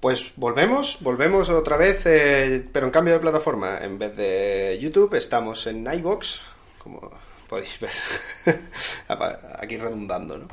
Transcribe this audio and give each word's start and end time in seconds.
Pues 0.00 0.32
volvemos, 0.36 0.98
volvemos 1.00 1.50
otra 1.50 1.76
vez, 1.76 2.06
eh, 2.06 2.64
pero 2.72 2.86
en 2.86 2.92
cambio 2.92 3.14
de 3.14 3.20
plataforma. 3.20 3.78
En 3.78 3.98
vez 3.98 4.16
de 4.16 4.78
YouTube, 4.80 5.14
estamos 5.14 5.66
en 5.66 5.92
iVoox, 5.92 6.40
como 6.78 7.10
podéis 7.48 7.80
ver. 7.80 7.90
Aquí 9.58 9.76
redundando, 9.76 10.38
¿no? 10.38 10.46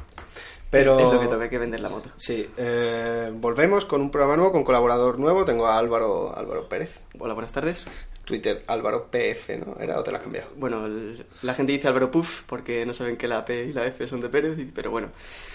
Pero, 0.71 0.97
Es 1.00 1.05
lo 1.05 1.20
que 1.20 1.28
toca, 1.28 1.47
que 1.47 1.58
vender 1.60 1.79
la 1.79 1.89
moto. 1.89 2.10
Sí, 2.18 2.50
eh, 2.58 3.31
volvemos 3.34 3.86
con 3.86 4.02
un 4.02 4.10
programa 4.10 4.36
nuevo, 4.36 4.52
con 4.52 4.63
colaborador 4.63 5.20
nuevo. 5.20 5.46
Tengo 5.46 5.68
a 5.68 5.77
Álvaro, 5.77 6.36
Álvaro 6.36 6.68
Pérez. 6.68 7.00
Hola, 7.20 7.34
buenas 7.36 7.52
tardes. 7.52 7.86
Twitter, 8.26 8.64
Álvaro 8.68 9.10
PF, 9.10 9.57
¿no? 9.60 9.78
¿Era 9.80 10.00
o 10.00 10.04
te 10.04 10.12
la 10.12 10.18
has 10.18 10.23
cambiado? 10.23 10.50
Bueno, 10.57 10.86
el- 10.86 11.25
la 11.44 11.54
gente 11.54 11.71
dice 11.71 11.88
Álvaro 11.88 12.12
Puff 12.12 12.42
porque 12.48 12.86
no 12.86 12.94
saben 12.94 13.16
que 13.18 13.28
la 13.28 13.46
P 13.46 13.66
y 13.66 13.74
la 13.74 13.86
F 13.86 14.07
son 14.07 14.20
de 14.21 14.30
Pérez, 14.30 14.57
pero 14.74 14.92
bueno, 14.92 15.10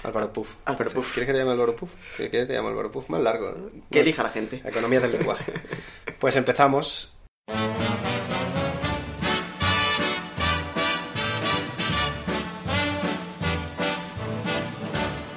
Álvaro 0.05 0.33
Puff. 0.33 0.55
Álvaro 0.65 0.91
Puff. 0.91 1.13
¿Quieres 1.15 1.27
que 1.27 1.33
te 1.33 1.39
llame 1.41 1.51
Álvaro 1.53 1.77
Puff? 1.77 1.93
¿Quieres 2.17 2.31
que 2.31 2.47
te 2.47 2.55
llame 2.55 2.69
Álvaro 2.69 2.91
Puff? 2.91 3.11
Más 3.11 3.21
largo, 3.21 3.51
¿no? 3.53 3.71
que 3.91 4.01
elija 4.01 4.23
la 4.23 4.29
gente. 4.31 4.63
Economía 4.65 5.01
del 5.01 5.13
lenguaje. 5.13 5.53
Pues 6.21 6.37
empezamos. 6.37 7.13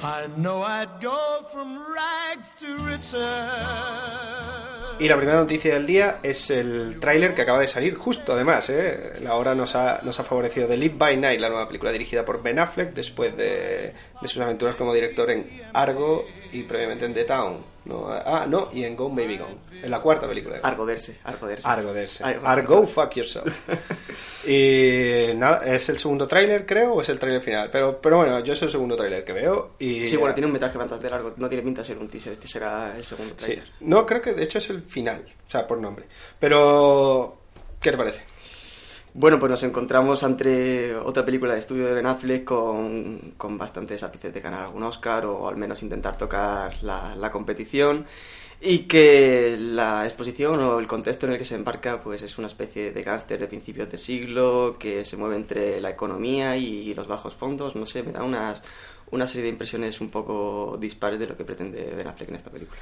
I 0.02 0.28
know 0.36 0.62
I'd 0.62 1.00
go 1.00 1.46
from 1.50 1.78
rags 1.94 2.54
to 2.60 2.76
riches. 2.78 3.14
Y 4.98 5.08
la 5.08 5.16
primera 5.16 5.38
noticia 5.38 5.74
del 5.74 5.86
día 5.86 6.18
es 6.22 6.50
el 6.50 7.00
tráiler 7.00 7.34
que 7.34 7.42
acaba 7.42 7.58
de 7.58 7.66
salir, 7.66 7.94
justo 7.94 8.32
además, 8.32 8.70
¿eh? 8.70 9.14
La 9.20 9.34
hora 9.34 9.54
nos 9.54 9.74
ha, 9.74 10.00
nos 10.02 10.20
ha 10.20 10.24
favorecido 10.24 10.68
The 10.68 10.76
Live 10.76 10.94
by 10.96 11.16
Night, 11.16 11.40
la 11.40 11.48
nueva 11.48 11.66
película 11.66 11.90
dirigida 11.90 12.24
por 12.24 12.42
Ben 12.42 12.60
Affleck, 12.60 12.94
después 12.94 13.36
de, 13.36 13.92
de 14.24 14.28
sus 14.28 14.42
aventuras 14.42 14.74
como 14.74 14.92
director 14.92 15.30
en 15.30 15.62
Argo 15.72 16.24
y 16.52 16.62
previamente 16.62 17.04
en 17.04 17.14
The 17.14 17.24
Town. 17.24 17.58
¿no? 17.84 18.06
Ah, 18.08 18.46
no, 18.48 18.70
y 18.72 18.82
en 18.84 18.96
Gone 18.96 19.22
Baby 19.22 19.36
Gone, 19.36 19.56
en 19.82 19.90
la 19.90 20.00
cuarta 20.00 20.26
película. 20.26 20.54
de 20.56 20.60
Argo 20.64 20.86
verse, 20.86 21.18
Argo 21.24 21.46
verse. 21.46 21.68
Argo 21.68 21.92
verse. 21.92 22.24
Argo- 22.24 22.46
Argo, 22.46 22.86
fuck 22.86 23.12
yourself. 23.12 23.46
y 24.46 25.34
nada, 25.36 25.58
es 25.66 25.88
el 25.90 25.98
segundo 25.98 26.26
tráiler, 26.26 26.64
creo, 26.64 26.94
o 26.94 27.00
es 27.02 27.08
el 27.10 27.18
tráiler 27.18 27.42
final. 27.42 27.68
Pero, 27.70 28.00
pero 28.00 28.16
bueno, 28.18 28.40
yo 28.40 28.54
es 28.54 28.62
el 28.62 28.70
segundo 28.70 28.96
tráiler 28.96 29.22
que 29.24 29.32
veo. 29.34 29.72
Y, 29.78 30.04
Sí, 30.04 30.16
bueno, 30.16 30.34
tiene 30.34 30.46
un 30.46 30.52
metraje 30.54 30.78
bastante 30.78 31.10
largo, 31.10 31.34
no 31.36 31.48
tiene 31.48 31.62
pinta 31.62 31.82
de 31.82 31.86
ser 31.88 31.98
un 31.98 32.08
teaser, 32.08 32.32
este 32.32 32.48
será 32.48 32.94
el 32.96 33.04
segundo 33.04 33.34
Sí. 33.36 33.44
trailer. 33.44 33.68
No, 33.80 34.06
creo 34.06 34.22
que 34.22 34.32
de 34.32 34.42
hecho 34.44 34.58
es 34.58 34.70
el 34.70 34.80
final, 34.82 35.22
o 35.46 35.50
sea, 35.50 35.66
por 35.66 35.78
nombre. 35.78 36.06
Pero, 36.38 37.36
¿qué 37.80 37.90
te 37.90 37.96
parece? 37.98 38.22
Bueno, 39.16 39.38
pues 39.38 39.48
nos 39.48 39.62
encontramos 39.62 40.24
ante 40.24 40.92
otra 40.96 41.24
película 41.24 41.54
de 41.54 41.60
estudio 41.60 41.86
de 41.86 41.92
Ben 41.92 42.06
Affleck 42.06 42.42
con, 42.42 43.34
con 43.36 43.56
bastantes 43.56 44.02
ápices 44.02 44.34
de 44.34 44.40
ganar 44.40 44.64
algún 44.64 44.82
Oscar 44.82 45.24
o 45.26 45.46
al 45.48 45.56
menos 45.56 45.84
intentar 45.84 46.18
tocar 46.18 46.82
la, 46.82 47.14
la 47.14 47.30
competición 47.30 48.06
y 48.60 48.88
que 48.88 49.56
la 49.56 50.04
exposición 50.04 50.58
o 50.58 50.80
el 50.80 50.88
contexto 50.88 51.26
en 51.26 51.32
el 51.32 51.38
que 51.38 51.44
se 51.44 51.54
embarca 51.54 52.00
pues 52.00 52.22
es 52.22 52.38
una 52.38 52.48
especie 52.48 52.90
de 52.90 53.02
gángster 53.04 53.38
de 53.38 53.46
principios 53.46 53.88
de 53.88 53.98
siglo 53.98 54.74
que 54.80 55.04
se 55.04 55.16
mueve 55.16 55.36
entre 55.36 55.80
la 55.80 55.90
economía 55.90 56.56
y 56.56 56.92
los 56.94 57.06
bajos 57.06 57.34
fondos, 57.34 57.76
no 57.76 57.86
sé, 57.86 58.02
me 58.02 58.10
da 58.10 58.24
unas, 58.24 58.64
una 59.12 59.28
serie 59.28 59.44
de 59.44 59.50
impresiones 59.50 60.00
un 60.00 60.10
poco 60.10 60.76
dispares 60.80 61.20
de 61.20 61.28
lo 61.28 61.36
que 61.36 61.44
pretende 61.44 61.94
Ben 61.96 62.08
Affleck 62.08 62.30
en 62.30 62.34
esta 62.34 62.50
película. 62.50 62.80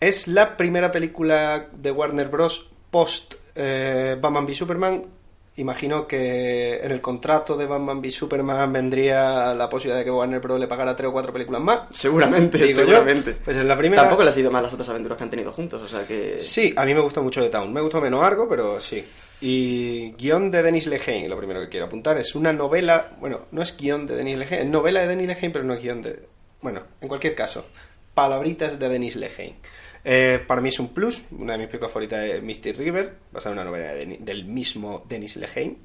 Es 0.00 0.28
la 0.28 0.54
primera 0.54 0.90
película 0.90 1.70
de 1.72 1.90
Warner 1.92 2.28
Bros. 2.28 2.68
post 2.90 3.36
eh, 3.54 4.18
Batman 4.20 4.44
v 4.44 4.54
Superman. 4.54 5.21
Imagino 5.56 6.06
que 6.06 6.76
en 6.76 6.92
el 6.92 7.02
contrato 7.02 7.58
de 7.58 7.66
Batman 7.66 7.98
v 7.98 8.10
Superman 8.10 8.72
vendría 8.72 9.52
la 9.52 9.68
posibilidad 9.68 9.98
de 9.98 10.04
que 10.04 10.10
Warner 10.10 10.40
Bros. 10.40 10.58
le 10.58 10.66
pagara 10.66 10.96
tres 10.96 11.10
o 11.10 11.12
cuatro 11.12 11.30
películas 11.30 11.60
más. 11.60 11.80
Seguramente, 11.92 12.56
Digo 12.56 12.70
yo. 12.70 12.74
seguramente. 12.76 13.34
Pues 13.44 13.58
en 13.58 13.68
la 13.68 13.76
primera. 13.76 14.02
Tampoco 14.02 14.24
les 14.24 14.34
ha 14.34 14.40
ido 14.40 14.50
mal 14.50 14.62
las 14.62 14.72
otras 14.72 14.88
aventuras 14.88 15.18
que 15.18 15.24
han 15.24 15.30
tenido 15.30 15.52
juntos, 15.52 15.82
o 15.82 15.88
sea 15.88 16.06
que... 16.06 16.38
Sí, 16.40 16.72
a 16.74 16.86
mí 16.86 16.94
me 16.94 17.00
gustó 17.00 17.22
mucho 17.22 17.42
The 17.42 17.50
Town. 17.50 17.70
Me 17.70 17.82
gustó 17.82 18.00
menos 18.00 18.24
Argo, 18.24 18.48
pero 18.48 18.80
sí. 18.80 19.04
Y 19.42 20.12
guion 20.12 20.50
de 20.50 20.62
Denis 20.62 20.86
Lehane, 20.86 21.28
lo 21.28 21.36
primero 21.36 21.60
que 21.60 21.68
quiero 21.68 21.84
apuntar. 21.84 22.16
Es 22.16 22.34
una 22.34 22.54
novela, 22.54 23.10
bueno, 23.20 23.40
no 23.50 23.60
es 23.60 23.76
guion 23.76 24.06
de 24.06 24.16
Denis 24.16 24.38
Lehane, 24.38 24.62
es 24.62 24.68
novela 24.68 25.00
de 25.02 25.08
Denis 25.08 25.26
Lehane, 25.26 25.50
pero 25.50 25.64
no 25.64 25.74
es 25.74 25.82
guion 25.82 26.00
de... 26.00 26.28
Bueno, 26.62 26.82
en 27.00 27.08
cualquier 27.08 27.34
caso, 27.34 27.66
palabritas 28.14 28.78
de 28.78 28.88
Denis 28.88 29.16
Lehane. 29.16 29.56
Eh, 30.04 30.42
para 30.46 30.60
mí 30.60 30.68
es 30.68 30.80
un 30.80 30.88
plus, 30.88 31.22
una 31.30 31.52
de 31.52 31.58
mis 31.58 31.68
películas 31.68 31.92
favoritas 31.92 32.28
es 32.28 32.42
Misty 32.42 32.72
River, 32.72 33.14
basada 33.30 33.54
en 33.54 33.60
una 33.60 33.70
novela 33.70 33.92
del 33.94 34.44
mismo 34.44 35.04
Denis 35.08 35.36
Lehane. 35.36 35.76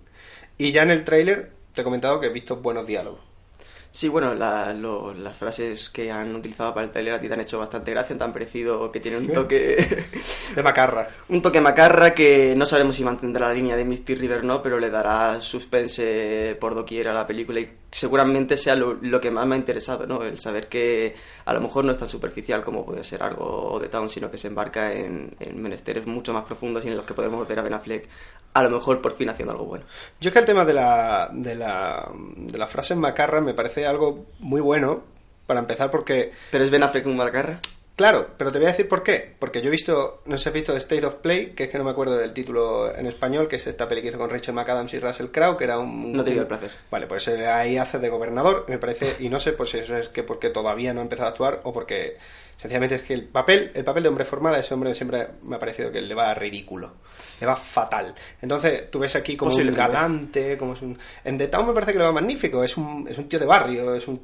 Y 0.57 0.71
ya 0.71 0.83
en 0.83 0.91
el 0.91 1.03
tráiler 1.03 1.51
te 1.73 1.81
he 1.81 1.83
comentado 1.83 2.19
que 2.19 2.27
he 2.27 2.31
visto 2.31 2.57
buenos 2.57 2.87
diálogos. 2.87 3.21
Sí, 3.91 4.07
bueno, 4.09 4.35
la- 4.35 4.73
lo- 4.73 5.13
las 5.13 5.35
frases 5.35 5.89
que 5.89 6.11
han 6.11 6.35
utilizado 6.35 6.73
para 6.73 6.85
el 6.85 6.91
trailer 6.91 7.13
a 7.15 7.19
ti 7.19 7.27
te 7.27 7.33
han 7.33 7.39
hecho 7.41 7.57
bastante 7.57 7.89
gracia, 7.91 8.15
te 8.15 8.23
han 8.23 8.31
parecido 8.33 8.91
que 8.91 8.99
tienen 8.99 9.21
un 9.27 9.33
toque 9.33 10.05
De 10.55 10.61
Macarra. 10.61 11.07
un 11.29 11.41
toque 11.41 11.61
macarra 11.61 12.13
que 12.13 12.53
no 12.55 12.65
sabemos 12.67 12.95
si 12.95 13.03
mantendrá 13.03 13.47
la 13.47 13.53
línea 13.55 13.75
de 13.75 13.85
Misty 13.85 14.13
River 14.13 14.43
no, 14.43 14.61
pero 14.61 14.77
le 14.79 14.89
dará 14.91 15.41
suspense 15.41 16.55
por 16.59 16.75
doquier 16.75 17.07
a 17.07 17.13
la 17.13 17.25
película 17.25 17.59
y 17.59 17.69
seguramente 17.91 18.55
sea 18.57 18.75
lo, 18.75 18.93
lo 19.01 19.19
que 19.19 19.31
más 19.31 19.47
me 19.47 19.55
ha 19.55 19.57
interesado, 19.57 20.05
¿no? 20.05 20.21
El 20.21 20.37
saber 20.39 20.67
que 20.67 21.15
a 21.45 21.53
lo 21.53 21.61
mejor 21.61 21.83
no 21.85 21.91
es 21.91 21.97
tan 21.97 22.07
superficial 22.07 22.63
como 22.63 22.85
puede 22.85 23.03
ser 23.03 23.23
algo 23.23 23.79
de 23.81 23.87
Town, 23.89 24.09
sino 24.09 24.29
que 24.29 24.37
se 24.37 24.47
embarca 24.47 24.93
en, 24.93 25.35
en 25.39 25.59
menesteres 25.61 26.05
mucho 26.05 26.33
más 26.33 26.43
profundos 26.45 26.85
y 26.85 26.89
en 26.89 26.97
los 26.97 27.05
que 27.05 27.13
podemos 27.15 27.47
ver 27.47 27.57
a 27.59 27.61
Ben 27.63 27.73
Affleck 27.73 28.07
a 28.53 28.63
lo 28.63 28.71
mejor 28.71 29.01
por 29.01 29.15
fin 29.15 29.29
haciendo 29.29 29.51
algo 29.51 29.65
bueno. 29.65 29.85
Yo 30.19 30.29
es 30.29 30.33
que 30.33 30.39
el 30.39 30.45
tema 30.45 30.65
de 30.65 30.73
la, 30.73 31.29
de 31.31 31.53
la, 31.53 32.09
de 32.37 32.57
la 32.57 32.65
frase 32.65 32.95
macarra 32.95 33.39
me 33.39 33.53
parece 33.53 33.76
algo 33.85 34.25
muy 34.39 34.61
bueno, 34.61 35.03
para 35.45 35.59
empezar, 35.59 35.91
porque 35.91 36.31
¿Pero 36.51 36.63
es 36.63 36.69
Ben 36.69 36.83
Affleck 36.83 37.05
un? 37.05 37.59
Claro, 37.97 38.27
pero 38.37 38.51
te 38.51 38.59
voy 38.59 38.67
a 38.67 38.71
decir 38.71 38.87
por 38.87 39.01
qué. 39.01 39.35
Porque 39.39 39.59
yo 39.59 39.69
he 39.69 39.71
visto, 39.71 40.21
no 40.27 40.37
sé 40.37 40.43
si 40.43 40.49
has 40.49 40.53
visto 40.53 40.77
State 40.77 41.03
of 41.03 41.15
Play, 41.15 41.53
que 41.55 41.63
es 41.63 41.69
que 41.71 41.79
no 41.79 41.83
me 41.83 41.89
acuerdo 41.89 42.15
del 42.15 42.31
título 42.31 42.95
en 42.95 43.07
español, 43.07 43.47
que 43.47 43.55
es 43.55 43.65
esta 43.65 43.87
peli 43.87 44.03
que 44.03 44.09
hizo 44.09 44.19
con 44.19 44.29
Rachel 44.29 44.53
McAdams 44.53 44.93
y 44.93 44.99
Russell 44.99 45.29
Crowe, 45.29 45.57
que 45.57 45.63
era 45.63 45.79
un... 45.79 46.13
No 46.13 46.23
tenido 46.23 46.43
el 46.43 46.47
placer. 46.47 46.69
Vale, 46.91 47.07
pues 47.07 47.27
eh, 47.27 47.47
ahí 47.47 47.75
hace 47.75 47.97
de 47.97 48.09
gobernador, 48.09 48.65
me 48.67 48.77
parece, 48.77 49.15
y 49.19 49.29
no 49.29 49.39
sé 49.39 49.53
pues 49.53 49.71
si 49.71 49.79
eso 49.79 49.97
es 49.97 50.09
que 50.09 50.21
porque 50.21 50.51
todavía 50.51 50.93
no 50.93 50.99
ha 50.99 51.03
empezado 51.03 51.25
a 51.25 51.31
actuar 51.31 51.61
o 51.63 51.73
porque 51.73 52.17
sencillamente 52.55 52.93
es 52.93 53.01
que 53.01 53.15
el 53.15 53.23
papel, 53.23 53.71
el 53.73 53.83
papel 53.83 54.03
de 54.03 54.09
hombre 54.09 54.25
formal 54.25 54.53
a 54.53 54.59
ese 54.59 54.75
hombre 54.75 54.93
siempre 54.93 55.29
me 55.41 55.55
ha 55.55 55.59
parecido 55.59 55.91
que 55.91 55.99
le 55.99 56.13
va 56.13 56.35
ridículo, 56.35 56.97
le 57.41 57.47
va 57.47 57.55
fatal. 57.55 58.13
Entonces 58.39 58.91
tú 58.91 58.99
ves 58.99 59.15
aquí 59.15 59.35
como 59.35 59.55
un 59.55 59.73
galante, 59.73 60.55
como 60.55 60.73
es 60.73 60.83
un... 60.83 60.95
En 61.23 61.35
The 61.35 61.47
Town 61.47 61.65
me 61.65 61.73
parece 61.73 61.93
que 61.93 61.97
le 61.97 62.03
va 62.03 62.11
magnífico, 62.11 62.63
es 62.63 62.77
un, 62.77 63.07
es 63.09 63.17
un 63.17 63.27
tío 63.27 63.39
de 63.39 63.47
barrio, 63.47 63.95
es 63.95 64.07
un, 64.07 64.21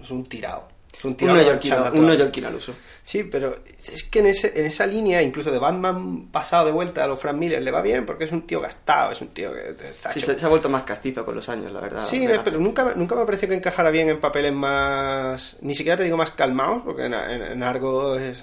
es 0.00 0.10
un 0.10 0.24
tirado. 0.24 0.73
Es 0.98 1.04
un 1.04 1.16
Un 1.20 2.06
neoyorquino, 2.06 2.48
al 2.48 2.54
uso. 2.54 2.74
Sí, 3.04 3.22
pero 3.24 3.56
es 3.92 4.04
que 4.04 4.20
en, 4.20 4.26
ese, 4.26 4.58
en 4.58 4.64
esa 4.64 4.86
línea, 4.86 5.22
incluso 5.22 5.50
de 5.50 5.58
Batman 5.58 6.28
pasado 6.28 6.64
de 6.64 6.72
vuelta 6.72 7.04
a 7.04 7.06
los 7.06 7.20
Frank 7.20 7.36
Miller, 7.36 7.62
le 7.62 7.70
va 7.70 7.82
bien 7.82 8.06
porque 8.06 8.24
es 8.24 8.32
un 8.32 8.46
tío 8.46 8.60
gastado, 8.60 9.12
es 9.12 9.20
un 9.20 9.28
tío 9.28 9.52
que 9.52 9.76
Sí, 10.12 10.20
se, 10.20 10.38
se 10.38 10.46
ha 10.46 10.48
vuelto 10.48 10.70
más 10.70 10.84
castizo 10.84 11.24
con 11.24 11.34
los 11.34 11.48
años, 11.50 11.70
la 11.70 11.80
verdad. 11.80 12.04
Sí, 12.06 12.26
no, 12.26 12.42
pero 12.42 12.58
nunca, 12.58 12.94
nunca 12.96 13.14
me 13.14 13.22
ha 13.22 13.26
parecido 13.26 13.50
que 13.50 13.56
encajara 13.56 13.90
bien 13.90 14.08
en 14.08 14.20
papeles 14.20 14.54
más. 14.54 15.58
Ni 15.60 15.74
siquiera 15.74 15.98
te 15.98 16.04
digo 16.04 16.16
más 16.16 16.30
calmados, 16.30 16.82
porque 16.84 17.04
en, 17.04 17.14
en, 17.14 17.42
en 17.42 17.62
Argo 17.62 18.16
es. 18.16 18.42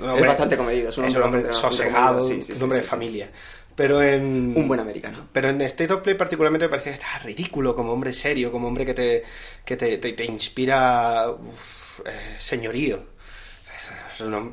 un 0.00 0.26
bastante 0.26 0.56
comedido, 0.56 0.88
es 0.88 0.98
un 0.98 1.04
hombre 1.04 1.22
hombre 1.22 1.52
sosegado, 1.52 2.20
sí, 2.22 2.42
sí, 2.42 2.52
un 2.54 2.62
hombre 2.64 2.78
sí, 2.78 2.82
de 2.82 2.88
familia. 2.88 3.30
Pero 3.76 4.02
en. 4.02 4.54
Un 4.56 4.66
buen 4.66 4.80
americano. 4.80 5.28
Pero 5.32 5.48
en 5.48 5.60
State 5.62 5.92
of 5.92 6.02
Play 6.02 6.16
particularmente 6.16 6.66
me 6.66 6.70
parece 6.70 6.90
que 6.90 6.96
está 6.96 7.18
ridículo 7.20 7.74
como 7.76 7.92
hombre 7.92 8.12
serio, 8.12 8.50
como 8.50 8.66
hombre 8.66 8.84
que 8.84 8.94
te, 8.94 9.22
que 9.64 9.76
te, 9.76 9.98
te, 9.98 10.12
te 10.12 10.24
inspira 10.24 11.30
uf, 11.30 11.79
eh, 12.06 12.36
señorío. 12.38 13.02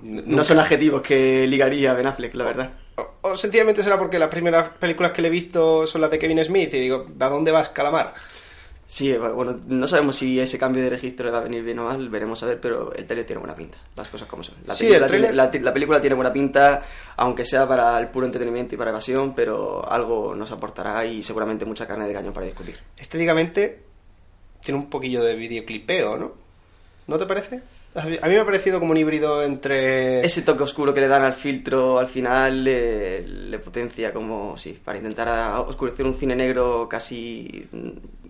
No 0.04 0.44
son 0.44 0.60
adjetivos 0.60 1.02
que 1.02 1.46
ligaría 1.48 1.94
Ben 1.94 2.08
Affleck, 2.08 2.34
la 2.36 2.46
verdad. 2.46 2.72
o, 2.96 3.30
o 3.30 3.36
sencillamente 3.38 3.84
será 3.84 3.98
porque 3.98 4.18
las 4.20 4.30
primeras 4.30 4.70
películas 4.70 5.12
que 5.12 5.22
le 5.22 5.28
he 5.28 5.32
visto 5.32 5.86
son 5.86 6.02
las 6.02 6.10
de 6.12 6.18
Kevin 6.20 6.44
Smith 6.46 6.74
y 6.74 6.80
digo, 6.80 7.06
¿a 7.20 7.30
dónde 7.30 7.52
vas, 7.52 7.70
calamar? 7.70 8.14
Sí, 8.90 9.12
eh, 9.12 9.18
bueno, 9.18 9.60
no 9.68 9.86
sabemos 9.86 10.16
si 10.16 10.40
ese 10.40 10.58
cambio 10.58 10.82
de 10.82 10.90
registro 10.90 11.30
va 11.30 11.40
a 11.40 11.42
venir 11.42 11.62
bien 11.62 11.78
o 11.80 11.84
mal, 11.84 12.08
veremos 12.08 12.42
a 12.44 12.46
ver, 12.46 12.62
pero 12.62 12.94
el 12.94 13.06
trailer 13.06 13.26
tiene 13.26 13.40
buena 13.42 13.54
pinta, 13.54 13.78
las 13.98 14.08
cosas 14.08 14.30
como 14.30 14.44
son. 14.44 14.56
La, 14.66 14.74
Sí, 14.74 14.86
película, 14.88 15.28
el 15.30 15.36
la, 15.36 15.52
la 15.62 15.74
película 15.74 16.00
tiene 16.00 16.16
buena 16.16 16.32
pinta, 16.32 16.86
aunque 17.18 17.44
sea 17.44 17.68
para 17.68 18.00
el 18.00 18.08
puro 18.08 18.26
entretenimiento 18.26 18.76
y 18.76 18.78
para 18.78 18.92
evasión, 18.92 19.36
pero 19.36 19.86
algo 19.92 20.34
nos 20.36 20.52
aportará 20.54 21.04
y 21.06 21.22
seguramente 21.22 21.66
mucha 21.66 21.86
carne 21.86 22.08
de 22.08 22.14
cañón 22.14 22.34
para 22.34 22.46
discutir. 22.46 22.80
estéticamente 22.96 23.84
tiene 24.64 24.80
un 24.80 24.90
poquillo 24.90 25.22
de 25.22 25.36
videoclipeo, 25.36 26.16
¿no? 26.18 26.47
¿No 27.08 27.18
te 27.18 27.26
parece? 27.26 27.62
A 27.96 28.06
mí 28.06 28.18
me 28.22 28.40
ha 28.40 28.46
parecido 28.46 28.80
como 28.80 28.92
un 28.92 28.98
híbrido 28.98 29.42
entre... 29.42 30.20
Ese 30.26 30.42
toque 30.42 30.64
oscuro 30.64 30.94
que 30.94 31.00
le 31.00 31.08
dan 31.08 31.24
al 31.24 31.34
filtro 31.34 31.98
al 31.98 32.08
final 32.08 32.64
le, 32.64 33.26
le 33.26 33.60
potencia 33.60 34.14
como, 34.14 34.58
sí, 34.58 34.78
para 34.84 34.98
intentar 34.98 35.58
oscurecer 35.62 36.06
un 36.06 36.14
cine 36.16 36.36
negro 36.36 36.88
casi 36.90 37.66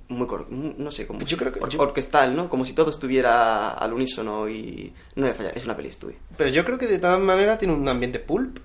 muy, 0.09 0.27
cor- 0.27 0.49
no 0.51 0.91
sé, 0.91 1.05
como 1.07 1.19
Yo 1.21 1.37
creo 1.37 1.51
que- 1.51 1.59
or- 1.59 1.69
yo- 1.69 1.81
orquestal, 1.81 2.35
¿no? 2.35 2.49
Como 2.49 2.63
si 2.65 2.73
todo 2.73 2.91
estuviera 2.91 3.69
al 3.71 3.91
unísono 3.93 4.47
y 4.47 4.93
no 5.15 5.25
debe 5.25 5.35
fallar, 5.35 5.57
es 5.57 5.65
una 5.65 5.75
peli 5.75 5.89
estudio. 5.89 6.15
Pero 6.37 6.49
yo 6.51 6.63
creo 6.63 6.77
que 6.77 6.87
de 6.87 6.99
todas 6.99 7.19
maneras 7.19 7.57
tiene 7.57 7.73
un 7.73 7.87
ambiente 7.89 8.19
pulp. 8.19 8.59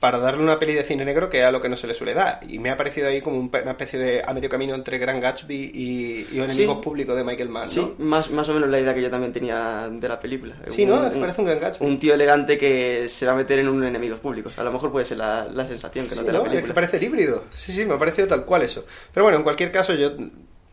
Para 0.00 0.18
darle 0.18 0.42
una 0.42 0.58
peli 0.58 0.74
de 0.74 0.82
cine 0.82 1.04
negro 1.06 1.30
que 1.30 1.38
es 1.40 1.44
a 1.44 1.50
lo 1.50 1.60
que 1.60 1.68
no 1.70 1.76
se 1.76 1.86
le 1.86 1.94
suele 1.94 2.12
dar. 2.12 2.40
Y 2.48 2.58
me 2.58 2.70
ha 2.70 2.76
parecido 2.76 3.08
ahí 3.08 3.20
como 3.22 3.38
un 3.38 3.50
una 3.50 3.70
especie 3.70 3.98
de 3.98 4.22
a 4.26 4.32
medio 4.34 4.48
camino 4.50 4.74
entre 4.74 4.98
Gran 4.98 5.20
Gatsby 5.20 5.70
y, 5.72 6.26
y 6.32 6.38
Enemigos 6.38 6.76
Sí. 6.76 6.82
Públicos 6.82 7.16
de 7.16 7.24
Michael 7.24 7.48
Mann, 7.48 7.64
¿no? 7.64 7.68
Sí, 7.70 7.94
más, 7.98 8.30
más 8.30 8.48
o 8.50 8.54
menos 8.54 8.68
la 8.68 8.78
idea 8.78 8.92
que 8.94 9.00
yo 9.00 9.10
también 9.10 9.32
tenía 9.32 9.88
de 9.90 10.08
la 10.08 10.18
película. 10.18 10.54
Sí, 10.66 10.84
¿no? 10.84 11.10
Parece 11.18 11.40
un 11.40 11.46
gran 11.46 11.60
Gatsby. 11.60 11.86
Un 11.86 11.98
tío 11.98 12.12
elegante 12.14 12.58
que 12.58 13.08
se 13.08 13.24
va 13.26 13.32
a 13.32 13.36
meter 13.36 13.58
en 13.58 13.68
un 13.68 13.82
enemigos 13.84 14.20
públicos. 14.20 14.58
A 14.58 14.62
lo 14.64 14.70
mejor 14.72 14.92
puede 14.92 15.06
ser 15.06 15.16
la, 15.16 15.46
la 15.46 15.64
sensación 15.66 16.06
que 16.06 16.14
Sí, 16.14 16.20
no 16.20 16.26
te 16.26 16.32
la 16.32 16.38
¿no? 16.40 16.44
Es 16.44 16.50
película. 16.50 16.72
que 16.72 16.74
parece 16.74 16.96
el 16.98 17.02
híbrido. 17.04 17.44
Sí, 17.54 17.72
sí, 17.72 17.84
me 17.86 17.94
ha 17.94 17.98
parecido 17.98 18.28
tal 18.28 18.44
cual 18.44 18.62
eso. 18.62 18.84
Pero 19.14 19.24
bueno, 19.24 19.38
en 19.38 19.44
cualquier 19.44 19.70
caso, 19.72 19.94
yo 19.94 20.12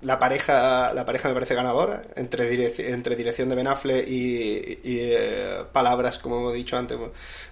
la 0.02 0.20
pareja 0.20 0.94
la 0.94 1.06
pareja 1.06 1.30
me 1.30 1.34
parece 1.34 1.56
ganadora 1.56 2.02
entre, 2.18 2.52
direc- 2.52 2.92
entre 2.94 3.16
dirección 3.16 3.48
de 3.48 3.56
Ben 3.56 3.68
Affleck 3.68 4.06
y, 4.06 4.80
y, 4.84 5.00
eh, 5.00 5.60
palabras, 5.72 6.20
como 6.20 6.40
hemos 6.40 6.54
dicho 6.54 6.76
antes, 6.76 6.98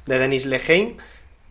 de 0.05 0.19
Denis 0.19 0.45
Lehane. 0.45 0.97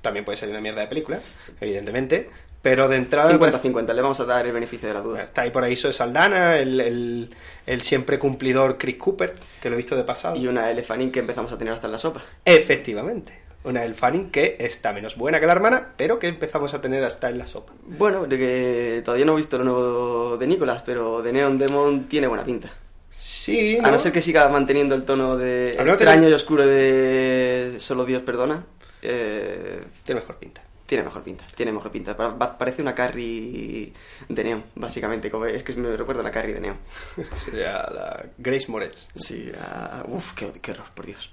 También 0.01 0.25
puede 0.25 0.37
ser 0.37 0.49
una 0.49 0.61
mierda 0.61 0.81
de 0.81 0.87
película, 0.87 1.21
evidentemente. 1.61 2.31
Pero 2.63 2.89
de 2.89 2.97
entrada... 2.97 3.33
me 3.33 3.39
parece- 3.39 3.71
50-50, 3.73 3.95
le 3.95 4.03
vamos 4.03 4.21
a 4.21 4.25
dar 4.27 4.45
el 4.47 4.53
beneficio 4.53 4.87
de 4.89 4.93
la 4.95 5.01
duda. 5.01 5.23
Está 5.23 5.43
ahí 5.43 5.51
por 5.51 5.65
ahí 5.65 5.77
Zoe 5.77 5.93
Saldana, 5.95 6.59
el, 6.59 6.79
el, 6.81 7.31
el 7.67 7.81
siempre 7.81 8.19
cumplidor 8.19 8.77
Chris 8.77 8.97
Cooper, 8.97 9.35
que 9.63 9.71
lo 9.71 9.77
he 9.77 9.79
visto 9.79 9.97
de 9.97 10.05
pasado. 10.05 10.37
Y 10.37 10.47
una 10.47 10.71
elefanín 10.71 11.11
que 11.11 11.21
empezamos 11.21 11.51
a 11.53 11.57
tener 11.59 11.73
hasta 11.73 11.87
en 11.87 11.93
la 11.93 11.99
sopa. 11.99 12.23
Efectivamente. 12.45 13.41
Una 13.65 13.85
El 13.85 13.95
Fanning 13.95 14.31
que 14.31 14.57
está 14.59 14.93
menos 14.93 15.17
buena 15.17 15.39
que 15.41 15.47
la 15.47 15.53
hermana, 15.53 15.89
pero 15.97 16.19
que 16.19 16.29
empezamos 16.29 16.73
a 16.75 16.81
tener 16.81 17.03
hasta 17.05 17.29
en 17.29 17.37
la 17.39 17.47
sopa. 17.47 17.73
Bueno, 17.83 18.27
de 18.27 18.39
que 18.39 19.03
todavía 19.05 19.27
no 19.27 19.33
he 19.35 19.37
visto 19.37 19.59
lo 19.59 19.65
nuevo 19.65 20.37
de 20.39 20.47
Nicolas, 20.47 20.83
pero 20.83 21.21
de 21.23 21.33
Neon 21.33 21.59
Demon 21.59 22.09
tiene 22.09 22.27
buena 22.27 22.45
pinta. 22.45 22.71
Sí, 23.11 23.79
A 23.83 23.91
no 23.91 23.99
ser 23.99 24.13
que 24.13 24.23
siga 24.23 24.49
manteniendo 24.49 24.95
el 24.95 25.05
tono 25.05 25.37
de 25.37 25.77
no 25.85 25.91
extraño 25.93 26.29
y 26.29 26.33
oscuro 26.33 26.67
de 26.67 27.75
Solo 27.79 28.07
Dios 28.07 28.23
perdona, 28.23 28.65
eh, 29.03 29.81
Tiene 30.05 30.21
mejor 30.21 30.37
pinta. 30.37 30.63
tiene 30.87 31.05
mejor 31.05 31.23
pinta. 31.23 31.45
Tiene 31.55 31.73
mejor 31.73 31.93
pinta. 31.93 32.17
Pa- 32.17 32.37
pa- 32.37 32.59
Parece 32.59 32.83
una 32.83 32.95
Carrie 32.95 33.93
de 34.29 34.45
Neon, 34.45 34.65
básicamente. 34.75 35.31
como- 35.31 35.47
es 35.47 35.63
que 35.63 35.73
me 35.75 35.97
recuerda 35.97 36.21
a 36.21 36.25
la 36.25 36.31
Carrie 36.33 36.55
de 36.55 36.61
Neon. 36.61 36.77
Sería 37.37 37.73
la 37.91 38.25
Grace 38.39 38.67
Moretz. 38.71 39.09
Sí, 39.15 39.53
ah, 39.61 40.03
uf, 40.09 40.33
qué, 40.35 40.51
qué 40.61 40.73
horror, 40.73 40.87
por 40.95 41.07
Dios. 41.07 41.31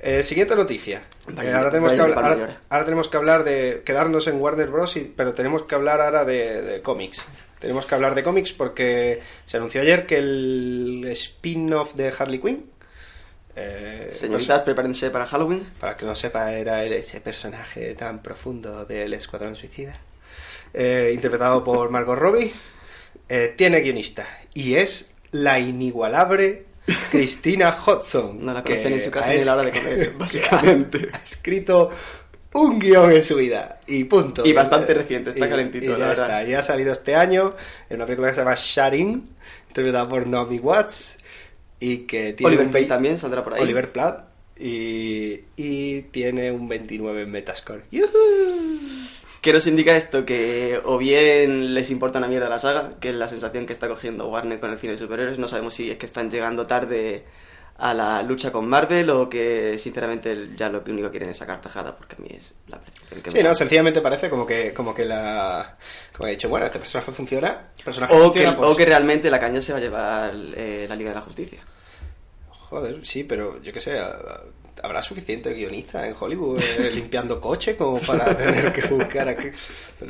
Eh, 0.00 0.22
siguiente 0.22 0.54
noticia. 0.54 1.02
Eh, 1.28 1.52
ahora, 1.52 1.70
tenemos 1.70 1.92
que 1.92 2.00
hablar, 2.00 2.36
de 2.36 2.42
ahora, 2.68 2.84
tenemos 2.84 3.08
que 3.08 3.16
hablar 3.16 3.42
de 3.44 3.82
quedarnos 3.84 4.26
en 4.28 4.40
Warner 4.40 4.68
Bros. 4.70 4.96
y- 4.96 5.12
pero 5.16 5.32
tenemos 5.34 5.62
que 5.64 5.74
hablar 5.74 6.00
ahora 6.00 6.24
de, 6.24 6.62
de 6.62 6.82
cómics. 6.82 7.24
Tenemos 7.58 7.86
que 7.86 7.94
hablar 7.94 8.14
de 8.14 8.22
cómics 8.22 8.52
porque 8.52 9.22
se 9.46 9.56
anunció 9.56 9.80
ayer 9.80 10.04
que 10.06 10.18
el 10.18 11.04
spin-off 11.12 11.94
de 11.94 12.12
Harley 12.16 12.38
Quinn. 12.38 12.70
Eh, 13.56 14.08
Señoritas, 14.10 14.62
prepárense 14.62 15.10
para 15.10 15.26
Halloween. 15.26 15.66
para 15.80 15.96
que 15.96 16.04
no 16.06 16.14
sepa, 16.14 16.52
era 16.52 16.84
ese 16.84 17.20
personaje 17.20 17.94
tan 17.94 18.20
profundo 18.22 18.84
del 18.84 19.14
Escuadrón 19.14 19.54
Suicida. 19.56 19.98
eh, 20.72 21.12
interpretado 21.14 21.62
por 21.62 21.88
Margot 21.90 22.18
Robbie. 22.18 22.52
eh, 23.28 23.54
tiene 23.56 23.80
guionista 23.80 24.26
y 24.54 24.74
es 24.74 25.14
la 25.30 25.58
inigualable 25.58 26.66
Christina 27.10 27.76
Hodson. 27.84 28.44
No 28.44 28.52
la 28.52 28.62
en 28.66 29.00
su 29.00 29.10
casa 29.10 29.32
ni 29.32 29.40
a 29.40 29.44
la 29.44 29.54
hora 29.54 29.62
de 29.64 29.70
comer, 29.70 30.12
básicamente. 30.18 31.08
Ha, 31.12 31.16
ha 31.16 31.20
escrito 31.22 31.90
un 32.54 32.78
guion 32.78 33.10
en 33.12 33.24
su 33.24 33.36
vida 33.36 33.80
y 33.86 34.04
punto. 34.04 34.44
Y 34.44 34.52
bastante 34.52 34.94
reciente, 34.94 35.30
está 35.30 35.46
Y- 35.46 35.48
calentito, 35.48 35.86
y 35.86 35.88
ya 35.88 35.96
verdad. 35.96 36.12
está, 36.12 36.44
ya 36.44 36.58
ha 36.58 36.62
salido 36.62 36.92
este 36.92 37.14
año 37.16 37.50
en 37.88 37.96
una 37.96 38.06
película 38.06 38.28
que 38.28 38.34
se 38.34 38.40
llama 38.42 38.54
Sharin, 38.56 39.28
interpretada 39.68 40.08
por 40.08 40.26
Naomi 40.26 40.58
Watts 40.58 41.18
y 41.84 41.98
que 42.06 42.32
tiene 42.32 42.56
Oliver 42.56 42.82
un 42.82 42.88
también 42.88 43.18
saldrá 43.18 43.44
por 43.44 43.54
ahí. 43.54 43.60
Oliver 43.62 43.92
Platt 43.92 44.24
y, 44.58 45.40
y 45.56 46.02
tiene 46.10 46.50
un 46.50 46.66
29 46.68 47.22
en 47.22 47.30
Metascore. 47.30 47.84
¡Yujú! 47.90 48.08
¿Qué 49.42 49.52
nos 49.52 49.66
indica 49.66 49.94
esto? 49.94 50.24
Que 50.24 50.80
o 50.84 50.96
bien 50.96 51.74
les 51.74 51.90
importa 51.90 52.18
una 52.18 52.28
mierda 52.28 52.48
la 52.48 52.58
saga, 52.58 52.92
que 53.00 53.10
es 53.10 53.14
la 53.14 53.28
sensación 53.28 53.66
que 53.66 53.74
está 53.74 53.88
cogiendo 53.88 54.28
Warner 54.28 54.58
con 54.58 54.70
el 54.70 54.78
cine 54.78 54.94
de 54.94 54.98
superhéroes. 54.98 55.38
No 55.38 55.48
sabemos 55.48 55.74
si 55.74 55.90
es 55.90 55.98
que 55.98 56.06
están 56.06 56.30
llegando 56.30 56.66
tarde 56.66 57.24
a 57.76 57.92
la 57.92 58.22
lucha 58.22 58.52
con 58.52 58.66
Marvel 58.68 59.10
o 59.10 59.28
que 59.28 59.76
sinceramente 59.78 60.50
ya 60.56 60.68
lo 60.70 60.82
que 60.84 60.92
único 60.92 61.08
que 61.08 61.12
quieren 61.18 61.30
es 61.30 61.38
sacar 61.38 61.60
tajada, 61.60 61.94
porque 61.96 62.14
a 62.16 62.20
mí 62.20 62.28
es 62.30 62.54
la 62.68 62.80
que 63.22 63.30
Sí, 63.30 63.36
me 63.38 63.42
no, 63.42 63.54
sencillamente 63.54 64.00
parece 64.00 64.30
como 64.30 64.46
que, 64.46 64.72
como 64.72 64.94
que 64.94 65.04
la. 65.04 65.76
Como 66.16 66.28
he 66.28 66.32
dicho, 66.32 66.48
bueno, 66.48 66.64
este 66.66 66.78
personaje 66.78 67.12
funciona. 67.12 67.68
personaje 67.84 68.14
o, 68.14 68.18
que, 68.32 68.38
funciona, 68.38 68.56
pues- 68.56 68.70
o 68.72 68.76
que 68.76 68.84
realmente 68.86 69.30
la 69.30 69.40
caña 69.40 69.60
se 69.60 69.72
va 69.72 69.78
a 69.78 69.82
llevar 69.82 70.32
eh, 70.56 70.86
la 70.88 70.96
Liga 70.96 71.10
de 71.10 71.16
la 71.16 71.20
Justicia. 71.22 71.60
Joder, 72.74 73.06
sí, 73.06 73.22
pero 73.24 73.62
yo 73.62 73.72
qué 73.72 73.80
sé, 73.80 73.98
a- 73.98 74.40
habrá 74.82 75.00
suficiente 75.00 75.52
guionista 75.54 76.06
en 76.06 76.14
Hollywood 76.18 76.60
eh, 76.60 76.90
limpiando 76.94 77.40
coche 77.40 77.76
como 77.76 77.98
para 78.00 78.36
tener 78.36 78.72
que 78.72 78.82
buscar 78.88 79.28
aquí. 79.28 79.48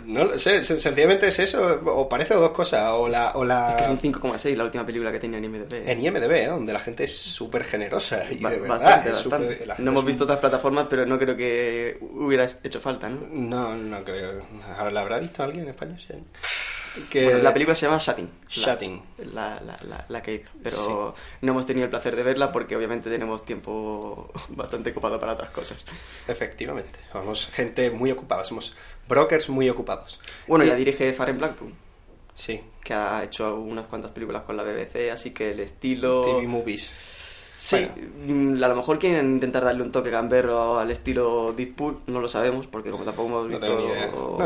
No 0.06 0.25
lo 0.25 0.38
sé, 0.38 0.61
sen- 0.62 0.81
sencillamente 0.81 1.28
es 1.28 1.38
eso, 1.38 1.81
o 1.84 2.08
parece 2.08 2.32
dos 2.34 2.50
cosas, 2.52 2.90
o 2.94 3.06
la. 3.06 3.32
O 3.34 3.44
la... 3.44 3.69
Es 3.70 3.75
que 3.76 3.82
es 3.82 3.88
un 3.90 4.00
5,6 4.00 4.56
la 4.56 4.64
última 4.64 4.87
película 4.87 5.12
que 5.12 5.19
tenía 5.20 5.37
en 5.38 5.44
IMDb. 5.44 5.75
En 5.87 6.02
IMDB, 6.05 6.32
¿eh? 6.32 6.46
donde 6.46 6.72
la 6.72 6.81
gente 6.81 7.05
es 7.05 7.14
súper 7.14 7.62
generosa 7.64 8.25
y 8.32 8.38
Ba- 8.38 8.50
de 8.50 8.58
verdad. 8.61 8.78
bastante, 8.81 9.11
es 9.11 9.19
súper- 9.19 9.40
bastante. 9.40 9.66
la 9.66 9.75
gente 9.76 9.82
No 9.84 9.90
hemos 9.90 10.02
es 10.05 10.06
visto 10.06 10.25
otras 10.25 10.38
plataformas, 10.38 10.87
pero 10.88 11.05
no 11.05 11.19
creo 11.19 11.37
que 11.37 11.99
hubiera 12.00 12.46
hecho 12.62 12.81
falta, 12.81 13.11
¿no? 13.11 13.20
No, 13.31 13.76
no 13.76 14.02
creo. 14.02 14.43
¿La 14.90 15.00
habrá 15.02 15.19
visto 15.19 15.43
alguien 15.43 15.64
en 15.64 15.70
España? 15.70 15.96
Sí. 15.99 16.14
Que... 17.11 17.25
Bueno, 17.25 17.38
la 17.41 17.52
película 17.52 17.75
se 17.75 17.87
llama 17.87 17.99
Shutting. 17.99 18.29
Shutting. 18.49 19.02
La, 19.32 19.61
la, 19.61 19.76
la, 19.88 20.05
la 20.08 20.23
que 20.23 20.35
hizo. 20.35 20.50
Pero 20.62 21.14
no 21.41 21.52
hemos 21.52 21.67
tenido 21.67 21.85
el 21.85 21.91
placer 21.91 22.14
de 22.14 22.23
verla 22.23 22.52
porque 22.52 22.76
obviamente 22.76 23.11
tenemos 23.11 23.44
tiempo 23.44 24.31
bastante 24.50 24.91
ocupado 24.91 25.19
para 25.19 25.32
otras 25.32 25.50
cosas. 25.50 25.85
Efectivamente. 26.29 26.99
Somos 27.12 27.49
gente 27.49 27.91
muy 27.91 28.11
ocupada, 28.11 28.44
somos 28.44 28.75
brokers 29.08 29.49
muy 29.49 29.69
ocupados. 29.69 30.20
Bueno, 30.46 30.64
Y- 30.64 30.69
ya 30.69 30.75
dirige 30.75 31.12
Farren 31.12 31.38
Blackpool, 31.38 31.73
Sí, 32.37 32.61
que 32.82 32.93
ha 32.94 33.23
hecho 33.23 33.55
unas 33.61 33.87
cuantas 33.87 34.11
películas 34.11 34.43
con 34.43 34.56
la 34.56 34.64
BBC, 34.64 35.11
así 35.12 35.31
que 35.31 35.52
el 35.52 35.61
estilo... 35.61 36.23
TV 36.23 36.49
movies. 36.49 36.93
Sí, 37.56 37.77
Bueno. 38.27 38.56
mm, 38.59 38.62
a 38.65 38.69
lo 38.69 38.77
mejor 38.77 38.99
quieren 38.99 39.33
intentar 39.35 39.65
darle 39.65 39.83
un 39.83 39.93
toque 39.93 40.11
gamberro 40.11 40.79
al 40.79 40.91
estilo 40.91 41.53
Deadpool, 41.56 42.01
no 42.09 42.21
lo 42.21 42.29
sabemos, 42.29 42.67
porque 42.67 42.91
como 42.91 43.05
tampoco 43.05 43.29
hemos 43.29 43.49
visto. 43.49 43.67
No, 43.67 44.39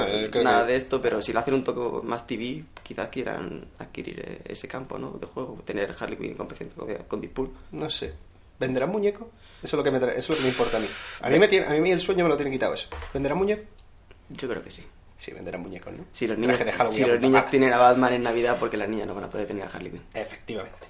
nada 0.42 0.66
que- 0.66 0.72
de 0.72 0.76
esto, 0.76 1.00
pero 1.00 1.22
si 1.22 1.32
le 1.32 1.38
hacen 1.38 1.54
un 1.54 1.64
toque 1.64 2.06
más 2.06 2.26
TV, 2.26 2.64
quizás 2.82 3.08
quieran 3.08 3.66
adquirir 3.78 4.20
eh, 4.20 4.40
ese 4.44 4.68
campo 4.68 4.98
¿no? 4.98 5.12
de 5.12 5.26
juego, 5.26 5.58
tener 5.64 5.94
Harley 5.98 6.18
Quinn 6.18 6.30
en 6.32 6.36
competencia 6.36 6.76
con- 7.08 7.20
Deadpool. 7.20 7.50
No 7.72 7.88
sé. 7.88 8.12
¿Vendrán 8.60 8.90
muñeco? 8.90 9.30
Eso 9.62 9.76
es 9.76 9.78
lo 9.78 9.82
que 9.84 9.90
me, 9.90 9.98
eso 9.98 10.16
es 10.16 10.28
lo 10.30 10.36
que 10.36 10.42
me 10.42 10.48
importa 10.48 10.76
a 10.76 10.80
mí. 10.80 10.86
A 11.22 11.30
mí, 11.30 11.38
me 11.38 11.48
tiene, 11.48 11.66
a 11.66 11.70
mí 11.80 11.90
el 11.90 12.00
sueño 12.00 12.24
me 12.24 12.28
lo 12.30 12.36
tiene 12.36 12.50
quitado 12.50 12.74
eso. 12.74 12.88
¿Vendrán 13.14 13.38
muñeco? 13.38 13.62
Yo 14.30 14.48
creo 14.48 14.62
que 14.62 14.70
sí. 14.70 14.84
Sí, 15.18 15.32
venderán 15.32 15.62
muñecos, 15.62 15.92
¿no? 15.92 16.04
Si 16.12 16.26
los 16.28 16.38
niños, 16.38 16.58
si 16.90 17.04
los 17.04 17.20
niños 17.20 17.46
tienen 17.46 17.72
a 17.72 17.78
Batman 17.78 18.12
en 18.12 18.22
Navidad, 18.22 18.56
porque 18.60 18.76
las 18.76 18.88
niñas 18.88 19.06
no 19.08 19.14
van 19.16 19.24
a 19.24 19.30
poder 19.30 19.46
tener 19.48 19.64
a 19.64 19.68
Harley 19.68 19.90
Quinn. 19.90 20.02
Efectivamente. 20.14 20.86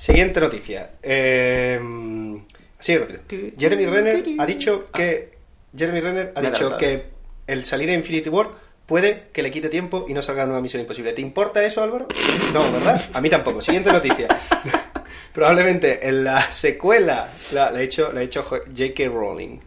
Siguiente 0.00 0.40
noticia. 0.40 0.92
Eh, 1.02 1.78
así 2.78 2.96
rápido. 2.96 3.20
Jeremy 3.58 3.84
Renner 3.84 4.24
ha 4.38 4.46
dicho 4.46 4.90
que. 4.90 5.32
Jeremy 5.76 6.00
Renner 6.00 6.32
ha 6.34 6.40
dicho 6.40 6.78
que 6.78 7.10
el 7.46 7.66
salir 7.66 7.90
a 7.90 7.92
Infinity 7.92 8.30
War 8.30 8.48
puede 8.86 9.24
que 9.34 9.42
le 9.42 9.50
quite 9.50 9.68
tiempo 9.68 10.06
y 10.08 10.14
no 10.14 10.22
salga 10.22 10.44
una 10.44 10.46
nueva 10.52 10.62
misión 10.62 10.80
imposible. 10.80 11.12
¿Te 11.12 11.20
importa 11.20 11.62
eso, 11.62 11.82
Álvaro? 11.82 12.08
No, 12.54 12.72
¿verdad? 12.72 13.10
A 13.12 13.20
mí 13.20 13.28
tampoco. 13.28 13.60
Siguiente 13.60 13.92
noticia. 13.92 14.26
Probablemente 15.34 16.08
en 16.08 16.24
la 16.24 16.50
secuela 16.50 17.28
la, 17.52 17.70
la 17.70 17.78
ha 17.78 17.82
hecho, 17.82 18.10
la 18.10 18.20
ha 18.20 18.22
hecho 18.22 18.42
J.K. 18.42 19.04
Rowling, 19.04 19.58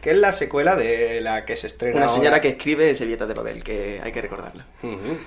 que 0.00 0.12
es 0.12 0.16
la 0.16 0.32
secuela 0.32 0.74
de 0.74 1.20
la 1.20 1.44
que 1.44 1.54
se 1.54 1.66
estrena. 1.66 1.96
Una 1.96 2.06
ahora. 2.06 2.18
señora 2.18 2.40
que 2.40 2.48
escribe 2.48 2.88
en 2.88 2.96
servilletas 2.96 3.28
de 3.28 3.34
papel, 3.34 3.62
que 3.62 4.00
hay 4.02 4.10
que 4.10 4.22
recordarla. 4.22 4.66
Ujú. 4.82 5.18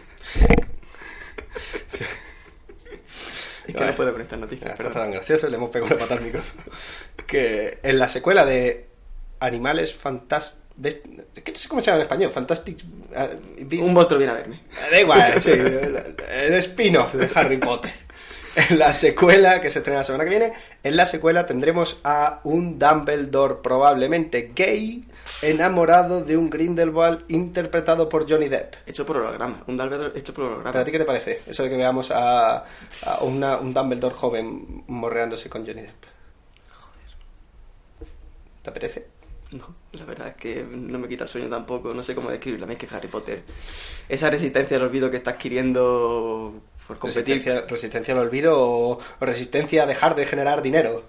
Es 3.67 3.74
que 3.74 3.79
Vale. 3.79 3.91
no 3.91 3.95
puedo 3.95 4.12
con 4.13 4.22
estas 4.22 4.39
noticias, 4.39 4.72
Está 4.72 4.77
perdón. 4.84 4.93
tan 5.03 5.12
gracioso, 5.12 5.50
le 5.50 5.57
hemos 5.57 5.69
pegado 5.69 5.88
una 5.93 5.98
patada 6.01 6.19
al 6.19 6.25
micrófono. 6.25 6.63
Que 7.27 7.79
en 7.84 8.00
la 8.00 8.07
secuela 8.07 8.45
de 8.45 8.88
Animales 9.39 9.93
Fantásticos. 9.93 10.63
¿Qué 10.81 11.51
no 11.53 11.57
sé 11.57 11.69
cómo 11.69 11.81
se 11.81 11.86
llama 11.88 11.98
en 11.98 12.01
español? 12.03 12.31
Fantastic. 12.31 12.79
ah, 13.15 13.29
Beasts- 13.60 13.88
Un 13.88 13.93
monstruo 13.93 14.17
viene 14.19 14.34
a 14.34 14.36
verme. 14.36 14.62
Da 14.91 15.00
igual, 15.00 15.41
sí, 15.41 15.51
el, 15.51 16.15
el 16.29 16.53
spin-off 16.55 17.13
de 17.13 17.29
Harry 17.34 17.57
Potter. 17.57 17.93
En 18.55 18.79
la 18.79 18.93
secuela, 18.93 19.62
que 19.62 19.69
se 19.69 19.79
estrena 19.79 20.00
la 20.00 20.03
semana 20.03 20.24
que 20.24 20.29
viene, 20.29 20.53
en 20.83 20.95
la 20.95 21.05
secuela 21.05 21.45
tendremos 21.45 22.00
a 22.03 22.39
un 22.43 22.79
Dumbledore 22.79 23.55
probablemente 23.62 24.51
gay, 24.55 25.05
enamorado 25.41 26.24
de 26.24 26.38
un 26.38 26.50
Grindelwald 26.50 27.24
interpretado 27.29 28.07
por 28.07 28.29
Johnny 28.29 28.47
Depp. 28.47 28.75
Hecho 28.85 29.05
por 29.05 29.17
holograma. 29.17 29.63
Un 29.67 29.75
Dumbledore 29.77 30.17
hecho 30.17 30.33
por 30.33 30.45
holograma. 30.45 30.71
¿Pero 30.71 30.81
a 30.81 30.85
ti 30.85 30.91
qué 30.91 31.00
te 31.00 31.05
parece? 31.05 31.41
Eso 31.47 31.63
de 31.63 31.69
que 31.69 31.77
veamos 31.77 32.12
a, 32.12 32.57
a 32.59 33.17
una- 33.21 33.57
un 33.57 33.74
Dumbledore 33.74 34.15
joven 34.15 34.83
morreándose 34.88 35.50
con 35.50 35.65
Johnny 35.65 35.81
Depp. 35.81 36.05
Joder. 36.71 38.09
¿Te 38.62 38.69
apetece? 38.69 39.07
No, 39.51 39.75
la 39.93 40.05
verdad 40.05 40.29
es 40.29 40.35
que 40.35 40.63
no 40.69 40.97
me 40.97 41.07
quita 41.07 41.24
el 41.24 41.29
sueño 41.29 41.47
tampoco, 41.50 41.93
no 41.93 42.03
sé 42.03 42.15
cómo 42.15 42.29
describirlo. 42.29 42.65
A 42.65 42.67
mí 42.67 42.74
es 42.74 42.79
que 42.79 42.93
Harry 42.93 43.07
Potter, 43.07 43.43
esa 44.09 44.29
resistencia 44.29 44.75
al 44.77 44.83
olvido 44.83 45.09
que 45.12 45.17
está 45.17 45.31
adquiriendo 45.31 46.62
por 46.88 47.00
competir. 47.00 47.44
Resistencia, 47.68 48.13
al 48.13 48.20
olvido 48.20 48.56
o, 48.58 49.00
resistencia 49.20 49.84
a 49.84 49.86
dejar 49.86 50.15
de 50.15 50.25
generar 50.25 50.62
dinero. 50.62 51.04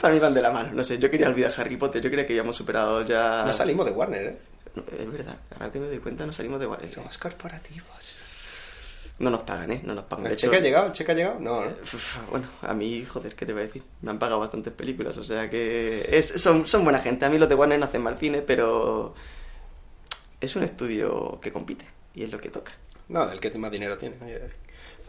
Para 0.00 0.12
mí 0.12 0.20
van 0.20 0.34
de 0.34 0.42
la 0.42 0.50
mano, 0.50 0.72
no 0.72 0.84
sé, 0.84 0.98
yo 0.98 1.10
quería 1.10 1.28
olvidar 1.28 1.52
Harry 1.56 1.76
Potter, 1.76 2.02
yo 2.02 2.10
creía 2.10 2.26
que 2.26 2.34
habíamos 2.34 2.56
superado 2.56 3.02
ya... 3.02 3.44
No 3.44 3.52
salimos 3.52 3.86
de 3.86 3.92
Warner, 3.92 4.26
¿eh? 4.26 4.38
No, 4.74 4.82
es 4.82 5.10
verdad, 5.10 5.38
ahora 5.54 5.72
que 5.72 5.78
me 5.78 5.86
doy 5.86 5.98
cuenta 5.98 6.26
no 6.26 6.32
salimos 6.34 6.60
de 6.60 6.66
Warner. 6.66 6.90
Somos 6.90 7.16
corporativos. 7.16 8.26
No 9.18 9.30
nos 9.30 9.44
pagan, 9.44 9.72
¿eh? 9.72 9.80
No 9.82 9.94
nos 9.94 10.04
pagan. 10.04 10.26
¿El 10.26 10.36
cheque 10.36 10.56
ha 10.56 10.60
llegado? 10.60 10.88
¿El 10.88 10.92
cheque 10.92 11.12
ha 11.12 11.14
llegado? 11.14 11.40
No, 11.40 11.64
¿no? 11.64 11.70
Uf, 11.82 12.18
Bueno, 12.30 12.48
a 12.60 12.74
mí, 12.74 13.02
joder, 13.06 13.34
¿qué 13.34 13.46
te 13.46 13.54
voy 13.54 13.62
a 13.62 13.64
decir? 13.64 13.82
Me 14.02 14.10
han 14.10 14.18
pagado 14.18 14.38
bastantes 14.40 14.74
películas, 14.74 15.16
o 15.16 15.24
sea 15.24 15.48
que 15.48 16.06
es, 16.12 16.28
son, 16.28 16.66
son 16.66 16.84
buena 16.84 17.00
gente. 17.00 17.24
A 17.24 17.30
mí 17.30 17.38
los 17.38 17.48
de 17.48 17.54
Warner 17.54 17.78
no 17.78 17.86
hacen 17.86 18.02
mal 18.02 18.18
cine, 18.18 18.42
pero 18.42 19.14
es 20.38 20.54
un 20.56 20.64
estudio 20.64 21.38
que 21.40 21.50
compite 21.50 21.86
y 22.14 22.24
es 22.24 22.30
lo 22.30 22.38
que 22.38 22.50
toca. 22.50 22.72
No, 23.08 23.30
el 23.30 23.40
que 23.40 23.50
más 23.56 23.70
dinero 23.70 23.96
tiene. 23.96 24.16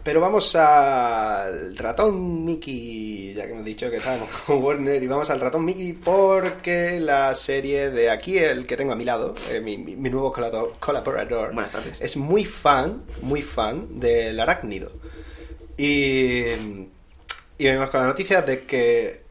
Pero 0.03 0.21
vamos 0.21 0.55
al 0.55 1.75
ratón 1.77 2.45
Mickey, 2.45 3.33
ya 3.33 3.45
que 3.45 3.51
hemos 3.51 3.65
dicho 3.65 3.89
que 3.89 3.97
estábamos 3.97 4.29
con 4.45 4.63
Warner, 4.63 5.01
y 5.01 5.07
vamos 5.07 5.29
al 5.29 5.39
ratón 5.39 5.65
Mickey 5.65 5.93
porque 5.93 6.99
la 6.99 7.33
serie 7.35 7.89
de 7.89 8.09
aquí, 8.09 8.37
el 8.37 8.65
que 8.65 8.77
tengo 8.77 8.93
a 8.93 8.95
mi 8.95 9.03
lado, 9.03 9.35
eh, 9.49 9.59
mi, 9.59 9.77
nuevo 9.77 10.31
colaborador, 10.31 11.53
Buenas 11.53 11.71
tardes. 11.71 11.99
es 11.99 12.15
muy 12.15 12.45
fan, 12.45 13.03
muy 13.21 13.41
fan 13.41 13.99
del 13.99 14.39
arácnido. 14.39 14.91
Y, 15.77 16.43
y 17.57 17.65
venimos 17.65 17.89
con 17.89 18.01
la 18.01 18.07
noticia 18.07 18.41
de 18.41 18.65
que 18.65 19.23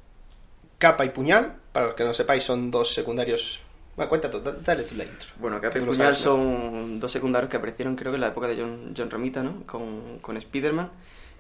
Capa 0.78 1.04
y 1.04 1.10
Puñal, 1.10 1.56
para 1.72 1.86
los 1.86 1.94
que 1.94 2.04
no 2.04 2.12
sepáis, 2.12 2.44
son 2.44 2.70
dos 2.70 2.92
secundarios... 2.92 3.62
Bueno, 3.96 4.08
cuenta 4.10 4.30
tú, 4.30 4.40
da- 4.40 4.52
dale 4.52 4.82
tú 4.84 4.94
la 4.94 5.04
intro. 5.04 5.28
Bueno, 5.40 5.60
Capa 5.60 5.72
Que 5.72 5.78
y 5.78 5.82
Puñal 5.86 6.14
sabes, 6.14 6.18
son 6.18 7.00
dos 7.00 7.10
secundarios 7.10 7.50
que 7.50 7.56
aparecieron 7.56 7.96
creo 7.96 8.12
que 8.12 8.16
en 8.16 8.20
la 8.20 8.28
época 8.28 8.46
de 8.48 8.56
John, 8.60 8.94
John 8.96 9.10
Romita, 9.10 9.42
¿no? 9.42 9.62
Con, 9.66 10.18
con 10.20 10.36
Spider-Man, 10.36 10.90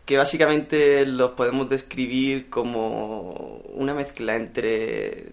que 0.06 0.16
básicamente 0.16 1.04
los 1.04 1.32
podemos 1.32 1.68
describir 1.68 2.48
como 2.48 3.60
una 3.74 3.92
mezcla 3.92 4.36
entre 4.36 5.32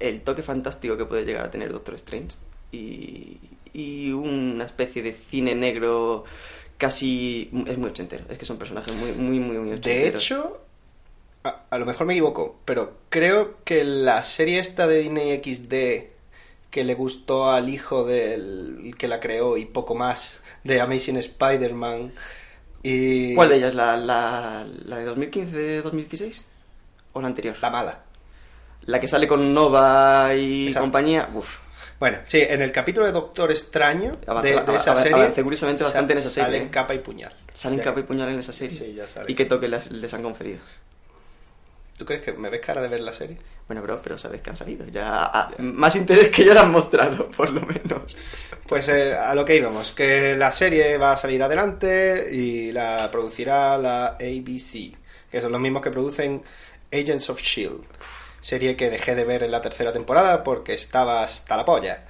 el 0.00 0.22
toque 0.22 0.42
fantástico 0.42 0.96
que 0.96 1.04
puede 1.04 1.24
llegar 1.24 1.46
a 1.46 1.50
tener 1.50 1.70
Doctor 1.72 1.94
Strange 1.94 2.36
y, 2.72 3.38
y 3.72 4.10
una 4.10 4.64
especie 4.64 5.02
de 5.02 5.12
cine 5.12 5.54
negro 5.54 6.24
casi... 6.78 7.48
es 7.66 7.78
muy 7.78 7.90
ochentero, 7.90 8.24
es 8.28 8.36
que 8.38 8.44
son 8.44 8.58
personajes 8.58 8.92
muy, 8.96 9.12
muy, 9.12 9.38
muy, 9.38 9.56
muy 9.58 9.68
De 9.68 9.74
ochenteros. 9.76 10.22
hecho, 10.22 10.60
a, 11.44 11.62
a 11.70 11.78
lo 11.78 11.86
mejor 11.86 12.06
me 12.06 12.14
equivoco, 12.14 12.58
pero 12.64 12.94
creo 13.08 13.58
que 13.64 13.84
la 13.84 14.22
serie 14.24 14.58
esta 14.58 14.88
de 14.88 14.98
Disney 14.98 15.40
XD 15.42 16.13
que 16.74 16.82
le 16.82 16.94
gustó 16.94 17.52
al 17.52 17.68
hijo 17.68 18.04
del 18.04 18.92
que 18.98 19.06
la 19.06 19.20
creó 19.20 19.56
y 19.56 19.64
poco 19.64 19.94
más 19.94 20.40
de 20.64 20.80
Amazing 20.80 21.18
Spider-Man 21.18 22.12
y 22.82 23.32
¿Cuál 23.36 23.50
de 23.50 23.56
ellas? 23.58 23.76
¿La, 23.76 23.96
la, 23.96 24.66
la 24.84 24.96
de 24.96 25.08
2015-2016? 25.08 26.42
¿O 27.12 27.20
la 27.20 27.28
anterior? 27.28 27.56
la 27.62 27.70
mala. 27.70 28.00
La 28.86 28.98
que 28.98 29.06
sale 29.06 29.28
con 29.28 29.54
Nova 29.54 30.34
y 30.34 30.66
Exacto. 30.66 30.84
compañía, 30.86 31.30
uff. 31.32 31.58
Bueno, 32.00 32.18
sí, 32.26 32.40
en 32.40 32.60
el 32.60 32.72
capítulo 32.72 33.06
de 33.06 33.12
Doctor 33.12 33.52
Extraño 33.52 34.16
Avanza- 34.26 34.42
de, 34.64 34.72
de 34.72 34.76
esa 34.76 34.92
av- 34.94 35.02
serie 35.02 35.14
avancé 35.22 35.44
curiosamente 35.44 35.84
bastante 35.84 36.12
en 36.14 36.18
esa 36.18 36.28
serie, 36.30 36.46
salen 36.50 36.62
¿eh? 36.64 36.70
capa 36.70 36.92
y 36.94 36.98
puñal. 36.98 37.32
Salen 37.52 37.78
Ya. 37.78 37.84
capa 37.84 38.00
y 38.00 38.02
puñal 38.02 38.28
en 38.30 38.40
esa 38.40 38.52
serie. 38.52 38.76
Sí, 38.76 38.94
ya 38.94 39.06
sale. 39.06 39.30
¿Y 39.30 39.36
qué 39.36 39.44
toque 39.44 39.68
les, 39.68 39.92
les 39.92 40.12
han 40.12 40.22
conferido? 40.24 40.58
¿Tú 41.96 42.04
crees 42.04 42.22
que 42.22 42.32
me 42.32 42.50
ves 42.50 42.60
cara 42.60 42.82
de 42.82 42.88
ver 42.88 43.00
la 43.00 43.12
serie? 43.12 43.36
Bueno, 43.68 43.80
bro, 43.80 44.00
pero 44.02 44.18
sabes 44.18 44.42
que 44.42 44.50
han 44.50 44.56
salido. 44.56 44.84
Ya, 44.86 45.30
ah, 45.32 45.50
más 45.58 45.94
interés 45.94 46.28
que 46.28 46.44
yo 46.44 46.52
le 46.52 46.60
han 46.60 46.72
mostrado, 46.72 47.28
por 47.36 47.50
lo 47.50 47.60
menos. 47.62 48.16
Pues 48.66 48.88
eh, 48.88 49.14
a 49.14 49.34
lo 49.34 49.44
que 49.44 49.56
íbamos, 49.56 49.92
que 49.92 50.36
la 50.36 50.50
serie 50.50 50.98
va 50.98 51.12
a 51.12 51.16
salir 51.16 51.42
adelante 51.42 52.28
y 52.32 52.72
la 52.72 53.08
producirá 53.12 53.78
la 53.78 54.06
ABC, 54.20 54.96
que 55.30 55.40
son 55.40 55.52
los 55.52 55.60
mismos 55.60 55.82
que 55.82 55.90
producen 55.90 56.42
Agents 56.92 57.30
of 57.30 57.40
Shield, 57.40 57.84
serie 58.40 58.74
que 58.74 58.90
dejé 58.90 59.14
de 59.14 59.24
ver 59.24 59.44
en 59.44 59.52
la 59.52 59.60
tercera 59.60 59.92
temporada 59.92 60.42
porque 60.42 60.74
estaba 60.74 61.22
hasta 61.22 61.56
la 61.56 61.64
polla. 61.64 62.04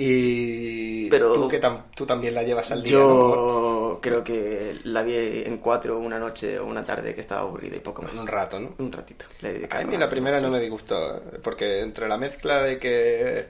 Y 0.00 1.10
Pero- 1.10 1.32
tú, 1.32 1.48
que 1.48 1.60
tam- 1.60 1.82
tú 1.94 2.06
también 2.06 2.34
la 2.34 2.42
llevas 2.44 2.70
al 2.70 2.82
día. 2.84 2.92
¿no? 2.92 2.98
Yo 2.98 3.98
creo 4.00 4.22
que 4.22 4.76
la 4.84 5.02
vi 5.02 5.14
en 5.44 5.58
cuatro 5.58 5.98
una 5.98 6.18
noche 6.20 6.58
o 6.58 6.66
una 6.66 6.84
tarde 6.84 7.14
que 7.14 7.20
estaba 7.20 7.40
aburrida 7.40 7.76
y 7.76 7.80
poco 7.80 8.02
más. 8.02 8.14
Un 8.14 8.26
rato, 8.26 8.60
¿no? 8.60 8.74
Un 8.78 8.92
ratito. 8.92 9.24
A 9.70 9.82
mí 9.84 9.96
la 9.96 10.08
primera 10.08 10.40
no 10.40 10.50
me 10.50 10.60
disgustó, 10.60 11.20
porque 11.42 11.80
entre 11.80 12.06
la 12.08 12.16
mezcla 12.16 12.62
de 12.62 12.78
que 12.78 13.46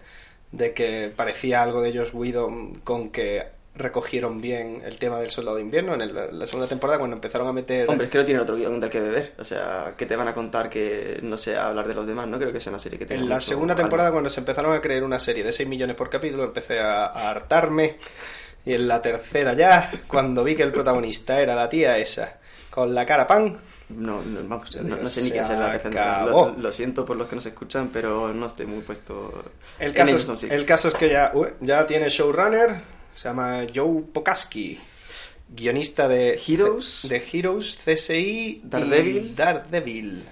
de 0.50 0.72
que 0.72 1.12
parecía 1.14 1.62
algo 1.62 1.82
de 1.82 1.92
Josh 1.92 2.14
Whedon 2.14 2.76
con 2.76 3.10
que 3.10 3.42
recogieron 3.78 4.40
bien 4.40 4.82
el 4.84 4.98
tema 4.98 5.18
del 5.18 5.30
soldado 5.30 5.56
de 5.56 5.62
invierno 5.62 5.94
en 5.94 6.00
el- 6.02 6.38
la 6.38 6.46
segunda 6.46 6.68
temporada 6.68 6.98
cuando 6.98 7.16
empezaron 7.16 7.46
a 7.48 7.52
meter 7.52 7.88
Hombre, 7.88 8.06
es 8.06 8.10
que 8.12 8.18
no 8.18 8.24
tiene 8.24 8.40
otro 8.40 8.56
guion 8.56 8.78
del 8.80 8.90
que 8.90 9.00
beber. 9.00 9.32
O 9.38 9.44
sea, 9.44 9.94
que 9.96 10.04
te 10.06 10.16
van 10.16 10.28
a 10.28 10.34
contar 10.34 10.68
que 10.68 11.20
no 11.22 11.36
sé 11.36 11.56
hablar 11.56 11.86
de 11.88 11.94
los 11.94 12.06
demás. 12.06 12.26
No 12.28 12.38
creo 12.38 12.52
que 12.52 12.60
sea 12.60 12.70
una 12.70 12.78
serie 12.78 12.98
que 12.98 13.06
tenga 13.06 13.22
en 13.22 13.28
la 13.28 13.40
segunda 13.40 13.74
temporada 13.74 14.10
cuando 14.10 14.28
se 14.28 14.40
empezaron 14.40 14.72
a 14.74 14.80
creer 14.80 15.04
una 15.04 15.18
serie 15.20 15.42
de 15.44 15.52
6 15.52 15.68
millones 15.68 15.96
por 15.96 16.10
capítulo 16.10 16.44
empecé 16.44 16.80
a, 16.80 17.06
a 17.06 17.30
hartarme 17.30 17.96
y 18.66 18.74
en 18.74 18.88
la 18.88 19.00
tercera 19.00 19.54
ya 19.54 19.90
cuando 20.08 20.42
vi 20.44 20.54
que 20.56 20.62
el 20.64 20.72
protagonista 20.72 21.40
era 21.40 21.54
la 21.54 21.68
tía 21.68 21.96
esa 21.98 22.38
con 22.70 22.94
la 22.94 23.06
cara 23.06 23.26
pan 23.26 23.56
No, 23.88 24.20
no, 24.22 24.40
vamos, 24.46 24.76
no, 24.76 24.96
no 24.96 25.06
sé 25.08 25.22
ni 25.22 25.30
qué 25.30 25.40
hacer 25.40 25.56
la 25.58 25.72
acabó. 25.72 26.48
Lo, 26.48 26.58
lo 26.62 26.72
siento 26.72 27.04
por 27.04 27.16
los 27.16 27.26
que 27.28 27.36
nos 27.36 27.46
escuchan, 27.46 27.88
pero 27.92 28.34
no 28.34 28.46
estoy 28.46 28.66
muy 28.66 28.80
puesto. 28.82 29.44
El 29.78 29.88
en 29.88 29.94
caso, 29.94 30.16
ellos, 30.16 30.44
es, 30.44 30.50
el 30.50 30.64
caso 30.66 30.88
es 30.88 30.94
que 30.94 31.08
ya, 31.08 31.32
ya 31.60 31.86
tiene 31.86 32.08
showrunner, 32.10 32.82
se 33.18 33.28
llama 33.28 33.66
Joe 33.74 34.02
Pokaski, 34.02 34.78
guionista 35.48 36.06
de 36.06 36.40
Heroes. 36.46 37.00
de 37.08 37.16
Heroes, 37.32 37.76
CSI, 37.84 38.60
Daredevil. 38.62 39.16
y 39.16 39.34
Daredevil. 39.34 40.24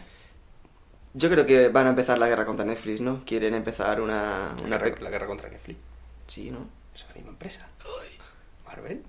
Yo 1.13 1.29
creo 1.29 1.45
que 1.45 1.67
van 1.67 1.87
a 1.87 1.89
empezar 1.89 2.17
la 2.17 2.29
guerra 2.29 2.47
contra 2.47 2.65
Netflix, 2.65 3.01
¿no? 3.01 3.25
Quieren 3.25 3.55
empezar 3.55 4.01
una. 4.01 4.55
Una 4.65 4.79
la 4.79 5.11
guerra 5.11 5.27
contra 5.27 5.49
Netflix. 5.49 5.81
Sí, 6.29 6.53
¿no? 6.53 6.69
Es 6.95 7.05
la 7.09 7.15
misma 7.15 7.31
empresa. 7.31 7.67
Marvel. 8.65 9.03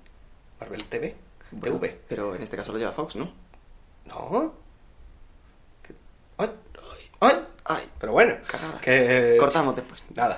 Marvel 0.59 0.83
TV. 0.83 1.15
Bueno, 1.51 1.75
TV. 1.75 2.01
Pero 2.09 2.33
en 2.33 2.41
este 2.41 2.57
caso 2.57 2.71
lo 2.71 2.79
lleva 2.79 2.91
Fox, 2.91 3.15
¿no? 3.15 3.31
No. 4.05 4.55
¿Qué? 5.83 5.93
¡Ay! 6.39 6.49
¡Ay! 7.19 7.35
Ay, 7.67 7.83
Pero 7.99 8.13
bueno. 8.13 8.35
Cagada. 8.47 8.79
Que, 8.81 9.35
cortamos 9.39 9.75
después. 9.75 10.01
Nada. 10.15 10.37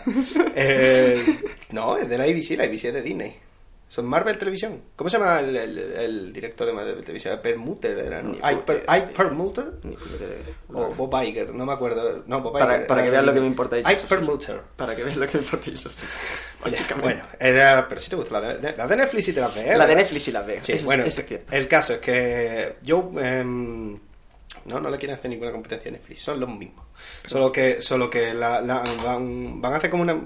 Eh, 0.56 1.24
no, 1.72 1.98
es 1.98 2.10
de 2.10 2.18
la 2.18 2.24
ABC, 2.26 2.58
la 2.58 2.64
ABC 2.66 2.86
es 2.86 2.94
de 2.94 3.02
Disney. 3.02 3.40
Son 3.88 4.06
Marvel 4.06 4.38
Televisión. 4.38 4.84
¿Cómo 4.96 5.10
se 5.10 5.18
llama 5.18 5.40
el, 5.40 5.56
el- 5.56 5.78
el 5.94 6.32
director 6.34 6.68
de 6.68 6.74
Marvel 6.74 7.02
Televisión? 7.02 7.40
Permuter 7.42 7.98
era, 7.98 8.22
¿no? 8.22 8.34
Ike, 8.40 8.62
Per- 8.62 8.86
Permuter 9.16 9.72
puñetera 9.82 10.32
idea. 10.36 10.56
o 10.72 10.94
Bob 10.94 11.24
Iger, 11.24 11.52
no 11.56 11.66
me 11.66 11.74
acuerdo. 11.74 12.24
No, 12.28 12.40
Bob 12.42 12.56
Iger 12.58 12.86
para 12.86 13.02
que 13.02 13.06
de 13.08 13.12
vean 13.12 13.26
lo 13.26 13.34
que 13.34 13.40
me 13.40 13.48
importa 13.48 13.78
Ike 13.78 13.98
Permuter. 14.08 14.62
Para 14.76 14.96
que 14.96 15.04
vean 15.04 15.20
lo 15.20 15.26
que 15.28 15.38
me 15.40 15.44
importa 15.44 15.66
Básicamente. 16.64 17.02
Bueno, 17.02 17.24
era, 17.40 17.88
pero 17.88 18.00
si 18.00 18.10
te 18.12 18.16
gusta 18.16 18.40
la 18.40 18.54
de, 18.54 18.76
la 18.78 18.86
de 18.88 18.96
Netflix 18.96 19.26
sí 19.26 19.34
te 19.34 19.42
la 19.42 19.48
ves. 19.48 19.58
¿eh? 19.58 19.76
La 19.76 19.88
de 19.88 19.96
Netflix 19.96 20.24
sí 20.24 20.32
la 20.32 20.42
veo. 20.44 20.64
Sí, 20.64 20.74
eso, 20.74 20.86
bueno, 20.86 21.04
eso 21.06 21.22
es 21.22 21.28
cierto. 21.28 21.52
el 21.56 21.68
caso 21.68 21.94
es 21.94 22.00
que 22.00 22.76
yo 22.84 23.10
em, 23.20 23.98
no, 24.70 24.80
no 24.80 24.90
le 24.90 24.98
quieren 24.98 25.18
hacer 25.18 25.30
ninguna 25.32 25.52
competencia 25.52 25.90
a 25.90 25.94
Netflix, 25.94 26.22
son 26.22 26.40
los 26.40 26.50
mismos. 26.50 26.86
Solo 27.26 27.52
que, 27.52 27.82
solo 27.82 28.10
que 28.10 28.34
la, 28.34 28.62
la- 28.62 28.84
van, 29.04 29.60
van 29.62 29.74
a 29.74 29.78
hacer 29.78 29.90
como 29.90 30.04
una 30.04 30.20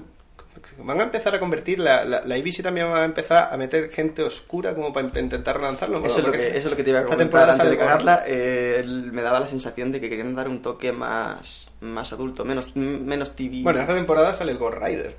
van 0.78 0.98
a 1.00 1.02
empezar 1.04 1.34
a 1.34 1.40
convertir 1.40 1.78
la, 1.78 2.04
la, 2.04 2.22
la 2.24 2.34
ABC 2.36 2.62
también 2.62 2.86
va 2.90 3.02
a 3.02 3.04
empezar 3.04 3.52
a 3.52 3.56
meter 3.56 3.90
gente 3.90 4.22
oscura 4.22 4.74
como 4.74 4.92
para 4.92 5.06
intentar 5.20 5.56
relanzarlo. 5.56 6.00
¿no? 6.00 6.06
Eso 6.06 6.20
es, 6.20 6.26
lo 6.26 6.32
que, 6.32 6.48
eso 6.48 6.56
es 6.58 6.64
lo 6.66 6.76
que 6.76 6.84
te 6.84 6.90
iba 6.90 7.00
a 7.00 7.02
esta 7.02 7.14
comentar 7.16 7.26
temporada 7.48 7.52
antes 7.52 7.70
de 7.70 7.76
sale 7.76 7.78
con- 7.78 7.86
cagarla. 7.86 8.24
eh, 8.26 8.82
me 8.86 9.20
daba 9.22 9.40
la 9.40 9.46
sensación 9.46 9.92
de 9.92 10.00
que 10.00 10.08
querían 10.08 10.34
dar 10.34 10.48
un 10.48 10.62
toque 10.62 10.92
más, 10.92 11.70
más 11.80 12.12
adulto, 12.12 12.44
menos, 12.44 12.74
menos 12.76 13.34
TV. 13.36 13.60
Bueno, 13.62 13.80
esta 13.80 13.94
temporada 13.94 14.32
sale 14.32 14.52
el 14.52 14.58
Ghost 14.58 14.78
Rider. 14.78 15.16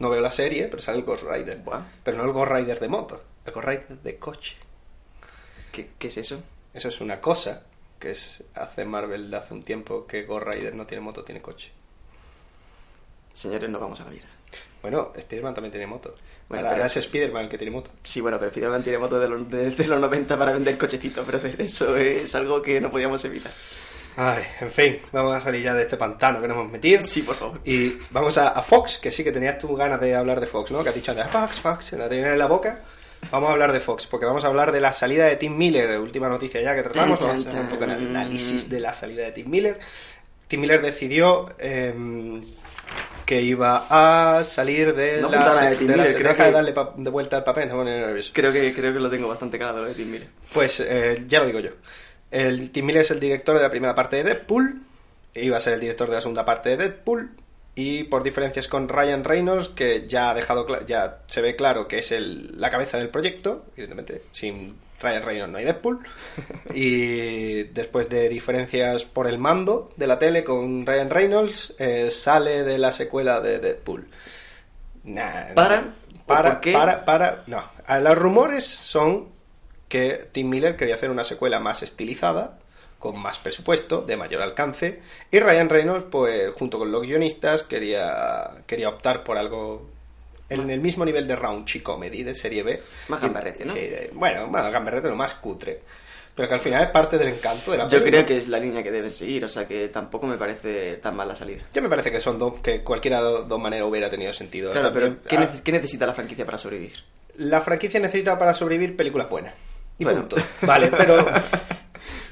No 0.00 0.10
veo 0.10 0.20
la 0.20 0.30
serie, 0.30 0.64
pero 0.66 0.80
sale 0.82 0.98
el 0.98 1.04
Ghost 1.04 1.24
Rider. 1.24 1.58
Buah. 1.58 1.80
Pero 2.04 2.18
no 2.18 2.24
el 2.24 2.32
Ghost 2.32 2.52
Rider 2.52 2.78
de 2.78 2.88
moto, 2.88 3.22
el 3.46 3.52
Ghost 3.52 3.66
Rider 3.66 3.98
de 4.02 4.16
coche. 4.16 4.56
¿Qué, 5.72 5.90
qué 5.98 6.08
es 6.08 6.16
eso? 6.18 6.42
Eso 6.74 6.88
es 6.88 7.00
una 7.00 7.20
cosa 7.20 7.62
que 7.98 8.12
es, 8.12 8.42
hace 8.54 8.84
Marvel 8.84 9.30
de 9.30 9.36
hace 9.36 9.54
un 9.54 9.62
tiempo 9.62 10.06
que 10.06 10.22
Ghost 10.24 10.46
Rider 10.46 10.74
no 10.74 10.86
tiene 10.86 11.02
moto, 11.02 11.24
tiene 11.24 11.40
coche. 11.42 11.72
Señores, 13.34 13.68
no 13.70 13.78
vamos 13.78 14.00
a 14.00 14.04
vida. 14.04 14.24
Bueno, 14.82 15.12
Spider-Man 15.16 15.54
también 15.54 15.72
tiene 15.72 15.86
moto. 15.86 16.14
Bueno, 16.48 16.64
Ahora 16.64 16.76
pero- 16.76 16.86
es 16.86 16.96
Spider-Man 16.96 17.44
el 17.44 17.50
que 17.50 17.58
tiene 17.58 17.70
moto. 17.72 17.90
Sí, 18.04 18.20
bueno, 18.20 18.38
pero 18.38 18.50
Spiderman 18.50 18.82
tiene 18.82 18.98
moto 18.98 19.18
de 19.18 19.28
los, 19.28 19.48
de, 19.50 19.70
de 19.70 19.86
los 19.86 20.00
90 20.00 20.38
para 20.38 20.52
vender 20.52 20.78
cochecitos, 20.78 21.24
pero 21.26 21.40
eso 21.58 21.96
es 21.96 22.34
algo 22.34 22.62
que 22.62 22.80
no 22.80 22.90
podíamos 22.90 23.24
evitar. 23.24 23.52
Ay, 24.16 24.42
en 24.60 24.70
fin, 24.70 24.98
vamos 25.12 25.36
a 25.36 25.40
salir 25.40 25.62
ya 25.62 25.74
de 25.74 25.82
este 25.82 25.96
pantano 25.96 26.40
que 26.40 26.48
nos 26.48 26.56
hemos 26.56 26.72
metido. 26.72 27.02
Sí, 27.04 27.22
por 27.22 27.36
favor. 27.36 27.60
Y 27.64 27.98
vamos 28.10 28.36
a, 28.38 28.48
a 28.48 28.62
Fox, 28.62 28.98
que 28.98 29.12
sí 29.12 29.22
que 29.22 29.30
tenías 29.30 29.58
tú 29.58 29.76
ganas 29.76 30.00
de 30.00 30.14
hablar 30.16 30.40
de 30.40 30.46
Fox, 30.48 30.70
¿no? 30.72 30.82
Que 30.82 30.88
has 30.88 30.94
dicho 30.94 31.12
antes, 31.12 31.28
Fox, 31.28 31.60
Fox, 31.60 31.92
la 31.92 32.08
tenías 32.08 32.28
en 32.32 32.38
la 32.38 32.46
boca. 32.46 32.80
Vamos 33.30 33.50
a 33.50 33.52
hablar 33.52 33.72
de 33.72 33.80
Fox, 33.80 34.06
porque 34.06 34.26
vamos 34.26 34.44
a 34.44 34.46
hablar 34.46 34.72
de 34.72 34.80
la 34.80 34.92
salida 34.92 35.26
de 35.26 35.36
Tim 35.36 35.56
Miller, 35.56 35.98
última 36.00 36.28
noticia 36.28 36.60
ya 36.62 36.74
que 36.74 36.82
tratamos. 36.82 37.18
Chan, 37.18 37.28
Vamos 37.28 37.46
a 37.46 37.48
hacer 37.48 37.60
un 37.62 37.68
poco 37.68 37.80
chan. 37.84 37.90
análisis 37.90 38.68
de 38.70 38.80
la 38.80 38.94
salida 38.94 39.24
de 39.24 39.32
Tim 39.32 39.50
Miller. 39.50 39.78
Tim 40.46 40.60
Miller 40.60 40.80
decidió 40.80 41.46
em, 41.58 42.42
que 43.26 43.42
iba 43.42 43.86
a 43.90 44.42
salir 44.44 44.94
de 44.94 45.20
No 45.20 45.28
la, 45.30 45.68
de 45.70 45.76
Tim 45.76 45.86
de 45.88 45.96
la- 45.96 46.02
Miller, 46.04 46.16
creo 46.18 46.28
deja 46.30 46.42
que- 46.44 46.48
de 46.48 46.52
darle 46.52 46.74
de 47.04 47.10
vuelta 47.10 47.36
al 47.36 47.44
papel, 47.44 47.66
me 47.66 47.72
pone 47.74 48.00
nervioso. 48.00 48.30
Creo 48.32 48.50
que, 48.52 48.72
creo 48.72 48.92
que 48.94 49.00
lo 49.00 49.10
tengo 49.10 49.28
bastante 49.28 49.58
claro 49.58 49.82
lo 49.82 49.88
de 49.88 49.94
Tim 49.94 50.10
Miller. 50.10 50.28
Pues 50.54 50.80
eh, 50.80 51.24
ya 51.28 51.40
lo 51.40 51.46
digo 51.46 51.60
yo. 51.60 51.70
El 52.30 52.70
Tim 52.70 52.86
Miller 52.86 53.02
es 53.02 53.10
el 53.10 53.20
director 53.20 53.56
de 53.56 53.62
la 53.62 53.70
primera 53.70 53.94
parte 53.94 54.16
de 54.16 54.24
Deadpool 54.24 54.82
iba 55.34 55.56
a 55.56 55.60
ser 55.60 55.74
el 55.74 55.80
director 55.80 56.08
de 56.08 56.14
la 56.16 56.20
segunda 56.20 56.44
parte 56.44 56.70
de 56.70 56.76
Deadpool 56.78 57.30
y 57.80 58.02
por 58.04 58.24
diferencias 58.24 58.66
con 58.66 58.88
Ryan 58.88 59.22
Reynolds, 59.22 59.68
que 59.68 60.06
ya 60.08 60.30
ha 60.30 60.34
dejado 60.34 60.66
ya 60.86 61.18
se 61.28 61.40
ve 61.40 61.54
claro 61.54 61.86
que 61.86 61.98
es 61.98 62.10
el- 62.10 62.60
la 62.60 62.70
cabeza 62.70 62.98
del 62.98 63.08
proyecto, 63.10 63.66
evidentemente, 63.76 64.22
sin 64.32 64.74
Ryan 65.00 65.22
Reynolds 65.22 65.52
no 65.52 65.58
hay 65.58 65.64
Deadpool. 65.64 66.00
Y 66.74 67.62
después 67.64 68.08
de 68.08 68.28
diferencias 68.28 69.04
por 69.04 69.28
el 69.28 69.38
mando 69.38 69.92
de 69.96 70.06
la 70.08 70.18
tele 70.18 70.42
con 70.42 70.84
Ryan 70.86 71.10
Reynolds, 71.10 71.74
eh, 71.78 72.10
sale 72.10 72.64
de 72.64 72.78
la 72.78 72.90
secuela 72.90 73.40
de 73.40 73.58
Deadpool. 73.60 74.08
Nah, 75.04 75.54
¿Para? 75.54 75.94
¿O 76.24 76.26
Para, 76.26 76.60
qué? 76.60 76.72
para, 76.72 77.04
para. 77.04 77.44
No. 77.46 77.62
A 77.86 77.98
Los 78.00 78.18
rumores 78.18 78.64
son 78.66 79.28
que 79.88 80.28
Tim 80.32 80.48
Miller 80.50 80.76
quería 80.76 80.96
hacer 80.96 81.10
una 81.10 81.24
secuela 81.24 81.60
más 81.60 81.82
estilizada, 81.82 82.58
con 82.98 83.20
más 83.22 83.38
presupuesto, 83.38 84.02
de 84.02 84.16
mayor 84.16 84.42
alcance, 84.42 85.00
y 85.30 85.38
Ryan 85.38 85.68
Reynolds, 85.68 86.06
pues, 86.10 86.50
junto 86.54 86.78
con 86.78 86.90
los 86.90 87.02
guionistas, 87.02 87.62
quería, 87.62 88.50
quería 88.66 88.88
optar 88.88 89.22
por 89.22 89.38
algo 89.38 89.88
en 90.50 90.68
el 90.70 90.80
mismo 90.80 91.04
nivel 91.04 91.28
de 91.28 91.36
raunchy 91.36 91.80
comedy 91.80 92.22
de 92.24 92.34
serie 92.34 92.62
B. 92.62 92.82
Más 93.08 93.20
gamberrete, 93.20 93.64
¿no? 93.66 93.72
Sí, 93.72 93.88
bueno, 94.14 94.46
más 94.48 94.70
gamberrete, 94.72 95.08
no 95.08 95.14
más 95.16 95.34
cutre. 95.34 95.80
Pero 96.34 96.48
que 96.48 96.54
al 96.54 96.60
final 96.60 96.84
es 96.84 96.90
parte 96.90 97.18
del 97.18 97.28
encanto 97.28 97.72
de 97.72 97.78
la 97.78 97.84
Yo 97.84 97.98
película. 97.98 98.10
creo 98.10 98.26
que 98.26 98.36
es 98.38 98.46
la 98.48 98.58
línea 98.60 98.82
que 98.82 98.90
deben 98.92 99.10
seguir, 99.10 99.44
o 99.44 99.48
sea 99.48 99.66
que 99.66 99.88
tampoco 99.88 100.26
me 100.26 100.36
parece 100.36 100.96
tan 100.98 101.16
mal 101.16 101.26
la 101.28 101.34
salida. 101.36 101.64
Yo 101.74 101.82
me 101.82 101.88
parece 101.88 102.10
que 102.12 102.20
son 102.20 102.38
dos, 102.38 102.60
que 102.60 102.82
cualquiera 102.82 103.20
de 103.22 103.44
dos 103.46 103.60
maneras 103.60 103.88
hubiera 103.88 104.08
tenido 104.08 104.32
sentido. 104.32 104.70
Claro, 104.72 104.92
También- 104.92 105.18
pero 105.22 105.28
¿qué, 105.28 105.36
ah, 105.36 105.60
qué 105.64 105.72
necesita 105.72 106.06
la 106.06 106.14
franquicia 106.14 106.44
para 106.46 106.56
sobrevivir? 106.56 106.94
La 107.38 107.60
franquicia 107.60 107.98
necesita 108.00 108.38
para 108.38 108.54
sobrevivir 108.54 108.96
películas 108.96 109.28
buenas. 109.28 109.54
Y 109.98 110.04
Bueno. 110.04 110.20
punto. 110.20 110.36
Vale, 110.62 110.92
pero 110.96 111.26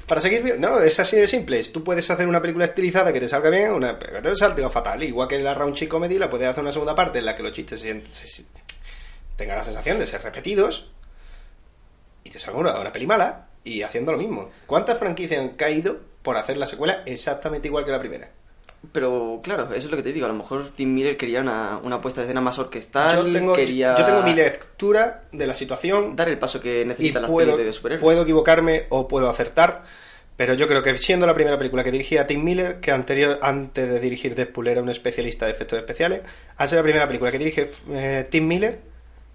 para 0.07 0.21
seguir 0.21 0.57
no, 0.59 0.79
es 0.79 0.99
así 0.99 1.17
de 1.17 1.27
simple. 1.27 1.63
Tú 1.65 1.83
puedes 1.83 2.09
hacer 2.09 2.27
una 2.27 2.41
película 2.41 2.65
estilizada 2.65 3.11
que 3.13 3.19
te 3.19 3.27
salga 3.29 3.49
bien, 3.49 3.71
una 3.71 3.99
que 3.99 4.21
te 4.21 4.35
salga 4.35 4.69
fatal. 4.69 5.03
Igual 5.03 5.27
que 5.27 5.35
en 5.35 5.43
la 5.43 5.53
Raunchy 5.53 5.87
Comedy 5.87 6.17
la 6.17 6.29
puedes 6.29 6.47
hacer 6.47 6.61
una 6.63 6.71
segunda 6.71 6.95
parte 6.95 7.19
en 7.19 7.25
la 7.25 7.35
que 7.35 7.43
los 7.43 7.51
chistes 7.51 7.81
se- 7.81 8.45
tengan 9.35 9.57
la 9.57 9.63
sensación 9.63 9.99
de 9.99 10.07
ser 10.07 10.21
repetidos 10.23 10.89
y 12.23 12.29
te 12.29 12.39
salga 12.39 12.59
una, 12.59 12.79
una 12.79 12.91
peli 12.91 13.05
mala 13.05 13.47
y 13.63 13.81
haciendo 13.83 14.11
lo 14.13 14.17
mismo. 14.17 14.49
¿Cuántas 14.65 14.97
franquicias 14.97 15.39
han 15.41 15.49
caído 15.49 15.99
por 16.23 16.37
hacer 16.37 16.57
la 16.57 16.65
secuela 16.67 17.03
exactamente 17.05 17.67
igual 17.67 17.85
que 17.85 17.91
la 17.91 17.99
primera? 17.99 18.29
Pero 18.91 19.41
claro, 19.43 19.63
eso 19.73 19.85
es 19.87 19.91
lo 19.91 19.97
que 19.97 20.03
te 20.03 20.13
digo, 20.13 20.25
a 20.25 20.29
lo 20.29 20.35
mejor 20.35 20.69
Tim 20.75 20.93
Miller 20.93 21.17
quería 21.17 21.41
una, 21.41 21.79
una 21.83 21.99
puesta 21.99 22.21
de 22.21 22.27
escena 22.27 22.41
más 22.41 22.57
orquestal, 22.59 23.17
Yo 23.17 23.33
tengo, 23.33 23.53
quería 23.53 23.95
yo 23.95 24.05
tengo 24.05 24.21
mi 24.21 24.33
lectura 24.33 25.23
de 25.31 25.47
la 25.47 25.53
situación 25.53 26.15
dar 26.15 26.29
el 26.29 26.37
paso 26.37 26.59
que 26.59 26.81
y 26.81 26.85
necesitan 26.85 27.23
las 27.23 27.31
puedo, 27.31 27.57
de 27.57 27.73
superhéroes. 27.73 28.01
puedo 28.01 28.21
equivocarme 28.21 28.85
o 28.89 29.07
puedo 29.07 29.29
acertar, 29.29 29.83
pero 30.35 30.53
yo 30.53 30.67
creo 30.67 30.83
que 30.83 30.95
siendo 30.97 31.25
la 31.25 31.33
primera 31.33 31.57
película 31.57 31.83
que 31.83 31.91
dirigía 31.91 32.27
Tim 32.27 32.43
Miller, 32.43 32.79
que 32.79 32.91
anterior, 32.91 33.39
antes 33.41 33.89
de 33.89 33.99
dirigir 33.99 34.35
Deadpool 34.35 34.67
era 34.67 34.81
un 34.81 34.89
especialista 34.89 35.47
de 35.47 35.51
efectos 35.51 35.79
especiales, 35.79 36.21
al 36.55 36.69
ser 36.69 36.77
la 36.77 36.83
primera 36.83 37.07
película 37.07 37.31
que 37.31 37.39
dirige 37.39 37.71
eh, 37.91 38.27
Tim 38.29 38.47
Miller, 38.47 38.79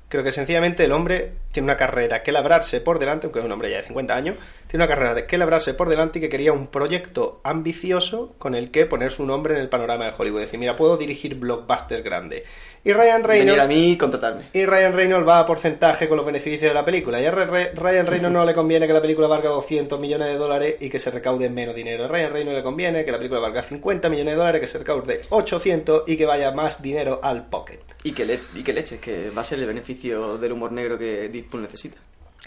creo 0.08 0.22
que 0.22 0.32
sencillamente 0.32 0.84
el 0.84 0.92
hombre 0.92 1.32
tiene 1.52 1.66
una 1.66 1.76
carrera 1.76 2.22
que 2.22 2.32
labrarse 2.32 2.80
por 2.80 2.98
delante, 2.98 3.26
aunque 3.26 3.38
es 3.38 3.44
un 3.44 3.52
hombre 3.52 3.70
ya 3.70 3.76
de 3.76 3.84
50 3.84 4.14
años, 4.14 4.36
tiene 4.66 4.84
una 4.84 4.92
carrera 4.92 5.14
de 5.14 5.26
que 5.26 5.36
labrarse 5.36 5.74
por 5.74 5.90
delante 5.90 6.18
y 6.18 6.22
que 6.22 6.30
quería 6.30 6.52
un 6.52 6.66
proyecto 6.66 7.40
ambicioso 7.44 8.34
con 8.38 8.54
el 8.54 8.70
que 8.70 8.86
poner 8.86 9.12
su 9.12 9.26
nombre 9.26 9.54
en 9.54 9.60
el 9.60 9.68
panorama 9.68 10.06
de 10.06 10.12
Hollywood. 10.16 10.40
Decir, 10.40 10.58
mira, 10.58 10.76
puedo 10.76 10.96
dirigir 10.96 11.34
blockbusters 11.34 12.02
grandes. 12.02 12.44
Y 12.84 12.92
Ryan 12.92 13.22
Venir 13.22 13.28
Reynolds 13.28 13.62
a 13.62 13.68
mí 13.68 13.90
y 13.90 13.96
contratarme. 13.96 14.44
y 14.52 14.64
Ryan 14.64 14.92
Reynolds 14.94 15.28
va 15.28 15.38
a 15.38 15.46
porcentaje 15.46 16.08
con 16.08 16.16
los 16.16 16.26
beneficios 16.26 16.62
de 16.62 16.74
la 16.74 16.84
película. 16.84 17.20
Y 17.20 17.26
a 17.26 17.30
Ryan 17.30 18.06
Reynolds 18.06 18.32
no 18.32 18.44
le 18.44 18.54
conviene 18.54 18.86
que 18.86 18.92
la 18.92 19.00
película 19.00 19.28
valga 19.28 19.50
200 19.50 20.00
millones 20.00 20.28
de 20.28 20.36
dólares 20.36 20.76
y 20.80 20.88
que 20.88 20.98
se 20.98 21.10
recaude 21.10 21.48
menos 21.50 21.74
dinero. 21.74 22.04
A 22.04 22.08
Ryan 22.08 22.32
Reynolds 22.32 22.56
le 22.56 22.62
conviene 22.64 23.04
que 23.04 23.12
la 23.12 23.18
película 23.18 23.40
valga 23.40 23.62
50 23.62 24.08
millones 24.08 24.34
de 24.34 24.38
dólares, 24.38 24.60
que 24.62 24.66
se 24.66 24.78
recaude 24.78 25.20
800 25.28 26.04
y 26.08 26.16
que 26.16 26.24
vaya 26.24 26.50
más 26.50 26.82
dinero 26.82 27.20
al 27.22 27.46
pocket. 27.46 27.80
Y 28.04 28.12
que, 28.12 28.24
le, 28.24 28.40
y 28.54 28.64
que 28.64 28.72
leches, 28.72 28.98
que 28.98 29.30
va 29.30 29.42
a 29.42 29.44
ser 29.44 29.60
el 29.60 29.66
beneficio 29.66 30.38
del 30.38 30.52
humor 30.52 30.72
negro 30.72 30.98
que 30.98 31.28
Deadpool 31.42 31.62
necesita. 31.62 31.98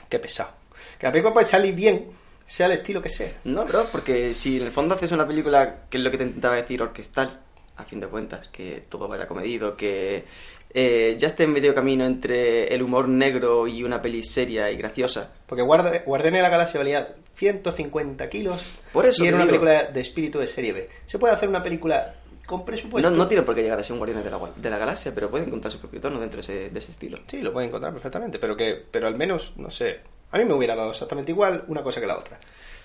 Qué 0.10 0.20
pesado. 0.20 0.52
Que 1.00 1.06
la 1.08 1.12
película 1.12 1.34
puede 1.34 1.48
salir 1.48 1.74
bien, 1.76 2.08
sea 2.46 2.66
el 2.68 2.74
estilo 2.74 3.02
que 3.02 3.10
sea. 3.10 3.32
No, 3.44 3.66
bro, 3.66 3.86
porque 3.92 4.34
si 4.34 4.58
en 4.58 4.64
el 4.68 4.72
fondo 4.72 4.96
haces 4.96 5.12
una 5.12 5.28
película, 5.28 5.84
que 5.90 5.98
es 5.98 6.04
lo 6.04 6.12
que 6.12 6.18
te 6.18 6.24
intentaba 6.24 6.56
decir, 6.56 6.82
orquestal, 6.82 7.40
a 7.78 7.84
fin 7.84 8.00
de 8.00 8.08
cuentas, 8.08 8.48
que 8.50 8.84
todo 8.90 9.08
vaya 9.08 9.28
comedido, 9.28 9.76
que 9.76 10.24
eh, 10.74 11.16
ya 11.18 11.28
esté 11.28 11.44
en 11.44 11.54
medio 11.54 11.74
camino 11.74 12.06
entre 12.06 12.74
el 12.74 12.82
humor 12.84 13.08
negro 13.08 13.68
y 13.68 13.84
una 13.84 14.02
peli 14.02 14.24
seria 14.24 14.70
y 14.72 14.78
graciosa. 14.78 15.32
Porque 15.46 15.64
Guarda- 15.64 16.04
Guardianes 16.06 16.40
de 16.40 16.44
la 16.44 16.50
Galaxia 16.50 16.80
valía 16.80 17.08
150 17.36 18.28
kilos 18.30 18.62
Por 18.94 19.06
eso 19.06 19.24
y 19.24 19.28
era 19.28 19.38
una 19.38 19.46
digo. 19.46 19.60
película 19.62 19.92
de 19.92 20.02
espíritu 20.02 20.40
de 20.40 20.48
serie 20.48 20.74
B. 20.74 20.90
Se 21.06 21.18
puede 21.20 21.34
hacer 21.34 21.50
una 21.50 21.64
película 21.64 22.16
con 22.46 22.64
presupuesto. 22.66 23.10
No, 23.10 23.16
no 23.16 23.28
tiene 23.28 23.44
por 23.44 23.56
qué 23.56 23.62
llegar 23.64 23.80
a 23.80 23.84
ser 23.84 23.94
un 23.94 24.00
Guardianes 24.00 24.24
de 24.26 24.32
la, 24.32 24.40
de 24.56 24.70
la 24.70 24.78
Galaxia, 24.78 25.14
pero 25.14 25.30
puede 25.30 25.46
encontrar 25.46 25.72
su 25.72 25.80
propio 25.80 26.00
tono 26.02 26.20
dentro 26.20 26.38
de 26.38 26.42
ese, 26.42 26.70
de 26.70 26.80
ese 26.80 26.92
estilo. 26.92 27.20
Sí, 27.28 27.42
lo 27.42 27.52
pueden 27.54 27.70
encontrar 27.70 27.92
perfectamente, 27.94 28.40
pero 28.40 28.56
que 28.56 28.84
pero 28.92 29.08
al 29.08 29.16
menos, 29.16 29.54
no 29.58 29.70
sé, 29.70 30.02
a 30.32 30.38
mí 30.38 30.46
me 30.46 30.54
hubiera 30.54 30.76
dado 30.76 30.92
exactamente 30.92 31.32
igual 31.32 31.64
una 31.68 31.84
cosa 31.84 32.00
que 32.02 32.08
la 32.08 32.18
otra. 32.18 32.40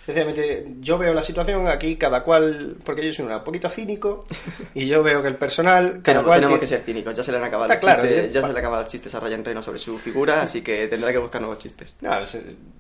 Sencillamente, 0.04 0.66
yo 0.80 0.96
veo 0.96 1.12
la 1.12 1.22
situación 1.22 1.68
aquí, 1.68 1.96
cada 1.96 2.22
cual, 2.24 2.76
porque 2.84 3.04
yo 3.06 3.12
soy 3.12 3.26
un 3.26 3.44
poquito 3.44 3.68
cínico, 3.68 4.24
y 4.74 4.86
yo 4.86 5.02
veo 5.02 5.20
que 5.22 5.28
el 5.28 5.36
personal, 5.36 5.86
cada 5.88 6.02
Tenemos, 6.02 6.24
cual... 6.24 6.36
tenemos 6.40 6.52
tiene- 6.54 6.60
que 6.60 6.66
ser 6.66 6.80
cínicos, 6.80 7.16
ya 7.16 7.22
se 7.22 7.30
le 7.30 7.36
han 7.36 7.44
acabado, 7.44 7.68
los, 7.68 7.76
claro, 7.78 8.02
chistes, 8.02 8.32
ya 8.32 8.40
se 8.46 8.52
le 8.52 8.58
acaban 8.58 8.78
los 8.78 8.88
chistes 8.88 9.14
a 9.14 9.20
Ryan 9.20 9.44
Reynolds 9.44 9.66
sobre 9.66 9.78
su 9.78 9.98
figura, 9.98 10.42
así 10.42 10.62
que 10.62 10.86
tendrá 10.88 11.12
que 11.12 11.18
buscar 11.18 11.42
nuevos 11.42 11.58
chistes. 11.58 11.96
No, 12.00 12.18
es, 12.18 12.34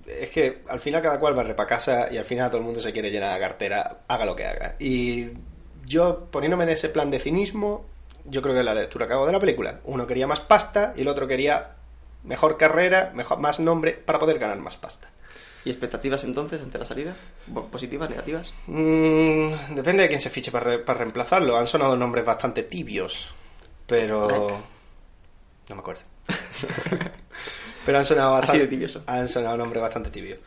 es 0.06 0.30
que 0.30 0.62
al 0.68 0.80
final 0.80 1.02
cada 1.02 1.20
cual 1.20 1.38
va 1.38 1.44
para 1.44 1.66
casa 1.66 2.08
y 2.10 2.16
al 2.16 2.24
final 2.24 2.48
todo 2.48 2.58
el 2.58 2.64
mundo 2.64 2.80
se 2.80 2.90
quiere 2.90 3.10
llenar 3.10 3.38
la 3.38 3.46
cartera, 3.48 3.98
haga 4.08 4.24
lo 4.24 4.34
que 4.34 4.46
haga. 4.46 4.76
Y 4.80 5.28
yo, 5.90 6.26
poniéndome 6.30 6.64
en 6.64 6.70
ese 6.70 6.88
plan 6.88 7.10
de 7.10 7.18
cinismo, 7.18 7.84
yo 8.24 8.42
creo 8.42 8.54
que 8.54 8.62
la 8.62 8.74
lectura 8.74 9.06
que 9.06 9.12
hago 9.14 9.26
de 9.26 9.32
la 9.32 9.40
película, 9.40 9.80
uno 9.84 10.06
quería 10.06 10.26
más 10.26 10.40
pasta 10.40 10.92
y 10.96 11.02
el 11.02 11.08
otro 11.08 11.26
quería 11.26 11.72
mejor 12.22 12.56
carrera, 12.56 13.10
mejor, 13.14 13.38
más 13.40 13.58
nombre 13.60 13.92
para 13.94 14.18
poder 14.18 14.38
ganar 14.38 14.58
más 14.58 14.76
pasta. 14.76 15.08
¿Y 15.64 15.70
expectativas 15.70 16.24
entonces 16.24 16.62
ante 16.62 16.78
la 16.78 16.84
salida? 16.86 17.16
¿Bo- 17.46 17.66
¿Positivas, 17.66 18.08
negativas? 18.08 18.54
Mm, 18.66 19.74
depende 19.74 20.04
de 20.04 20.08
quién 20.08 20.20
se 20.20 20.30
fiche 20.30 20.50
para, 20.52 20.64
re- 20.64 20.78
para 20.78 21.00
reemplazarlo. 21.00 21.58
Han 21.58 21.66
sonado 21.66 21.96
nombres 21.96 22.24
bastante 22.24 22.62
tibios, 22.62 23.28
pero... 23.86 24.28
Like. 24.28 24.54
No 25.68 25.74
me 25.76 25.80
acuerdo. 25.80 26.02
pero 27.84 27.98
han 27.98 28.04
sonado 28.04 28.30
Así 28.36 28.40
bastante... 28.40 28.62
de 28.64 28.68
tibioso. 28.68 29.02
Han 29.06 29.28
sonado 29.28 29.56
nombres 29.56 29.82
bastante 29.82 30.10
tibios. 30.10 30.38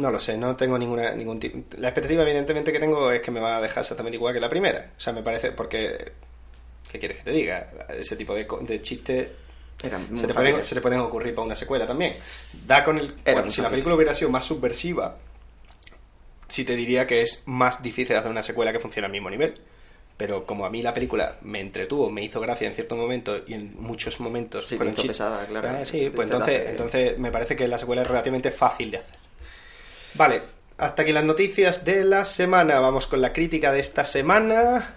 No 0.00 0.10
lo 0.10 0.18
sé, 0.18 0.36
no 0.36 0.56
tengo 0.56 0.78
ninguna 0.78 1.14
ningún 1.14 1.38
tipo... 1.38 1.58
La 1.78 1.88
expectativa 1.88 2.22
evidentemente 2.22 2.72
que 2.72 2.80
tengo 2.80 3.12
es 3.12 3.20
que 3.20 3.30
me 3.30 3.40
va 3.40 3.58
a 3.58 3.60
dejar 3.60 3.82
exactamente 3.82 4.16
igual 4.16 4.32
que 4.32 4.40
la 4.40 4.48
primera. 4.48 4.92
O 4.96 5.00
sea, 5.00 5.12
me 5.12 5.22
parece... 5.22 5.52
Porque... 5.52 6.12
¿Qué 6.90 6.98
quieres 6.98 7.18
que 7.18 7.24
te 7.24 7.30
diga? 7.30 7.70
Ese 7.90 8.16
tipo 8.16 8.34
de, 8.34 8.82
chistes 8.82 9.28
se 9.78 9.88
te, 9.88 10.34
pueden, 10.34 10.34
fáciles. 10.34 10.66
se 10.66 10.74
te 10.74 10.80
pueden 10.80 11.00
ocurrir 11.00 11.34
para 11.34 11.46
una 11.46 11.56
secuela 11.56 11.86
también. 11.86 12.16
Da 12.66 12.82
con 12.82 12.98
el, 12.98 13.14
muy 13.14 13.50
si 13.50 13.60
la 13.60 13.70
película 13.70 13.94
hubiera 13.94 14.12
sido 14.12 14.30
más 14.30 14.44
subversiva, 14.44 15.16
sí 16.48 16.64
te 16.64 16.74
diría 16.74 17.06
que 17.06 17.22
es 17.22 17.42
más 17.46 17.82
difícil 17.82 18.16
hacer 18.16 18.30
una 18.30 18.42
secuela 18.42 18.72
que 18.72 18.80
funcione 18.80 19.06
al 19.06 19.12
mismo 19.12 19.30
nivel. 19.30 19.60
Pero 20.16 20.44
como 20.44 20.66
a 20.66 20.70
mí 20.70 20.82
la 20.82 20.92
película 20.92 21.38
me 21.42 21.60
entretuvo, 21.60 22.10
me 22.10 22.22
hizo 22.22 22.40
gracia 22.40 22.66
en 22.66 22.74
ciertos 22.74 22.98
momentos 22.98 23.42
y 23.46 23.54
en 23.54 23.74
muchos 23.80 24.20
momentos 24.20 24.66
Sí, 24.66 24.76
fueron 24.76 24.94
pesada, 24.94 25.46
claro. 25.46 25.68
Ah, 25.70 25.84
sí, 25.84 26.10
pues 26.14 26.28
entonces, 26.28 26.68
entonces 26.68 27.18
me 27.18 27.30
parece 27.30 27.56
que 27.56 27.66
la 27.66 27.78
secuela 27.78 28.02
es 28.02 28.08
relativamente 28.08 28.50
fácil 28.50 28.90
de 28.90 28.98
hacer. 28.98 29.19
Vale, 30.20 30.42
hasta 30.76 31.00
aquí 31.00 31.12
las 31.14 31.24
noticias 31.24 31.82
de 31.86 32.04
la 32.04 32.26
semana. 32.26 32.78
Vamos 32.78 33.06
con 33.06 33.22
la 33.22 33.32
crítica 33.32 33.72
de 33.72 33.80
esta 33.80 34.04
semana. 34.04 34.96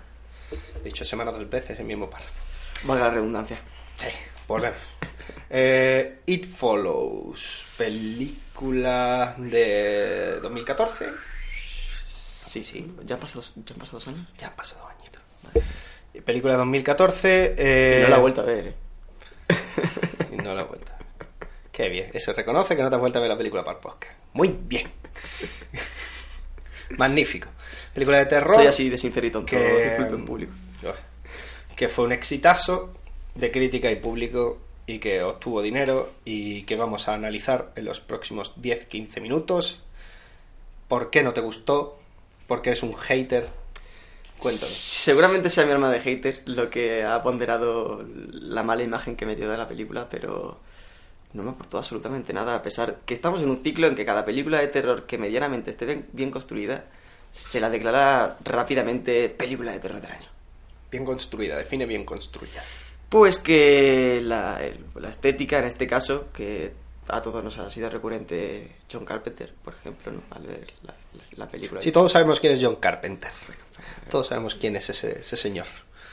He 0.81 0.83
dicho 0.83 1.05
semana 1.05 1.31
dos 1.31 1.49
veces 1.49 1.77
en 1.77 1.83
el 1.83 1.85
mismo 1.85 2.09
párrafo. 2.09 2.33
Valga 2.83 3.05
la 3.05 3.11
redundancia. 3.11 3.57
Sí, 3.95 4.09
volvemos. 4.49 4.77
Eh, 5.49 6.19
It 6.25 6.45
Follows, 6.45 7.67
película 7.77 9.33
de 9.37 10.41
2014. 10.41 11.05
Sí, 12.05 12.61
sí. 12.65 12.93
¿Ya 13.05 13.15
han 13.15 13.21
pasado, 13.21 13.45
ya 13.55 13.73
han 13.75 13.79
pasado 13.79 13.99
dos 13.99 14.07
años? 14.09 14.27
Ya 14.37 14.47
han 14.47 14.55
pasado 14.57 14.85
añitos. 14.89 15.23
Película 16.25 16.51
de 16.51 16.57
2014. 16.59 17.55
Y 17.57 17.61
Eh, 17.61 17.99
no 18.03 18.09
la 18.09 18.17
he 18.17 18.19
vuelto 18.19 18.41
a 18.41 18.43
ver, 18.43 18.67
¿eh? 18.67 18.75
y 20.33 20.35
no 20.35 20.53
la 20.53 20.63
he 20.63 20.65
vuelto. 20.67 20.91
Qué 21.71 21.87
bien. 21.87 22.11
Eso 22.13 22.33
reconoce 22.33 22.75
que 22.75 22.83
no 22.83 22.89
te 22.89 22.95
has 22.95 22.99
vuelto 23.01 23.19
a 23.19 23.21
ver 23.21 23.31
la 23.31 23.37
película 23.37 23.63
para 23.63 23.77
el 23.77 23.81
podcast. 23.81 24.19
Muy 24.33 24.49
bien. 24.49 24.91
Magnífico. 26.97 27.49
Película 27.93 28.19
de 28.19 28.25
terror. 28.25 28.55
Soy 28.55 28.67
así 28.67 28.89
de 28.89 28.97
tonto. 29.29 29.45
que, 29.45 29.87
Disculpe 29.89 30.15
en 30.15 30.25
público. 30.25 30.53
que 31.75 31.89
fue 31.89 32.05
un 32.05 32.11
exitazo 32.11 32.93
de 33.35 33.51
crítica 33.51 33.91
y 33.91 33.95
público 33.95 34.59
y 34.85 34.99
que 34.99 35.23
obtuvo 35.23 35.61
dinero 35.61 36.11
y 36.25 36.63
que 36.63 36.75
vamos 36.75 37.07
a 37.07 37.13
analizar 37.13 37.71
en 37.75 37.85
los 37.85 38.01
próximos 38.01 38.55
10-15 38.57 39.21
minutos. 39.21 39.81
¿Por 40.87 41.09
qué 41.09 41.23
no 41.23 41.33
te 41.33 41.41
gustó? 41.41 41.99
¿Por 42.47 42.61
qué 42.61 42.71
es 42.71 42.83
un 42.83 42.93
hater? 42.95 43.47
Cuéntame. 44.37 44.67
Seguramente 44.67 45.49
sea 45.49 45.65
mi 45.65 45.71
arma 45.71 45.89
de 45.89 45.99
hater 45.99 46.41
lo 46.45 46.69
que 46.69 47.03
ha 47.03 47.21
ponderado 47.21 48.05
la 48.31 48.63
mala 48.63 48.83
imagen 48.83 49.15
que 49.15 49.25
me 49.25 49.35
dio 49.35 49.49
de 49.49 49.57
la 49.57 49.67
película, 49.67 50.07
pero 50.09 50.59
no 51.33 51.43
me 51.43 51.51
aportó 51.51 51.77
absolutamente 51.77 52.31
nada, 52.33 52.55
a 52.55 52.61
pesar 52.61 52.99
que 53.05 53.13
estamos 53.13 53.41
en 53.41 53.49
un 53.49 53.63
ciclo 53.63 53.87
en 53.87 53.95
que 53.95 54.05
cada 54.05 54.23
película 54.25 54.59
de 54.59 54.67
terror 54.67 55.05
que 55.05 55.17
medianamente 55.17 55.71
esté 55.71 55.85
bien, 55.85 56.07
bien 56.11 56.31
construida 56.31 56.85
se 57.31 57.59
la 57.59 57.69
declara 57.69 58.37
rápidamente 58.43 59.29
película 59.29 59.71
de 59.71 59.79
terror 59.79 60.01
del 60.01 60.11
año. 60.11 60.27
Bien 60.91 61.03
construida, 61.03 61.57
define 61.57 61.85
bien 61.87 62.05
construida. 62.05 62.61
Pues 63.09 63.37
que 63.39 64.19
la, 64.23 64.59
la 64.95 65.09
estética, 65.09 65.57
en 65.57 65.65
este 65.65 65.87
caso, 65.87 66.27
que 66.31 66.73
a 67.07 67.21
todos 67.21 67.43
nos 67.43 67.57
ha 67.57 67.69
sido 67.71 67.89
recurrente 67.89 68.75
John 68.91 69.03
Carpenter, 69.05 69.53
por 69.63 69.73
ejemplo, 69.73 70.11
¿no? 70.11 70.21
al 70.31 70.43
ver 70.47 70.67
la, 70.83 70.93
la- 71.13 71.23
la 71.35 71.47
película. 71.47 71.81
Sí, 71.81 71.91
todos 71.91 72.11
sabemos 72.11 72.39
quién 72.39 72.53
es 72.53 72.59
John 72.63 72.75
Carpenter. 72.77 73.31
Todos 74.09 74.27
sabemos 74.27 74.55
quién 74.55 74.75
es 74.75 74.89
ese, 74.89 75.19
ese 75.19 75.35
señor. 75.35 75.65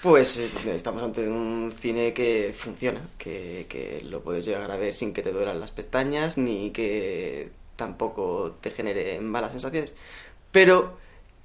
Pues 0.02 0.38
eh, 0.38 0.50
estamos 0.74 1.02
ante 1.02 1.28
un 1.28 1.72
cine 1.72 2.14
que 2.14 2.54
funciona, 2.56 3.02
que, 3.18 3.66
que 3.68 4.00
lo 4.02 4.22
puedes 4.22 4.46
llegar 4.46 4.70
a 4.70 4.76
ver 4.76 4.94
sin 4.94 5.12
que 5.12 5.22
te 5.22 5.30
duelan 5.30 5.60
las 5.60 5.72
pestañas, 5.72 6.38
ni 6.38 6.70
que 6.70 7.50
tampoco 7.76 8.56
te 8.62 8.70
genere 8.70 9.20
malas 9.20 9.52
sensaciones. 9.52 9.94
Pero 10.52 10.96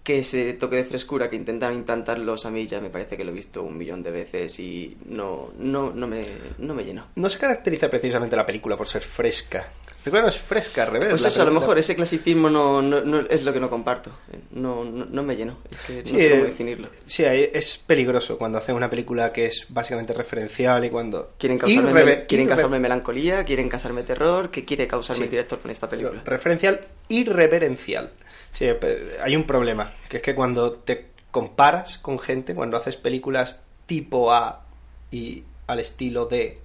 que 0.05 0.19
ese 0.19 0.53
toque 0.53 0.75
de 0.77 0.85
frescura 0.85 1.29
que 1.31 1.35
intentan 1.35 1.73
implantarlos 1.73 2.45
a 2.45 2.51
mí 2.51 2.67
ya 2.67 2.79
me 2.79 2.89
parece 2.91 3.17
que 3.17 3.25
lo 3.25 3.31
he 3.31 3.33
visto 3.33 3.63
un 3.63 3.75
millón 3.77 4.03
de 4.03 4.11
veces 4.11 4.59
y 4.59 4.95
no, 5.07 5.51
no, 5.57 5.91
no, 5.93 6.07
me, 6.07 6.23
no 6.59 6.75
me 6.75 6.85
llenó. 6.85 7.07
No 7.15 7.27
se 7.27 7.39
caracteriza 7.39 7.89
precisamente 7.89 8.35
la 8.35 8.45
película 8.45 8.77
por 8.77 8.87
ser 8.87 9.01
fresca. 9.01 9.57
La 9.87 9.95
película 10.11 10.21
no 10.21 10.27
es 10.27 10.37
fresca, 10.37 10.83
al 10.83 10.91
revés. 10.91 11.09
Pues 11.09 11.25
eso, 11.25 11.41
a 11.41 11.45
lo 11.45 11.51
mejor 11.51 11.79
ese 11.79 11.95
clasicismo 11.95 12.51
no, 12.51 12.83
no, 12.83 13.01
no 13.01 13.21
es 13.21 13.41
lo 13.43 13.51
que 13.51 13.59
no 13.59 13.67
comparto. 13.71 14.11
No, 14.51 14.85
no, 14.85 15.05
no 15.05 15.23
me 15.23 15.35
llenó. 15.35 15.57
Es 15.71 15.77
que 15.87 16.03
no 16.03 16.07
Sí, 16.07 16.19
sé 16.19 16.29
cómo 16.29 16.43
eh, 16.43 16.47
definirlo. 16.49 16.89
Sí, 17.07 17.23
es 17.25 17.77
peligroso 17.79 18.37
cuando 18.37 18.59
hacen 18.59 18.75
una 18.75 18.91
película 18.91 19.33
que 19.33 19.47
es 19.47 19.65
básicamente 19.69 20.13
referencial 20.13 20.85
y 20.85 20.91
cuando... 20.91 21.33
Quieren 21.39 21.57
causarme, 21.57 21.89
Irreve- 21.91 22.25
quieren 22.27 22.47
causarme 22.47 22.79
melancolía, 22.79 23.43
quieren 23.43 23.67
causarme 23.69 24.03
terror. 24.03 24.51
¿Qué 24.51 24.63
quiere 24.65 24.85
causarme 24.85 25.17
Sí. 25.17 25.23
el 25.23 25.31
director 25.31 25.59
con 25.59 25.71
esta 25.71 25.89
película? 25.89 26.21
Referencial 26.23 26.81
irreverencial. 27.07 28.11
Sí, 28.55 28.65
hay 29.21 29.35
un 29.35 29.43
problema, 29.45 29.93
que 30.09 30.17
es 30.17 30.23
que 30.23 30.33
cuando 30.33 30.71
te 30.71 31.07
comparas 31.29 31.97
con 31.97 32.17
gente, 32.19 32.55
cuando 32.55 32.77
haces 32.77 32.95
películas 32.97 33.61
tipo 33.85 34.31
A 34.31 34.63
y 35.11 35.43
al 35.67 35.79
estilo 35.81 36.25
D, 36.25 36.59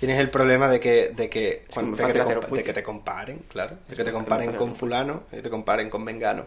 tienes 0.00 0.18
el 0.18 0.30
problema 0.30 0.68
de 0.68 0.80
que, 0.80 1.10
de 1.10 1.28
que, 1.28 1.64
cuando- 1.72 1.96
de 1.96 2.02
que, 2.06 2.12
te, 2.14 2.18
de 2.56 2.64
que 2.74 2.82
comparen, 2.82 3.38
claro, 3.48 3.76
de 3.88 3.94
que 3.96 4.04
te 4.04 4.12
comparen 4.12 4.46
con 4.58 4.74
fulano, 4.74 5.22
de 5.30 5.36
que 5.36 5.42
te 5.42 5.50
comparen 5.50 5.90
con 5.90 6.02
Mengano. 6.02 6.46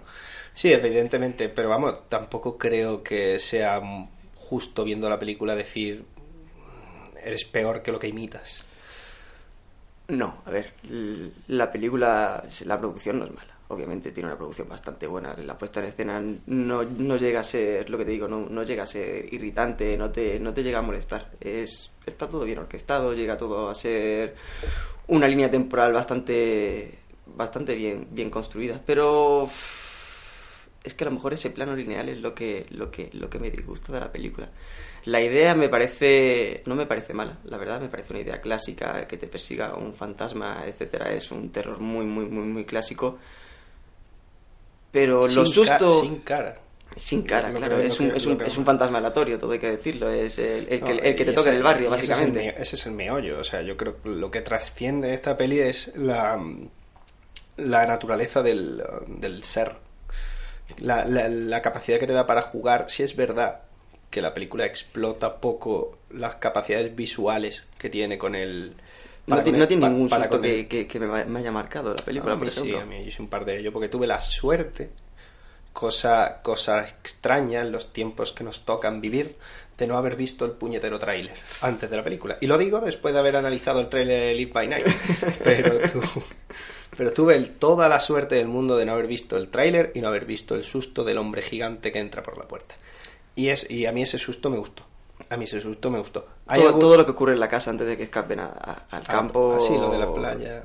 Sí, 0.53 0.71
evidentemente, 0.73 1.49
pero 1.49 1.69
vamos, 1.69 2.09
tampoco 2.09 2.57
creo 2.57 3.03
que 3.03 3.37
sea 3.39 3.79
justo 4.35 4.83
viendo 4.83 5.09
la 5.09 5.19
película 5.19 5.55
decir 5.55 6.05
eres 7.23 7.45
peor 7.45 7.83
que 7.83 7.91
lo 7.91 7.99
que 7.99 8.07
imitas. 8.07 8.65
No, 10.07 10.41
a 10.45 10.49
ver, 10.49 10.73
la 11.47 11.71
película, 11.71 12.43
la 12.65 12.79
producción 12.79 13.19
no 13.19 13.25
es 13.25 13.31
mala. 13.31 13.53
Obviamente 13.69 14.11
tiene 14.11 14.27
una 14.29 14.37
producción 14.37 14.67
bastante 14.67 15.05
buena. 15.07 15.35
La 15.37 15.57
puesta 15.57 15.79
en 15.79 15.85
escena 15.85 16.21
no, 16.47 16.83
no 16.83 17.17
llega 17.17 17.41
a 17.41 17.43
ser, 17.43 17.89
lo 17.89 17.97
que 17.97 18.05
te 18.05 18.11
digo, 18.11 18.27
no, 18.27 18.47
no 18.49 18.63
llega 18.63 18.83
a 18.83 18.87
ser 18.87 19.31
irritante, 19.31 19.95
no 19.95 20.11
te, 20.11 20.39
no 20.39 20.53
te 20.53 20.63
llega 20.63 20.79
a 20.79 20.81
molestar. 20.81 21.31
Es, 21.39 21.91
está 22.05 22.27
todo 22.27 22.45
bien 22.45 22.57
orquestado, 22.57 23.13
llega 23.13 23.37
todo 23.37 23.69
a 23.69 23.75
ser 23.75 24.35
una 25.07 25.27
línea 25.27 25.51
temporal 25.51 25.93
bastante, 25.93 26.99
bastante 27.27 27.75
bien, 27.75 28.07
bien 28.11 28.31
construida. 28.31 28.81
Pero 28.83 29.47
es 30.83 30.93
que 30.93 31.03
a 31.03 31.07
lo 31.07 31.11
mejor 31.11 31.33
ese 31.33 31.51
plano 31.51 31.75
lineal 31.75 32.09
es 32.09 32.19
lo 32.19 32.33
que, 32.33 32.65
lo 32.71 32.89
que, 32.89 33.09
lo 33.13 33.29
que 33.29 33.39
me 33.39 33.51
disgusta 33.51 33.93
de 33.93 33.99
la 33.99 34.11
película. 34.11 34.49
La 35.05 35.21
idea 35.21 35.55
me 35.55 35.69
parece, 35.69 36.63
no 36.65 36.75
me 36.75 36.85
parece 36.85 37.13
mala, 37.13 37.37
la 37.45 37.57
verdad, 37.57 37.81
me 37.81 37.89
parece 37.89 38.13
una 38.13 38.21
idea 38.21 38.41
clásica, 38.41 39.07
que 39.07 39.17
te 39.17 39.27
persiga 39.27 39.75
un 39.75 39.93
fantasma, 39.93 40.63
etcétera, 40.65 41.11
es 41.11 41.31
un 41.31 41.51
terror 41.51 41.79
muy, 41.79 42.05
muy, 42.05 42.25
muy, 42.25 42.45
muy 42.45 42.65
clásico. 42.65 43.17
Pero 44.91 45.27
los 45.27 45.53
Sin 45.53 45.63
ca- 45.65 45.77
sustos... 45.79 46.01
sin 46.01 46.15
cara. 46.19 46.57
Sin 46.95 47.21
cara, 47.21 47.51
que- 47.51 47.57
claro. 47.57 47.77
es, 47.79 47.95
que- 47.95 48.03
un, 48.03 48.15
es, 48.15 48.25
un, 48.25 48.37
que- 48.37 48.45
es 48.47 48.57
un 48.57 48.65
fantasma 48.65 48.97
aleatorio, 48.97 49.37
todo 49.37 49.51
hay 49.51 49.59
que 49.59 49.69
decirlo. 49.71 50.09
Es 50.09 50.39
el, 50.39 50.67
el 50.69 50.79
No, 50.81 50.87
el 50.89 51.15
que 51.15 51.23
te 51.25 51.33
toca 51.33 51.49
en 51.51 51.57
el 51.57 51.63
barrio, 51.63 51.87
ese 51.93 52.03
es 52.05 52.09
básicamente. 52.09 52.39
me- 52.57 52.61
Ese 52.61 52.75
es, 52.75 52.85
el 52.87 52.91
meollo. 52.93 53.39
O 53.39 53.43
sea, 53.43 53.61
yo 53.61 53.77
creo 53.77 54.01
que 54.01 54.09
lo 54.09 54.31
que 54.31 54.41
trasciende 54.41 55.09
de 55.09 55.13
esta 55.13 55.37
peli 55.37 55.59
es 55.59 55.91
la, 55.95 56.39
la 57.57 57.85
naturaleza 57.85 58.41
del, 58.41 58.81
del 59.07 59.43
ser. 59.43 59.75
La, 60.79 61.05
la- 61.05 61.29
la 61.29 61.61
capacidad 61.61 61.99
que 61.99 62.07
te 62.07 62.13
da 62.13 62.25
para 62.25 62.41
jugar. 62.41 62.85
Si 62.89 63.03
es 63.03 63.15
verdad 63.15 63.61
que 64.09 64.21
la 64.21 64.33
película 64.33 64.65
explota 64.65 65.37
poco 65.39 65.99
las 66.09 66.35
capacidades 66.35 66.95
visuales 66.95 67.63
que 67.77 67.89
tiene 67.89 68.17
con 68.17 68.33
el. 68.35 68.73
No, 69.29 69.35
para 69.35 69.43
tiene 69.67 69.87
ningún 69.89 70.09
para 70.09 70.23
susto 70.25 70.41
que, 70.41 70.67
que, 70.67 70.87
que 70.87 70.99
me, 70.99 71.39
haya 71.39 71.51
marcado 71.51 71.93
la 71.93 72.03
película, 72.03 72.37
por 72.37 72.49
sí, 72.51 72.59
ejemplo. 72.59 72.79
a 72.81 72.85
mí 72.85 72.97
hice 73.07 73.21
un 73.21 73.29
par 73.29 73.45
de 73.45 73.59
ellos 73.59 73.71
porque 73.73 73.87
tuve 73.89 74.07
la 74.07 74.19
suerte, 74.19 74.89
cosa, 75.73 76.39
cosa 76.43 76.81
extraña 76.87 77.61
en 77.61 77.71
los 77.71 77.93
tiempos 77.93 78.33
que 78.33 78.43
nos 78.43 78.65
tocan 78.65 79.01
vivir, 79.01 79.35
de 79.77 79.87
no 79.87 79.97
haber 79.97 80.15
visto 80.17 80.43
el 80.45 80.51
puñetero 80.51 80.99
tráiler 80.99 81.35
antes 81.61 81.89
de 81.89 81.95
la 81.97 82.03
película. 82.03 82.37
Y 82.41 82.47
lo 82.47 82.57
digo 82.57 82.79
después 82.81 83.13
de 83.13 83.19
haber 83.21 83.35
analizado 83.37 83.79
el 83.79 83.87
tráiler 83.87 84.19
de 84.27 84.33
Live 84.35 84.51
by 84.51 84.67
Night. 84.67 84.87
Pero, 85.43 85.79
tu- 85.89 86.01
pero 86.97 87.13
tuve 87.13 87.35
el- 87.35 87.51
toda 87.55 87.87
la 87.87 88.01
suerte 88.01 88.35
del 88.35 88.49
mundo 88.49 88.75
de 88.75 88.83
no 88.83 88.91
haber 88.91 89.07
visto 89.07 89.37
el 89.37 89.47
tráiler 89.47 89.93
y 89.95 90.01
no 90.01 90.09
haber 90.09 90.25
visto 90.25 90.53
el 90.55 90.63
susto 90.63 91.05
del 91.05 91.17
hombre 91.17 91.41
gigante 91.43 91.93
que 91.93 91.99
entra 91.99 92.23
por 92.23 92.37
la 92.37 92.45
puerta. 92.45 92.75
Y, 93.35 93.47
es, 93.49 93.69
y 93.69 93.85
a 93.85 93.93
mí 93.93 94.01
ese 94.01 94.17
susto 94.17 94.49
me 94.49 94.57
gustó. 94.57 94.83
A 95.29 95.37
mí 95.37 95.43
ese 95.45 95.61
susto 95.61 95.89
me 95.91 95.99
gustó. 95.99 96.27
Hay 96.47 96.59
Todo, 96.59 96.67
algún- 96.69 96.81
todo 96.81 96.97
lo 96.97 97.05
que 97.05 97.11
ocurre 97.11 97.33
en 97.33 97.39
la 97.39 97.47
casa 97.47 97.69
antes 97.69 97.85
de 97.87 97.95
que 97.97 98.03
escapen 98.03 98.39
a- 98.39 98.45
a- 98.47 98.85
al 98.95 99.03
Ah, 99.03 99.07
campo. 99.07 99.53
ah, 99.55 99.59
sí, 99.59 99.77
lo 99.77 99.89
de 99.91 99.97
la 99.99 100.11
playa. 100.13 100.63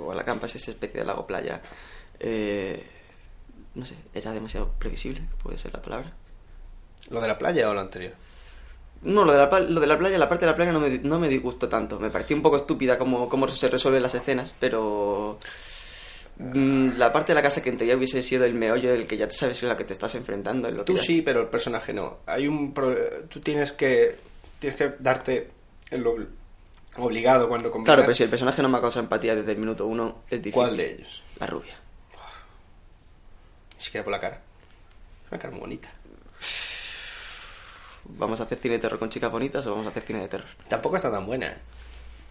O 0.00 0.12
a 0.12 0.14
la 0.14 0.22
campa 0.24 0.46
es 0.46 0.54
esa 0.56 0.70
especie 0.70 1.00
de 1.00 1.06
lago 1.06 1.26
playa. 1.26 1.60
Eh, 2.20 2.86
no 3.74 3.84
sé, 3.84 3.94
era 4.14 4.32
demasiado 4.32 4.70
previsible, 4.78 5.22
puede 5.42 5.58
ser 5.58 5.72
la 5.72 5.82
palabra. 5.82 6.10
¿Lo 7.10 7.20
de 7.20 7.28
la 7.28 7.38
playa 7.38 7.68
o 7.70 7.74
lo 7.74 7.80
anterior? 7.80 8.12
No, 9.02 9.24
lo 9.24 9.32
de 9.32 9.38
la, 9.38 9.60
lo 9.60 9.80
de 9.80 9.86
la 9.86 9.96
playa, 9.98 10.18
la 10.18 10.28
parte 10.28 10.44
de 10.44 10.50
la 10.52 10.56
playa 10.56 10.72
no 10.72 10.80
me, 10.80 10.98
no 10.98 11.18
me 11.18 11.28
disgustó 11.28 11.68
tanto. 11.68 11.98
Me 12.00 12.10
pareció 12.10 12.34
un 12.36 12.42
poco 12.42 12.56
estúpida 12.56 12.98
cómo, 12.98 13.28
cómo 13.28 13.48
se 13.48 13.68
resuelven 13.68 14.02
las 14.02 14.14
escenas, 14.14 14.54
pero. 14.58 15.38
Mm, 16.38 16.96
La 16.98 17.12
parte 17.12 17.32
de 17.32 17.34
la 17.36 17.42
casa 17.42 17.62
que 17.62 17.68
en 17.70 17.76
teoría 17.78 17.96
hubiese 17.96 18.22
sido 18.22 18.44
el 18.44 18.54
meollo 18.54 18.90
del 18.92 19.06
que 19.06 19.16
ya 19.16 19.30
sabes 19.30 19.62
en 19.62 19.68
la 19.68 19.76
que 19.76 19.84
te 19.84 19.92
estás 19.92 20.14
enfrentando. 20.14 20.68
en 20.68 20.76
lo 20.76 20.84
Tú 20.84 20.96
sí, 20.96 21.22
pero 21.22 21.42
el 21.42 21.48
personaje 21.48 21.92
no. 21.92 22.18
Hay 22.26 22.46
un 22.48 22.72
pro- 22.72 22.96
tú 23.28 23.40
tienes 23.40 23.72
que 23.72 24.16
tienes 24.58 24.76
que 24.76 24.92
darte 24.98 25.50
el 25.90 26.04
ob- 26.04 26.26
obligado 26.96 27.48
cuando 27.48 27.70
combinas. 27.70 27.94
Claro, 27.94 28.02
pero 28.06 28.14
si 28.16 28.22
el 28.24 28.30
personaje 28.30 28.60
no 28.62 28.68
me 28.68 28.78
ha 28.78 28.80
causado 28.80 29.02
empatía 29.04 29.34
desde 29.36 29.52
el 29.52 29.58
minuto 29.58 29.86
uno, 29.86 30.22
es 30.30 30.38
difícil. 30.42 30.52
¿Cuál 30.52 30.76
de 30.76 30.92
ellos? 30.94 31.22
La 31.38 31.46
rubia. 31.46 31.74
Ni 33.76 33.84
siquiera 33.84 34.02
por 34.04 34.12
la 34.12 34.18
cara. 34.20 34.40
Una 35.30 35.38
cara 35.38 35.50
muy 35.52 35.60
bonita. 35.60 35.92
¿Vamos 38.10 38.40
a 38.40 38.44
hacer 38.44 38.58
cine 38.58 38.74
de 38.76 38.80
terror 38.80 38.98
con 38.98 39.10
chicas 39.10 39.30
bonitas 39.30 39.66
o 39.66 39.70
vamos 39.72 39.86
a 39.86 39.90
hacer 39.90 40.02
cine 40.02 40.20
de 40.20 40.28
terror? 40.28 40.48
Tampoco 40.68 40.96
está 40.96 41.10
tan 41.10 41.26
buena. 41.26 41.46
¿eh? 41.48 41.56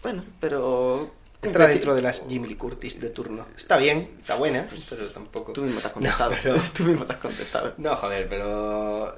Bueno, 0.02 0.24
pero... 0.40 1.12
Entra 1.48 1.68
dentro 1.68 1.96
de 1.96 2.02
las 2.02 2.24
Jimmy 2.28 2.56
Curtis 2.56 3.00
de 3.00 3.10
turno. 3.10 3.48
Está 3.56 3.78
bien, 3.78 4.18
está 4.20 4.36
buena, 4.36 4.66
pero 4.90 5.08
tampoco. 5.10 5.54
Tú 5.54 5.62
mismo 5.64 5.80
te 5.82 5.88
has 5.88 5.92
No, 5.92 6.02
contestado. 6.02 6.34
pero- 6.44 6.62
Tú 6.76 6.84
mismo 6.84 7.06
te 7.06 7.14
has 7.14 7.20
contestado. 7.20 7.74
No, 7.78 7.96
joder, 7.96 8.28
pero 8.30 9.18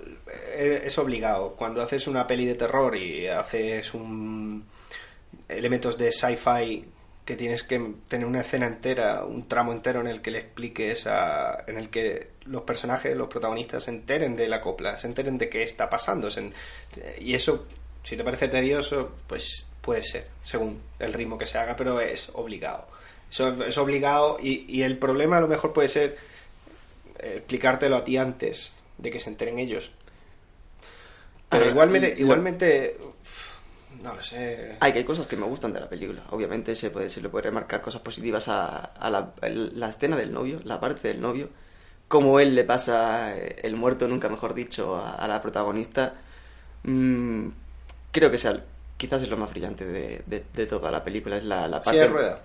eh, 0.54 0.82
es 0.86 0.98
obligado. 0.98 1.54
Cuando 1.56 1.82
haces 1.82 2.08
una 2.08 2.26
peli 2.28 2.46
de 2.46 2.56
terror 2.56 2.96
y 2.96 3.28
haces 3.28 3.94
un 3.94 4.66
elementos 5.48 5.98
de 5.98 6.12
sci-fi 6.12 6.86
que 7.26 7.36
tienes 7.36 7.62
que 7.64 7.94
tener 8.08 8.26
una 8.26 8.42
escena 8.42 8.66
entera, 8.66 9.24
un 9.24 9.48
tramo 9.48 9.72
entero 9.72 10.02
en 10.02 10.08
el 10.08 10.22
que 10.22 10.32
le 10.32 10.40
expliques 10.40 11.06
a, 11.06 11.64
en 11.68 11.78
el 11.78 11.90
que 11.90 12.32
los 12.46 12.64
personajes, 12.64 13.16
los 13.16 13.28
protagonistas 13.28 13.84
se 13.84 13.92
enteren 13.92 14.36
de 14.36 14.48
la 14.48 14.62
copla, 14.62 14.98
se 14.98 15.06
enteren 15.06 15.38
de 15.38 15.48
qué 15.50 15.62
está 15.62 15.90
pasando. 15.90 16.32
se 16.32 16.50
y 17.20 17.36
eso, 17.36 17.66
si 18.04 18.18
te 18.18 18.24
parece 18.24 18.48
tedioso, 18.48 19.12
pues 19.28 19.68
puede 19.90 20.04
ser, 20.04 20.28
según 20.44 20.80
el 21.00 21.14
ritmo 21.14 21.36
que 21.40 21.48
se 21.48 21.58
haga, 21.58 21.76
pero 21.76 22.00
es 22.00 22.30
obligado. 22.34 22.86
Eso 23.32 23.64
es 23.64 23.78
obligado 23.80 24.38
y, 24.40 24.66
y 24.68 24.84
el 24.84 24.98
problema 25.00 25.38
a 25.38 25.42
lo 25.42 25.48
mejor 25.48 25.74
puede 25.74 25.88
ser 25.88 26.16
eh, 27.20 27.34
explicártelo 27.38 27.96
a 27.98 28.04
ti 28.04 28.18
antes 28.18 28.72
de 29.00 29.10
que 29.10 29.20
se 29.20 29.30
enteren 29.32 29.58
ellos. 29.58 29.90
Pero 31.50 31.66
Ah, 31.66 31.70
igualmente, 31.70 32.14
lo- 32.14 32.20
igualmente, 32.22 32.98
no 34.04 34.14
lo 34.14 34.22
sé. 34.22 34.78
Hay 34.80 34.92
que 34.94 35.00
hay 35.00 35.06
cosas 35.06 35.26
que 35.26 35.36
me 35.38 35.46
gustan 35.48 35.74
de 35.74 35.80
la 35.80 35.90
película. 35.90 36.22
Obviamente 36.30 36.76
se, 36.76 36.92
puede, 36.92 37.10
se 37.10 37.22
le 37.22 37.30
puede 37.30 37.46
remarcar 37.46 37.82
cosas 37.82 38.02
positivas 38.02 38.48
a, 38.48 38.68
a 38.78 39.10
la, 39.10 39.34
escena 39.90 40.16
del 40.18 40.32
novio, 40.32 40.60
la 40.64 40.80
parte 40.80 41.08
del 41.08 41.20
novio. 41.20 41.50
Como 42.08 42.40
él 42.40 42.54
le 42.54 42.64
pasa 42.64 43.36
eh, 43.36 43.58
el 43.64 43.76
muerto, 43.76 44.08
nunca 44.08 44.30
mejor 44.30 44.54
dicho, 44.54 44.96
a, 44.98 45.16
a 45.16 45.28
la 45.28 45.42
protagonista. 45.42 46.14
Mm, 46.84 47.50
creo 48.12 48.32
que 48.32 48.38
sea, 48.38 48.64
quizás 49.00 49.24
es 49.24 49.30
lo 49.30 49.38
más 49.38 49.50
brillante 49.50 49.86
de, 49.86 50.22
de- 50.28 50.44
de 50.54 50.66
toda 50.68 50.92
la 50.92 51.04
película. 51.04 51.38
Es 51.38 51.44
la, 51.44 51.68
la 51.68 51.78
parte... 51.78 51.92
¿Silla 51.92 52.04
de 52.04 52.10
rueda? 52.10 52.42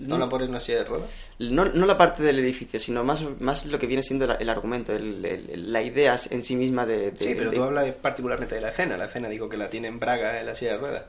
¿No 0.00 0.16
la 0.16 0.26
pones 0.28 0.46
en 0.46 0.50
una 0.50 0.60
silla 0.60 0.78
de 0.78 0.84
rueda? 0.84 1.04
no, 1.38 1.66
no 1.66 1.84
la 1.86 1.98
parte 1.98 2.22
del 2.22 2.38
edificio, 2.38 2.80
sino 2.80 3.04
más, 3.04 3.22
más 3.40 3.66
lo 3.66 3.78
que 3.78 3.86
viene 3.86 4.02
siendo 4.02 4.26
la- 4.26 4.34
el 4.36 4.48
argumento, 4.48 4.94
el- 4.94 5.24
el- 5.24 5.72
la 5.72 5.82
idea 5.82 6.16
en 6.30 6.42
sí 6.42 6.56
misma 6.56 6.86
de... 6.86 7.10
de- 7.10 7.16
Sí, 7.16 7.34
pero 7.36 7.50
de- 7.50 7.56
tú 7.56 7.62
hablas 7.62 7.90
particularmente 8.00 8.54
de 8.54 8.60
la 8.62 8.70
escena. 8.70 8.96
La 8.96 9.04
escena 9.04 9.28
digo 9.28 9.48
que 9.48 9.56
la 9.58 9.68
tiene 9.70 9.88
en 9.88 10.00
Braga 10.00 10.40
en 10.40 10.46
la 10.46 10.54
silla 10.54 10.72
de 10.72 10.78
rueda. 10.78 11.06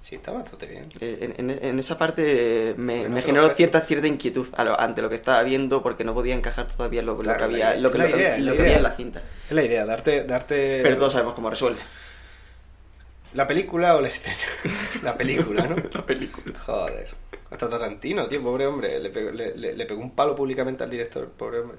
Sí, 0.00 0.14
está 0.14 0.30
bastante 0.30 0.66
bien. 0.66 0.88
Eh, 1.00 1.34
En, 1.38 1.50
en- 1.50 1.78
esa 1.80 1.98
parte 1.98 2.70
eh, 2.70 2.74
me, 2.76 3.00
Bueno, 3.00 3.16
me 3.16 3.22
generó 3.22 3.48
cierta 3.56 3.80
cierta 3.80 4.06
inquietud 4.06 4.46
lo- 4.64 4.78
ante 4.78 5.02
lo 5.02 5.08
que 5.08 5.16
estaba 5.16 5.42
viendo 5.42 5.82
porque 5.82 6.04
no 6.04 6.14
podía 6.14 6.36
encajar 6.36 6.68
todavía 6.68 7.02
lo, 7.02 7.16
Claro, 7.16 7.36
que 7.36 7.44
había, 7.44 7.74
lo 7.74 7.90
que, 7.90 7.98
lo 7.98 8.04
que- 8.06 8.10
idea, 8.16 8.38
lo 8.38 8.44
la 8.44 8.50
que 8.52 8.56
idea. 8.56 8.64
había 8.64 8.76
en 8.76 8.82
la 8.84 8.92
cinta. 8.92 9.22
Es 9.48 9.56
la 9.56 9.64
idea, 9.64 9.84
darte... 9.84 10.22
darte 10.22 10.80
Pero 10.84 10.96
todos 10.98 11.12
sabemos 11.14 11.34
cómo 11.34 11.50
resuelve. 11.50 11.80
¿La 13.34 13.46
película 13.46 13.96
o 13.96 14.00
la 14.00 14.08
escena? 14.08 14.36
la 15.02 15.16
película, 15.16 15.66
¿no? 15.66 15.76
La 15.92 16.04
película. 16.04 16.58
Joder. 16.64 17.08
Hasta 17.50 17.68
Tarantino, 17.68 18.26
tío, 18.26 18.42
pobre 18.42 18.66
hombre. 18.66 18.98
Le 19.00 19.10
pegó, 19.10 19.30
le, 19.30 19.56
le- 19.56 19.74
le 19.74 19.86
pegó 19.86 20.00
un 20.00 20.12
palo 20.12 20.34
públicamente 20.34 20.84
al 20.84 20.90
director, 20.90 21.28
pobre 21.30 21.60
hombre. 21.60 21.78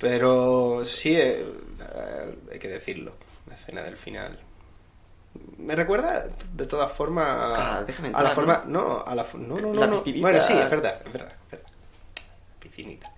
Pero 0.00 0.84
sí, 0.84 1.14
eh, 1.16 1.44
eh, 1.80 2.34
hay 2.52 2.58
que 2.58 2.68
decirlo. 2.68 3.14
La 3.46 3.54
escena 3.54 3.82
del 3.82 3.96
final. 3.96 4.38
Me 5.58 5.74
recuerda, 5.74 6.26
de 6.52 6.66
todas 6.66 6.92
formas, 6.92 7.26
Ah, 7.28 7.76
a, 7.78 7.84
déjame 7.84 8.08
a 8.08 8.12
la 8.12 8.18
entrar, 8.18 8.34
forma... 8.34 8.62
¿no? 8.66 8.82
No, 8.98 9.04
a 9.06 9.14
la... 9.14 9.26
No, 9.34 9.58
no, 9.60 9.72
no. 9.72 9.80
La 9.80 9.86
no. 9.86 9.96
piscinita. 9.96 10.22
Bueno, 10.28 10.40
sí, 10.40 10.52
es 10.52 10.70
verdad, 10.70 11.00
es 11.04 11.12
verdad, 11.12 11.32
es 11.46 11.50
verdad. 11.52 11.66
Piscinita. 12.60 13.10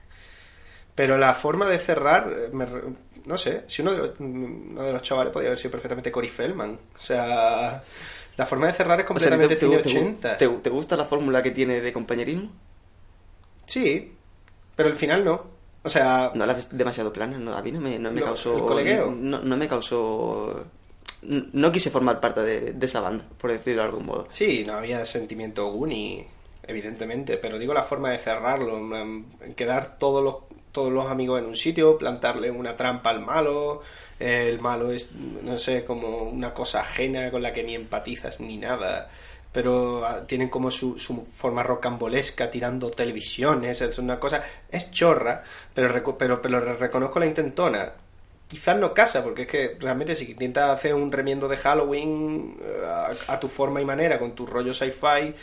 Pero 0.97 1.19
la 1.19 1.35
forma 1.35 1.69
de 1.69 1.79
cerrar, 1.79 2.29
me 2.53 2.67
no 3.27 3.37
sé, 3.39 3.65
si 3.69 3.83
uno 3.83 3.93
de, 3.93 3.99
los, 3.99 4.13
uno 4.21 4.83
de 4.83 4.93
los 4.93 5.03
chavales 5.03 5.33
podía 5.33 5.49
haber 5.49 5.59
sido 5.59 5.73
perfectamente 5.73 6.11
Cory 6.13 6.29
Feldman. 6.29 6.79
O 6.97 6.99
sea, 7.01 7.83
la 8.37 8.47
forma 8.47 8.67
de 8.69 8.73
cerrar 8.75 9.01
es 9.01 9.05
O 9.15 9.19
sea, 9.21 9.39
completamente 9.39 9.57
¿te, 9.57 9.57
te, 9.57 9.61
cine 9.67 9.79
te- 9.83 9.89
80. 9.89 10.39
te- 10.39 10.49
te 10.49 10.71
gusta 10.71 10.97
la 10.97 11.05
fórmula 11.07 11.43
que 11.43 11.53
tiene 11.53 11.81
de 11.81 11.93
compañerismo? 11.93 12.51
Sí, 13.67 14.13
pero 14.77 14.89
el 14.89 14.95
final 14.97 15.25
no. 15.25 15.45
O 15.83 15.89
sea, 15.89 16.33
No 16.35 16.47
la 16.47 16.55
ves 16.55 16.69
demasiado 16.77 17.13
plana, 17.13 17.39
no, 17.39 17.57
a 17.57 17.63
mí 17.63 17.73
no 17.73 17.81
me, 17.81 17.99
no 17.99 18.11
me 18.11 18.21
No, 18.21 18.27
causó... 18.27 18.57
¿el 18.59 18.65
colegueo? 18.65 19.11
No, 19.13 19.41
no 19.41 19.57
me 19.57 19.69
causó... 19.69 20.67
No 21.23 21.73
quise 21.73 21.91
formar 21.91 22.21
parte 22.21 22.41
de, 22.43 22.73
de 22.73 22.87
esa 22.87 23.01
banda, 23.01 23.25
por 23.39 23.51
decirlo 23.51 23.83
de 23.83 23.89
algún 23.89 24.07
modo. 24.07 24.27
sí, 24.29 24.65
no 24.67 24.75
había 24.75 25.05
sentimiento 25.05 25.67
Goonie, 25.71 26.27
evidentemente, 26.63 27.37
pero 27.39 27.59
digo 27.59 27.73
la 27.75 27.83
forma 27.83 28.11
de 28.11 28.19
cerrarlo, 28.19 28.81
quedar 29.57 29.99
todos 29.99 30.23
los, 30.23 30.37
todos 30.77 30.93
los 30.93 31.07
amigos 31.07 31.39
en 31.39 31.47
un 31.47 31.57
sitio, 31.57 31.97
plantarle 31.97 32.51
una 32.51 32.77
trampa 32.77 33.09
al 33.09 33.21
malo, 33.21 33.81
el 34.19 34.61
malo 34.61 34.93
es, 34.93 35.09
no 35.11 35.57
sé, 35.57 35.87
como 35.87 36.25
una 36.25 36.53
cosa 36.53 36.81
ajena 36.81 37.31
con 37.31 37.41
la 37.41 37.55
que 37.55 37.63
ni 37.63 37.75
empatizas 37.75 38.41
ni 38.41 38.59
nada. 38.59 39.09
Pero 39.53 40.05
ah, 40.05 40.27
tienen 40.27 40.51
como 40.51 40.71
su, 40.71 40.99
su 40.99 41.25
forma 41.25 41.63
rocambolesca 41.63 42.51
tirando 42.51 42.91
televisiones, 42.91 43.81
es 43.81 43.97
una 43.97 44.21
cosa, 44.21 44.43
es 44.71 44.91
chorra, 44.91 45.43
pero, 45.73 46.15
pero, 46.19 46.43
pero 46.43 46.61
reconozco 46.61 47.21
la 47.21 47.27
intentona. 47.27 47.93
Quizás 48.47 48.77
no 48.77 48.93
casa, 48.93 49.25
porque 49.25 49.43
es 49.43 49.49
que 49.49 49.79
realmente 49.81 50.15
si 50.15 50.31
intentas 50.31 50.69
hacer 50.69 50.93
un 50.93 51.11
remiendo 51.11 51.49
de 51.49 51.57
Halloween 51.57 52.59
eh, 52.61 52.83
a, 52.85 53.33
a 53.33 53.41
tu 53.41 53.49
forma 53.49 53.81
y 53.81 53.87
manera, 53.87 54.19
con 54.19 54.35
tu 54.35 54.45
rollo 54.45 54.75
sci-fi, 54.75 55.35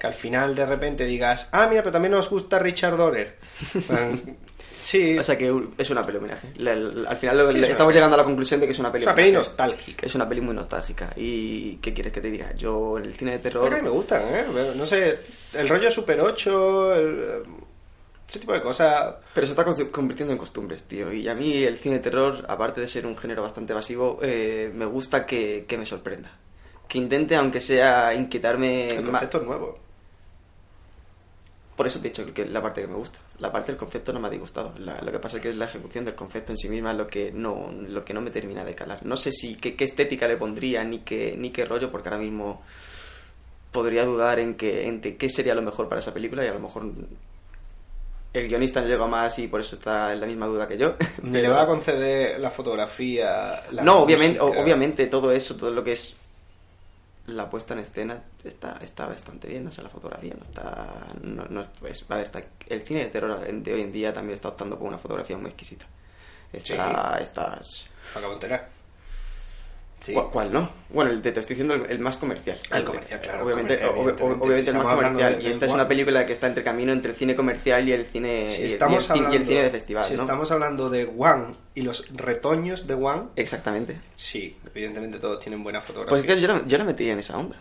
que 0.00 0.06
al 0.06 0.14
final 0.14 0.54
de 0.54 0.64
repente 0.64 1.04
digas, 1.04 1.50
ah, 1.52 1.66
mira, 1.68 1.82
pero 1.82 1.92
también 1.92 2.12
nos 2.12 2.30
gusta 2.30 2.58
Richard 2.58 2.96
Donner. 2.96 3.36
Sí, 4.90 5.18
O 5.18 5.22
sea 5.22 5.36
que 5.36 5.52
es 5.76 5.90
una 5.90 6.06
peli 6.06 6.16
homenaje. 6.18 6.48
La- 6.56 6.74
la- 6.74 7.10
al 7.10 7.16
final 7.18 7.36
lo- 7.36 7.44
Sí, 7.44 7.50
es 7.50 7.54
le- 7.60 7.66
una 7.66 7.72
estamos 7.72 7.92
llegando 7.94 8.14
a 8.14 8.16
la 8.16 8.24
conclusión 8.24 8.58
de 8.60 8.66
que 8.66 8.72
es 8.72 8.78
una 8.78 8.90
peli 8.90 9.02
es 9.02 9.06
una 9.06 9.14
peli 9.14 9.32
nostálgica. 9.32 10.06
Es 10.06 10.14
una 10.14 10.26
peli 10.28 10.40
muy 10.40 10.54
nostálgica. 10.54 11.12
¿Y 11.16 11.76
qué 11.76 11.92
quieres 11.92 12.12
que 12.12 12.20
te 12.22 12.30
diga? 12.30 12.54
Yo 12.54 12.96
el 12.96 13.12
cine 13.14 13.32
de 13.32 13.38
terror... 13.38 13.74
que 13.74 13.82
me 13.82 13.90
gustan, 13.90 14.22
¿eh? 14.22 14.44
No 14.76 14.86
sé, 14.86 15.18
el 15.54 15.68
rollo 15.68 15.90
Super 15.90 16.20
8, 16.20 16.94
el, 16.94 17.18
eh, 17.20 17.42
ese 18.28 18.38
tipo 18.38 18.52
de 18.54 18.62
cosas. 18.62 19.16
Pero 19.34 19.46
se 19.46 19.52
está 19.52 19.64
con- 19.64 19.74
convirtiendo 19.90 20.32
en 20.32 20.38
costumbres, 20.38 20.84
tío. 20.84 21.12
Y 21.12 21.28
a 21.28 21.34
mí 21.34 21.62
el 21.64 21.76
cine 21.76 21.96
de 21.96 22.00
terror, 22.00 22.44
aparte 22.48 22.80
de 22.80 22.88
ser 22.88 23.06
un 23.06 23.16
género 23.16 23.42
bastante 23.42 23.72
evasivo, 23.74 24.18
eh, 24.22 24.70
me 24.74 24.86
gusta 24.86 25.26
que, 25.26 25.66
que 25.68 25.76
me 25.76 25.84
sorprenda. 25.84 26.30
Que 26.88 26.96
intente, 26.96 27.36
aunque 27.36 27.60
sea 27.60 28.14
inquietarme 28.14 28.88
El 28.96 29.04
concepto 29.04 29.38
es 29.38 29.44
nuevo. 29.44 29.78
Por 31.78 31.86
eso 31.86 31.98
te 32.00 32.08
he 32.08 32.10
dicho 32.10 32.34
que 32.34 32.42
es 32.42 32.50
la 32.50 32.60
parte 32.60 32.82
que 32.82 32.88
me 32.88 32.96
gusta. 32.96 33.18
La 33.38 33.50
parte 33.50 33.72
del 33.72 33.78
concepto 33.78 34.12
no 34.12 34.20
me 34.20 34.26
ha 34.26 34.30
disgustado. 34.30 34.74
La- 34.80 35.00
lo 35.00 35.10
que 35.10 35.18
pasa 35.18 35.36
es 35.38 35.42
que 35.44 35.48
es 35.50 35.56
la 35.56 35.64
ejecución 35.64 36.04
del 36.04 36.14
concepto 36.14 36.52
en 36.52 36.58
sí 36.58 36.68
misma 36.68 36.92
lo 36.92 37.06
que 37.06 37.32
no, 37.32 37.72
lo 37.72 38.04
que 38.04 38.12
no 38.12 38.20
me 38.20 38.30
termina 38.30 38.64
de 38.64 38.74
calar. 38.74 39.06
No 39.06 39.16
sé 39.16 39.32
si 39.32 39.54
qué, 39.54 39.74
qué 39.76 39.84
estética 39.84 40.28
le 40.28 40.36
pondría 40.36 40.84
ni 40.84 40.98
qué, 40.98 41.34
ni 41.38 41.50
qué 41.50 41.64
rollo, 41.64 41.90
porque 41.90 42.08
ahora 42.10 42.20
mismo 42.20 42.60
podría 43.72 44.04
dudar 44.04 44.38
en, 44.40 44.56
que, 44.56 44.86
en 44.88 45.00
de 45.00 45.16
qué 45.16 45.28
sería 45.30 45.54
lo 45.54 45.62
mejor 45.62 45.88
para 45.88 46.00
esa 46.00 46.12
película 46.12 46.44
y 46.44 46.48
a 46.48 46.52
lo 46.54 46.60
mejor 46.60 46.84
el 48.34 48.46
guionista 48.48 48.80
no 48.80 48.86
llega 48.88 49.06
más 49.06 49.38
y 49.38 49.46
por 49.48 49.60
eso 49.60 49.74
está 49.76 50.12
en 50.12 50.20
la 50.20 50.26
misma 50.26 50.46
duda 50.46 50.66
que 50.68 50.76
yo. 50.76 50.94
Ni 51.22 51.40
le 51.40 51.48
va 51.48 51.62
a 51.62 51.66
conceder 51.66 52.38
la 52.40 52.50
fotografía. 52.50 53.62
La 53.72 53.82
no, 53.82 54.00
obviamente, 54.00 54.40
música. 54.40 54.60
obviamente 54.62 55.06
todo 55.06 55.32
eso, 55.32 55.56
todo 55.56 55.70
lo 55.70 55.82
que 55.82 55.92
es 55.92 56.14
la 57.28 57.48
puesta 57.50 57.74
en 57.74 57.80
escena 57.80 58.22
está, 58.44 58.78
está 58.82 59.06
bastante 59.06 59.48
bien, 59.48 59.66
o 59.66 59.72
sea, 59.72 59.84
la 59.84 59.90
fotografía 59.90 60.34
no 60.36 60.42
está, 60.42 61.06
no, 61.22 61.44
no 61.48 61.60
es- 61.60 61.68
pues, 61.80 62.04
a 62.08 62.16
ver, 62.16 62.26
está- 62.26 62.42
el 62.68 62.82
cine 62.82 63.00
de 63.00 63.06
terror 63.10 63.40
de 63.40 63.72
hoy 63.74 63.82
en 63.82 63.92
día 63.92 64.12
también 64.12 64.34
está 64.34 64.48
optando 64.48 64.78
por 64.78 64.88
una 64.88 64.98
fotografía 64.98 65.36
muy 65.36 65.50
exquisita. 65.50 65.86
Está, 66.52 67.18
estas, 67.20 67.86
Me 68.14 68.18
acabo 68.18 68.28
de 68.28 68.34
enterar. 68.34 68.68
Sí. 70.00 70.14
¿Cuál, 70.14 70.52
no? 70.52 70.70
Bueno, 70.90 71.10
el, 71.10 71.20
te 71.20 71.28
estoy 71.30 71.44
diciendo 71.48 71.74
el, 71.74 71.90
el 71.90 71.98
más 71.98 72.16
comercial. 72.16 72.58
El 72.70 72.84
comercial, 72.84 73.20
claro, 73.20 73.44
Obviamente, 73.44 73.78
comercial, 73.80 74.38
obviamente 74.40 74.70
el 74.70 74.76
más 74.76 74.86
hablando 74.86 75.18
comercial. 75.18 75.42
de- 75.42 75.48
y 75.48 75.52
esta 75.52 75.66
es 75.66 75.72
una 75.72 75.88
película 75.88 76.24
que 76.24 76.32
está 76.32 76.46
entre 76.46 76.62
camino 76.64 76.92
entre 76.92 77.10
el 77.10 77.16
cine 77.16 77.34
comercial 77.36 77.86
y 77.88 77.92
el 77.92 78.06
cine, 78.06 78.48
Si 78.48 78.62
y, 78.62 78.66
estamos 78.66 78.94
y 78.94 78.96
el, 78.96 79.02
cine- 79.02 79.16
y 79.16 79.18
el 79.18 79.26
hablando- 79.26 79.46
cine 79.50 79.62
de 79.64 79.70
festival, 79.70 80.04
Si 80.04 80.14
¿no? 80.14 80.20
estamos 80.22 80.50
hablando 80.52 80.88
de 80.88 81.12
One 81.18 81.56
y 81.74 81.82
los 81.82 82.06
retoños 82.14 82.86
de 82.86 82.94
One, 82.94 83.22
Exactamente. 83.36 84.00
sí, 84.14 84.56
evidentemente 84.72 85.18
todos 85.18 85.40
tienen 85.40 85.62
buena 85.64 85.80
fotografía. 85.80 86.24
Pues 86.24 86.40
yo 86.40 86.48
no, 86.48 86.64
yo 86.64 86.78
no 86.78 86.84
metería 86.84 87.12
en 87.12 87.18
esa 87.18 87.36
onda. 87.36 87.56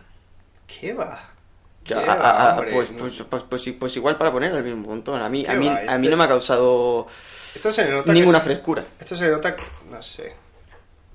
¿Qué 0.68 0.94
va? 0.94 1.32
Ya, 1.86 2.04
¿Qué 2.04 2.10
a- 2.10 2.16
va, 2.16 2.30
a- 2.30 2.50
a- 2.50 2.54
hombre? 2.54 2.72
pues, 2.74 2.90
pues, 2.98 3.24
pues, 3.30 3.44
pues, 3.44 3.70
pues 3.80 3.96
igual 3.98 4.16
para 4.18 4.32
poner 4.32 4.52
al 4.54 4.64
mismo 4.64 4.88
montón. 4.88 5.22
A 5.22 5.28
mí, 5.28 5.44
¿Qué 5.44 5.52
a 5.52 5.56
mí, 5.56 5.68
a 5.68 5.74
mí 5.74 5.80
Este- 5.88 6.10
no 6.10 6.18
me 6.18 6.24
ha 6.24 6.28
causado 6.28 7.08
Esto 7.56 7.72
se 7.72 7.90
nota 7.90 8.04
que 8.06 8.12
ninguna 8.14 8.38
es- 8.38 8.44
frescura. 8.44 8.86
Esto 9.00 9.16
se 9.16 9.28
nota, 9.30 9.56
no 9.90 10.02
sé, 10.02 10.34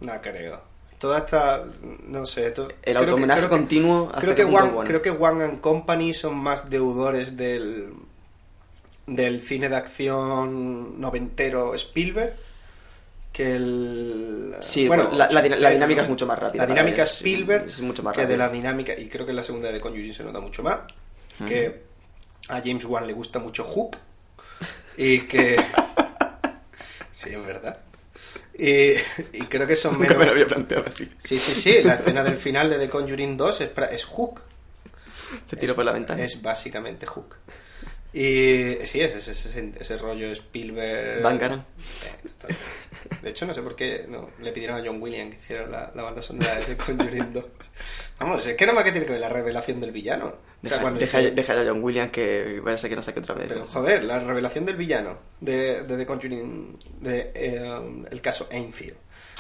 no 0.01 0.21
creo. 0.21 0.72
Toda 1.03 1.19
esta, 1.19 1.65
no 2.07 2.25
sé, 2.27 2.53
to- 2.53 2.69
El 2.85 2.97
que- 2.97 3.49
continuo 3.49 4.07
hasta 4.11 4.21
creo 4.21 4.35
que 4.37 4.45
One, 4.45 4.55
es 4.69 4.73
bueno. 4.73 4.89
creo 4.89 5.03
que 5.03 5.11
One 5.11 5.43
and 5.43 5.61
Company 5.61 6.15
son 6.15 6.37
más 6.37 6.71
deudores 6.71 7.37
del 7.37 7.93
del 9.09 9.41
cine 9.41 9.69
de 9.69 9.75
acción 9.75 11.01
noventero 11.01 11.75
Spielberg 11.75 12.37
que 13.33 13.57
el 13.57 14.55
Sí, 14.61 14.87
bueno, 14.87 15.11
la- 15.13 15.29
la 15.29 15.43
dina- 15.43 15.57
la 15.57 15.71
dinámica 15.71 16.03
es 16.03 16.09
mucho 16.09 16.25
más 16.25 16.39
rápida 16.39 16.63
La 16.63 16.69
dinámica 16.73 17.03
Spielberg 17.03 17.65
es 17.67 17.81
mucho 17.81 18.05
más 18.05 18.15
que 18.15 18.21
de 18.21 18.37
rápida. 18.37 18.47
la 18.47 18.53
dinámica 18.53 18.93
y 18.97 19.09
creo 19.09 19.25
que 19.27 19.33
en 19.33 19.37
la 19.37 19.43
segunda 19.43 19.73
de 19.73 19.81
Conjuring 19.81 20.15
se 20.15 20.23
nota 20.23 20.39
mucho 20.39 20.63
más 20.63 20.79
que 21.49 21.83
a 22.49 22.61
James 22.61 22.85
Wan 22.85 23.09
le 23.09 23.13
gusta 23.13 23.41
mucho 23.41 23.65
Hook 23.65 23.97
y 24.97 25.19
que 25.23 25.57
sí 27.13 27.31
es 27.31 27.45
verdad 27.45 27.79
y, 28.59 28.93
y 29.33 29.47
creo 29.49 29.67
que 29.67 29.77
son 29.77 29.93
Nunca 29.99 30.09
menos 30.09 30.19
me 30.19 30.25
lo 30.27 30.31
había 30.33 30.47
planteado 30.47 30.85
así. 30.87 31.11
sí 31.19 31.37
sí 31.37 31.55
sí 31.55 31.83
la 31.83 31.95
escena 31.95 32.23
del 32.23 32.37
final 32.37 32.71
de 32.71 32.79
The 32.79 32.89
Conjuring 32.89 33.37
2 33.37 33.61
es, 33.63 33.75
pra- 33.75 33.91
es 33.91 34.05
Hook 34.05 34.43
Te 35.49 35.57
tiro 35.57 35.75
por 35.75 35.85
la 35.85 35.93
ventana. 35.93 36.23
es 36.25 36.41
básicamente 36.43 37.07
Hook 37.07 37.37
y 38.13 38.77
sí 38.85 39.01
es 39.01 39.15
ese, 39.15 39.31
ese, 39.33 39.73
ese 39.81 39.97
rollo 39.97 40.31
Spielberg 40.33 41.23
Van 41.23 41.39
Garan. 41.39 41.61
Eh, 42.49 42.55
de 43.23 43.31
hecho 43.31 43.47
no 43.47 43.55
sé 43.55 43.63
por 43.63 43.75
qué 43.77 44.05
no, 44.09 44.31
le 44.41 44.53
pidieron 44.53 44.77
a 44.81 44.85
John 44.87 45.01
Williams 45.01 45.31
que 45.35 45.41
hiciera 45.41 45.67
la, 45.67 45.91
la 45.95 46.03
banda 46.03 46.21
sonora 46.23 46.55
de 46.57 46.65
The 46.65 46.77
Conjuring 46.77 47.33
2 47.33 47.45
vamos 48.19 48.47
es 48.47 48.55
que 48.55 48.67
no 48.67 48.73
más 48.75 48.85
que 48.85 48.93
tiene 48.93 49.07
que 49.07 49.13
ver 49.13 49.21
la 49.21 49.29
revelación 49.29 49.81
del 49.81 49.93
villano 49.93 50.27
o 50.27 50.31
sea, 50.31 50.77
Deja, 50.79 50.81
cuando 50.81 51.01
deja, 51.01 51.19
dice- 51.19 51.31
deja 51.33 51.55
ya 51.55 51.61
a 51.63 51.65
John 51.67 51.83
Williams 51.83 52.11
que 52.13 52.61
vaya 52.63 52.75
a 52.75 52.79
ser 52.79 52.91
que 52.91 52.97
no 52.97 53.03
saque 53.03 53.21
otra 53.21 53.35
vez. 53.35 53.47
pero 53.49 53.67
joder, 53.67 54.05
la 54.05 54.19
revelación 54.21 54.67
del 54.67 54.77
villano 54.77 55.19
de, 55.41 55.83
de 55.83 55.97
The 55.97 56.07
Conjuring, 56.07 56.75
de 57.01 57.33
eh, 57.35 57.81
el 58.11 58.21
caso 58.21 58.47
Enfield. 58.51 58.97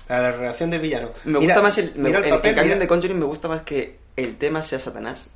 La 0.08 0.30
revelación 0.32 0.68
del 0.70 0.80
villano. 0.80 1.12
Me 1.24 1.38
Mira- 1.38 1.54
gusta 1.54 1.62
más 1.62 1.78
el, 1.78 1.94
me- 1.94 2.08
mira 2.08 2.18
el 2.18 2.30
papel, 2.30 2.58
en 2.72 2.78
The 2.80 2.88
Conjuring 2.88 3.18
me 3.18 3.24
gusta 3.26 3.46
más 3.48 3.62
que 3.62 3.98
el 4.16 4.36
tema 4.36 4.62
sea 4.62 4.80
Satanás 4.80 5.30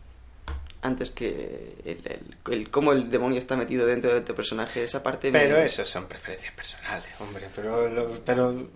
antes 0.82 1.10
que 1.10 1.76
el, 1.84 2.00
el- 2.04 2.52
el- 2.52 2.70
cómo 2.70 2.92
el 2.92 3.10
demonio 3.10 3.38
está 3.38 3.56
metido 3.56 3.86
dentro 3.86 4.12
de 4.14 4.20
tu 4.20 4.34
personaje. 4.34 4.84
Esa 4.84 5.02
parte 5.02 5.30
me- 5.32 5.40
Pero 5.40 5.56
eso 5.58 5.84
son 5.84 6.06
preferencias 6.06 6.52
personales, 6.54 7.08
hombre. 7.20 7.48
Pero, 7.54 7.88
lo- 7.88 8.10
pero 8.24 8.68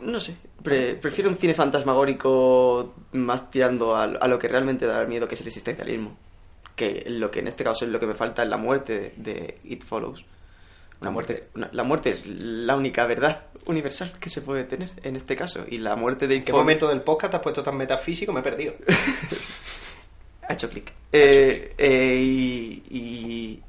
No 0.00 0.20
sé, 0.20 0.36
pre- 0.62 0.94
prefiero 0.94 1.28
un 1.28 1.36
cine 1.36 1.54
fantasmagórico 1.54 2.94
más 3.12 3.50
tirando 3.50 3.96
a, 3.96 4.04
a 4.04 4.28
lo 4.28 4.38
que 4.38 4.46
realmente 4.48 4.86
da 4.86 5.04
miedo, 5.06 5.26
que 5.26 5.34
es 5.34 5.40
el 5.40 5.48
existencialismo. 5.48 6.16
Que 6.76 7.04
lo 7.08 7.30
que 7.32 7.40
en 7.40 7.48
este 7.48 7.64
caso 7.64 7.84
es 7.84 7.90
lo 7.90 7.98
que 7.98 8.06
me 8.06 8.14
falta 8.14 8.44
es 8.44 8.48
la 8.48 8.56
muerte 8.58 9.12
de, 9.16 9.32
de 9.34 9.54
It 9.64 9.82
Follows. 9.84 10.24
Una 11.00 11.10
muerte, 11.10 11.48
una- 11.56 11.68
la 11.72 11.82
muerte 11.82 12.10
es 12.10 12.26
la 12.26 12.76
única 12.76 13.06
verdad 13.06 13.46
universal 13.66 14.12
que 14.20 14.30
se 14.30 14.40
puede 14.42 14.62
tener 14.64 14.90
en 15.02 15.16
este 15.16 15.34
caso. 15.34 15.64
Y 15.68 15.78
la 15.78 15.96
muerte 15.96 16.28
de 16.28 16.34
¿en 16.36 16.40
It 16.42 16.46
qué 16.46 16.52
Follows 16.52 16.64
momento 16.64 16.88
del 16.88 17.02
podcast 17.02 17.32
te 17.32 17.36
has 17.38 17.42
puesto 17.42 17.62
tan 17.64 17.76
metafísico? 17.76 18.32
Me 18.32 18.38
he 18.40 18.42
perdido. 18.44 18.74
ha 20.48 20.52
hecho 20.54 20.68
clic. 20.68 20.92
Eh, 21.12 21.74
eh, 21.78 22.16
y, 22.20 22.82
y 22.90 23.62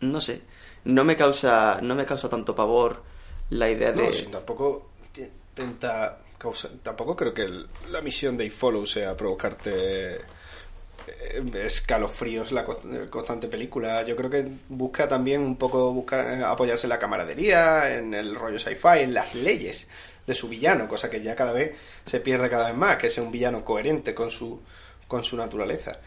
no 0.00 0.20
sé, 0.20 0.40
no 0.84 1.04
me 1.04 1.16
causa, 1.16 1.80
no 1.82 1.94
me 1.94 2.04
causa 2.04 2.28
tanto 2.28 2.54
pavor 2.54 3.02
la 3.50 3.68
idea 3.70 3.92
de. 3.92 4.02
No, 4.06 4.12
sí, 4.12 4.26
tampoco. 4.26 4.90
intenta 5.16 6.18
causar... 6.38 6.70
Tampoco 6.82 7.16
creo 7.16 7.32
que 7.32 7.42
el- 7.42 7.66
la 7.90 8.00
misión 8.02 8.36
de 8.36 8.44
iFollow 8.46 8.84
sea 8.84 9.16
provocarte 9.16 10.16
eh, 10.16 11.42
escalofríos 11.64 12.52
la 12.52 12.62
eh, 12.62 13.06
constante 13.08 13.48
película. 13.48 14.02
Yo 14.04 14.16
creo 14.16 14.28
que 14.30 14.46
busca 14.68 15.08
también 15.08 15.40
un 15.40 15.56
poco 15.56 15.92
buscar, 15.92 16.42
apoyarse 16.44 16.86
en 16.86 16.90
la 16.90 16.98
camaradería, 16.98 17.94
en 17.96 18.12
el 18.14 18.34
rollo 18.34 18.58
sci-fi, 18.58 18.98
en 19.00 19.14
las 19.14 19.34
leyes 19.34 19.88
de 20.26 20.34
su 20.34 20.48
villano, 20.48 20.88
cosa 20.88 21.08
que 21.08 21.22
ya 21.22 21.34
cada 21.36 21.52
vez 21.52 21.76
se 22.04 22.20
pierde 22.20 22.50
cada 22.50 22.66
vez 22.68 22.76
más, 22.76 22.96
que 22.96 23.08
sea 23.08 23.22
un 23.22 23.30
villano 23.30 23.64
coherente 23.64 24.12
con 24.12 24.30
su, 24.30 24.60
con 25.08 25.24
su 25.24 25.36
naturaleza 25.36 25.98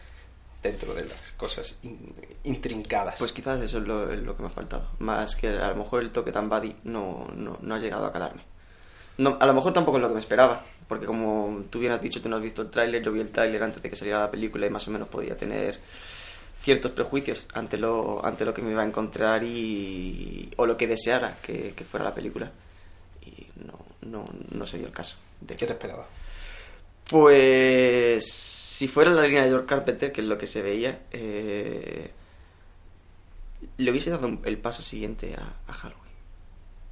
dentro 0.62 0.92
de 0.94 1.04
las 1.06 1.32
cosas 1.32 1.74
in- 1.82 2.12
intrincadas. 2.44 3.16
Pues 3.18 3.32
quizás 3.32 3.60
eso 3.62 3.78
es 3.78 3.84
lo, 3.86 4.04
lo 4.14 4.36
que 4.36 4.42
me 4.42 4.48
ha 4.48 4.52
faltado. 4.52 4.88
Más 4.98 5.34
que 5.36 5.48
a 5.48 5.68
lo 5.68 5.76
mejor 5.76 6.02
el 6.02 6.10
toque 6.12 6.32
tan 6.32 6.48
buddy 6.48 6.76
no, 6.84 7.28
no, 7.34 7.58
no 7.60 7.74
ha 7.74 7.78
llegado 7.78 8.06
a 8.06 8.12
calarme. 8.12 8.42
No, 9.18 9.36
a 9.40 9.46
lo 9.46 9.54
mejor 9.54 9.72
tampoco 9.72 9.98
es 9.98 10.02
lo 10.02 10.08
que 10.08 10.14
me 10.14 10.20
esperaba, 10.20 10.62
porque 10.88 11.04
como 11.06 11.64
tú 11.70 11.78
bien 11.78 11.92
has 11.92 12.00
dicho, 12.00 12.22
tú 12.22 12.28
no 12.28 12.36
has 12.36 12.42
visto 12.42 12.62
el 12.62 12.70
tráiler, 12.70 13.02
yo 13.02 13.12
vi 13.12 13.20
el 13.20 13.30
tráiler 13.30 13.62
antes 13.62 13.82
de 13.82 13.90
que 13.90 13.96
saliera 13.96 14.20
la 14.20 14.30
película 14.30 14.66
y 14.66 14.70
más 14.70 14.86
o 14.88 14.90
menos 14.90 15.08
podía 15.08 15.36
tener 15.36 15.78
ciertos 16.62 16.90
prejuicios 16.92 17.46
ante 17.54 17.76
lo, 17.78 18.24
ante 18.24 18.44
lo 18.44 18.52
que 18.54 18.62
me 18.62 18.70
iba 18.70 18.82
a 18.82 18.86
encontrar 18.86 19.42
y, 19.44 20.50
o 20.56 20.66
lo 20.66 20.76
que 20.76 20.86
deseara 20.86 21.36
que, 21.42 21.72
que 21.74 21.84
fuera 21.84 22.04
la 22.04 22.14
película. 22.14 22.50
Y 23.24 23.46
no, 23.66 23.78
no, 24.02 24.24
no 24.52 24.66
se 24.66 24.78
dio 24.78 24.86
el 24.86 24.92
caso. 24.92 25.16
de- 25.40 25.56
¿Qué 25.56 25.66
te 25.66 25.72
esperaba? 25.72 26.06
Pues 27.10 28.30
si 28.32 28.86
fuera 28.86 29.10
la 29.10 29.22
línea 29.22 29.42
de 29.42 29.48
George 29.50 29.66
Carpenter, 29.66 30.12
que 30.12 30.20
es 30.20 30.26
lo 30.28 30.38
que 30.38 30.46
se 30.46 30.62
veía, 30.62 31.00
eh, 31.10 32.10
le 33.78 33.90
hubiese 33.90 34.10
dado 34.10 34.30
el 34.44 34.58
paso 34.58 34.80
siguiente 34.82 35.34
a, 35.36 35.54
a 35.70 35.72
Halloween. 35.72 36.00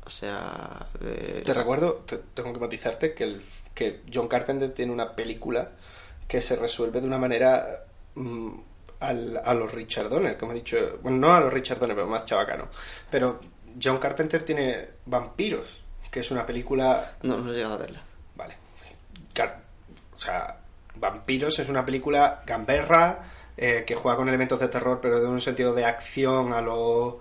O 0.05 0.11
sea, 0.11 0.87
eh, 1.03 1.43
Te 1.45 1.55
recuerdo, 1.55 2.03
te- 2.07 2.19
tengo 2.35 2.53
que 2.53 2.59
matizarte, 2.59 3.15
que, 3.15 3.25
el, 3.25 3.43
que 3.75 4.01
John 4.13 4.27
Carpenter 4.27 4.73
tiene 4.75 4.91
una 4.93 5.15
película 5.15 5.71
que 6.27 6.41
se 6.41 6.57
resuelve 6.57 7.01
de 7.01 7.07
una 7.07 7.19
manera 7.19 7.85
mm, 8.17 8.51
al- 9.01 9.41
a 9.45 9.55
los 9.55 9.71
Richard 9.73 10.09
Donner, 10.09 10.37
como 10.37 10.51
he 10.53 10.57
dicho. 10.57 10.99
Bueno, 11.03 11.19
no 11.19 11.33
a 11.35 11.41
los 11.41 11.53
Richard 11.53 11.79
Donner, 11.79 11.95
pero 11.97 12.09
más 12.09 12.25
chabacano. 12.25 12.69
Pero 13.11 13.39
John 13.81 13.99
Carpenter 13.99 14.43
tiene 14.43 14.89
Vampiros, 15.07 15.79
que 16.11 16.21
es 16.21 16.31
una 16.33 16.45
película 16.45 17.17
no, 17.23 17.39
no 17.39 17.53
he 17.53 17.55
llegado 17.57 17.75
a 17.75 17.79
verla. 17.79 18.03
Vale. 18.35 18.57
Car- 19.33 19.68
O 20.19 20.21
sea, 20.21 20.57
Vampiros 20.97 21.59
es 21.61 21.69
una 21.69 21.87
película 21.87 22.43
gamberra 22.45 23.31
eh, 23.57 23.85
que 23.87 23.95
juega 23.95 24.17
con 24.17 24.29
elementos 24.29 24.59
de 24.59 24.67
terror, 24.67 24.99
pero 25.01 25.21
de 25.21 25.27
un 25.29 25.41
sentido 25.41 25.73
de 25.75 25.85
acción 25.85 26.53
a 26.53 26.61
lo. 26.61 27.21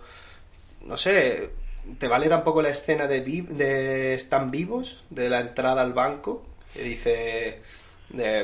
No 0.81 0.97
sé. 0.97 1.51
¿Te 1.99 2.07
vale 2.07 2.27
tampoco 2.27 2.62
la 2.62 2.69
escena 2.69 3.07
de, 3.07 3.21
vi- 3.21 3.41
de 3.49 4.13
Están 4.15 4.49
vivos? 4.51 5.03
De 5.12 5.29
la 5.29 5.39
entrada 5.39 5.81
al 5.83 5.93
banco. 5.93 6.43
Que 6.73 6.81
dice. 6.83 7.62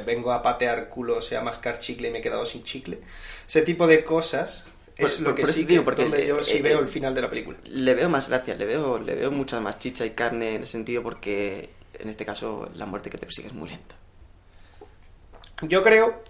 vengo 0.06 0.32
a 0.32 0.42
patear 0.42 0.88
culos 0.90 1.32
y 1.32 1.36
a 1.36 1.42
mascar 1.42 1.80
chicle 1.80 2.10
y 2.10 2.12
me 2.12 2.20
he 2.20 2.22
quedado 2.22 2.46
sin 2.46 2.64
chicle. 2.64 3.00
Ese 3.48 3.64
tipo 3.64 3.88
de 3.88 4.04
cosas 4.04 4.66
es 4.96 5.12
Por- 5.14 5.20
lo 5.22 5.26
por- 5.30 5.36
que 5.36 5.42
por 5.44 5.52
sí 5.52 5.64
digo, 5.66 5.82
que 5.82 5.86
porque 5.86 6.02
donde 6.04 6.22
el- 6.22 6.28
yo 6.28 6.44
sí 6.44 6.58
el- 6.58 6.64
veo 6.64 6.78
el- 6.80 6.86
el 6.86 6.90
final 6.92 7.16
de 7.16 7.22
la 7.22 7.30
película. 7.30 7.58
Le 7.66 7.94
veo 7.96 8.08
más 8.10 8.28
gracia, 8.28 8.54
le 8.56 8.66
veo, 8.66 9.00
le 9.00 9.16
veo 9.16 9.32
mucha 9.32 9.60
más 9.60 9.80
chicha 9.80 10.06
y 10.06 10.12
carne 10.12 10.56
en 10.56 10.64
ese 10.64 10.74
sentido 10.74 11.02
porque 11.02 11.70
en 11.98 12.10
este 12.10 12.26
caso 12.26 12.70
la 12.76 12.86
muerte 12.86 13.10
que 13.10 13.18
te 13.18 13.26
persigue 13.26 13.48
es 13.48 13.54
muy 13.54 13.70
lenta. 13.70 13.96
Yo 15.68 15.84
creo, 15.84 16.22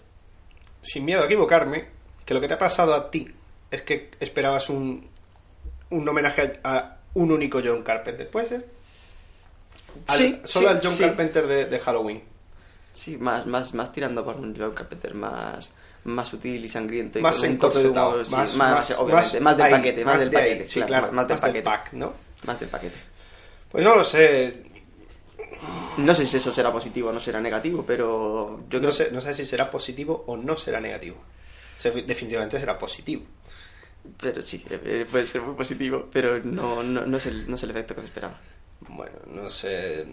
sin 0.82 1.06
miedo 1.06 1.22
a 1.22 1.26
equivocarme, 1.26 1.86
que 2.26 2.34
lo 2.34 2.42
que 2.42 2.48
te 2.48 2.54
ha 2.56 2.58
pasado 2.60 2.94
a 2.94 3.10
ti 3.12 3.34
es 3.72 3.82
que 3.82 4.12
esperabas 4.20 4.70
un, 4.70 5.08
un 5.90 6.08
homenaje 6.10 6.60
a, 6.64 6.76
a 6.78 6.98
un 7.16 7.32
único 7.32 7.60
John 7.64 7.84
Carpenter. 7.84 8.30
¿Puede 8.30 8.50
ser? 8.50 8.66
Al- 10.08 10.18
Sí, 10.18 10.42
Solo 10.44 10.70
sí, 10.70 10.76
al 10.76 10.82
John 10.84 10.94
sí. 10.94 11.04
Carpenter 11.04 11.48
de, 11.48 11.66
de 11.66 11.80
Halloween. 11.80 12.24
Sí, 12.94 13.18
más, 13.18 13.46
más, 13.48 13.74
más 13.74 13.92
tirando 13.92 14.24
por 14.24 14.36
un 14.36 14.56
John 14.56 14.72
Carpenter 14.74 15.14
más, 15.16 15.72
más 16.04 16.28
sutil 16.30 16.64
y 16.64 16.70
sangriento. 16.70 17.18
y 17.20 17.22
Más 17.24 17.38
con 17.38 17.50
un 17.50 17.58
toque 17.58 17.80
de 17.80 17.88
encorsetado. 17.88 18.10
humor, 18.12 18.26
sí, 18.26 18.34
más, 18.36 18.56
más, 18.58 18.92
obviamente, 19.00 19.40
más, 19.40 19.58
del 19.58 19.66
ahí, 19.66 19.72
paquete, 19.74 20.06
más, 20.06 20.20
del 20.20 20.30
de 20.30 20.38
ahí, 20.38 20.50
paquete. 20.52 20.68
sí, 20.68 20.74
claro, 20.82 20.88
claro, 20.90 21.06
más, 21.08 21.14
más 21.16 21.28
del 21.28 21.40
paquete. 21.40 21.64
pack, 21.64 21.94
¿no? 21.94 22.14
Más 22.46 22.60
del 22.60 22.70
paquete. 22.70 22.98
Pues 23.72 23.84
no 23.84 23.96
lo 23.96 24.04
sé. 24.04 24.64
No 25.98 26.14
sé 26.14 26.26
si 26.26 26.38
eso 26.38 26.52
será 26.52 26.72
positivo 26.72 27.10
o 27.10 27.14
no 27.14 27.20
será 27.20 27.40
negativo, 27.40 27.84
pero 27.86 28.60
yo 28.70 28.80
creo 28.80 28.82
No 28.82 28.92
sé, 28.92 29.10
no 29.12 29.22
sé 29.22 29.34
si 29.34 29.46
será 29.46 29.70
positivo 29.70 30.24
o 30.28 30.38
no 30.38 30.58
será 30.58 30.80
negativo. 30.80 31.18
Definitivamente 32.06 32.60
será 32.60 32.78
positivo. 32.78 33.24
Pero 34.20 34.42
sí, 34.42 34.64
eh, 34.70 35.06
puede 35.10 35.26
ser 35.26 35.42
muy 35.42 35.56
positivo, 35.56 36.08
pero 36.12 36.40
no, 36.44 36.84
no, 36.84 37.06
no, 37.06 37.18
es 37.18 37.26
el, 37.26 37.50
no 37.50 37.56
es 37.56 37.64
el 37.64 37.70
efecto 37.72 37.96
que 37.96 38.02
me 38.02 38.08
esperaba. 38.08 38.40
Bueno, 38.90 39.18
no 39.28 39.50
sé. 39.50 40.06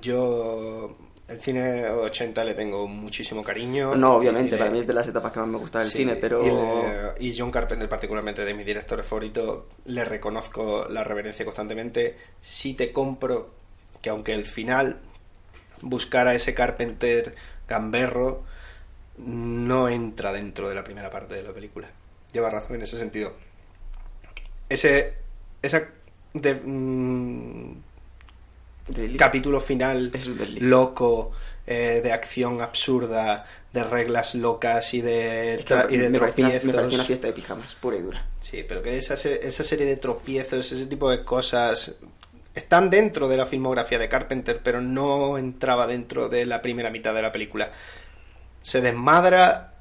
Yo. 0.00 0.96
El 1.28 1.38
cine 1.42 1.86
80 1.90 2.42
le 2.42 2.54
tengo 2.54 2.88
muchísimo 2.88 3.42
cariño. 3.42 3.94
No, 3.94 4.14
obviamente, 4.14 4.56
para 4.56 4.70
mí 4.70 4.78
es 4.78 4.86
de 4.86 4.94
las 4.94 5.06
etapas 5.08 5.30
que 5.30 5.40
más 5.40 5.48
me 5.48 5.58
gusta 5.58 5.80
del 5.80 5.88
Sí, 5.88 5.98
cine, 5.98 6.16
pero... 6.16 6.42
Y, 6.42 6.46
le- 6.50 7.28
y 7.28 7.36
John 7.38 7.50
Carpenter, 7.50 7.86
particularmente 7.86 8.46
de 8.46 8.54
mis 8.54 8.64
directores 8.64 9.04
favoritos, 9.04 9.64
le 9.84 10.06
reconozco 10.06 10.86
la 10.88 11.04
reverencia 11.04 11.44
constantemente. 11.44 12.16
Sí 12.40 12.72
te 12.72 12.90
compro 12.92 13.50
que, 14.02 14.10
aunque 14.10 14.32
el 14.34 14.46
final 14.46 14.98
buscara 15.82 16.34
ese 16.34 16.54
Carpenter 16.54 17.34
gamberro, 17.68 18.44
no 19.18 19.88
entra 19.88 20.32
dentro 20.32 20.68
de 20.68 20.74
la 20.74 20.84
primera 20.84 21.10
parte 21.10 21.34
de 21.34 21.42
la 21.42 21.52
película. 21.52 21.88
Lleva 22.32 22.50
razón 22.50 22.76
en 22.76 22.82
ese 22.82 22.98
sentido. 22.98 23.32
Ese. 24.68 25.14
Esa. 25.62 25.88
de- 26.34 26.54
mm, 26.54 27.72
capítulo 29.18 29.60
final 29.60 30.12
loco, 30.60 31.32
eh, 31.66 32.00
de 32.02 32.12
acción 32.12 32.60
absurda, 32.62 33.44
de 33.72 33.84
reglas 33.84 34.34
locas 34.34 34.94
y 34.94 35.00
de, 35.02 35.54
Es 35.56 35.64
que 35.64 35.74
tra- 35.74 35.86
y 35.90 35.96
de 35.98 36.08
me, 36.10 36.18
una, 36.18 36.26
me 36.26 36.32
tropiezos. 36.32 36.72
pareció 36.72 36.94
una 36.98 37.04
fiesta 37.04 37.26
de 37.26 37.32
pijamas, 37.34 37.74
pura 37.74 37.96
y 37.96 38.00
dura. 38.02 38.24
Sí, 38.40 38.64
pero 38.66 38.80
que 38.82 38.96
esa, 38.96 39.14
esa 39.14 39.62
serie 39.64 39.84
de 39.86 39.96
tropiezos, 39.96 40.72
ese 40.72 40.86
tipo 40.86 41.10
de 41.10 41.22
cosas, 41.24 41.96
están 42.58 42.90
dentro 42.90 43.28
de 43.28 43.36
la 43.36 43.46
filmografía 43.46 43.98
de 43.98 44.08
Carpenter, 44.08 44.60
pero 44.62 44.80
no 44.80 45.38
entraba 45.38 45.86
dentro 45.86 46.28
de 46.28 46.46
la 46.46 46.60
primera 46.62 46.90
mitad 46.90 47.14
de 47.14 47.22
la 47.22 47.32
película. 47.32 47.72
Se 48.62 48.80
desmadra 48.80 49.74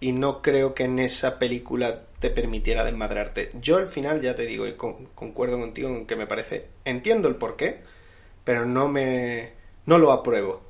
y 0.00 0.12
no 0.12 0.42
creo 0.42 0.74
que 0.74 0.84
en 0.84 0.98
esa 0.98 1.38
película 1.38 2.02
te 2.20 2.30
permitiera 2.30 2.84
desmadrarte. 2.84 3.50
Yo 3.54 3.76
al 3.76 3.86
final, 3.86 4.20
ya 4.20 4.34
te 4.34 4.46
digo, 4.46 4.66
y 4.66 4.74
con- 4.74 5.06
concuerdo 5.14 5.58
contigo 5.58 5.88
en 5.88 6.06
que 6.06 6.16
me 6.16 6.26
parece, 6.26 6.68
entiendo 6.84 7.28
el 7.28 7.36
porqué, 7.36 7.80
pero 8.44 8.64
no 8.66 8.88
me, 8.88 9.52
no 9.86 9.98
lo 9.98 10.12
apruebo. 10.12 10.62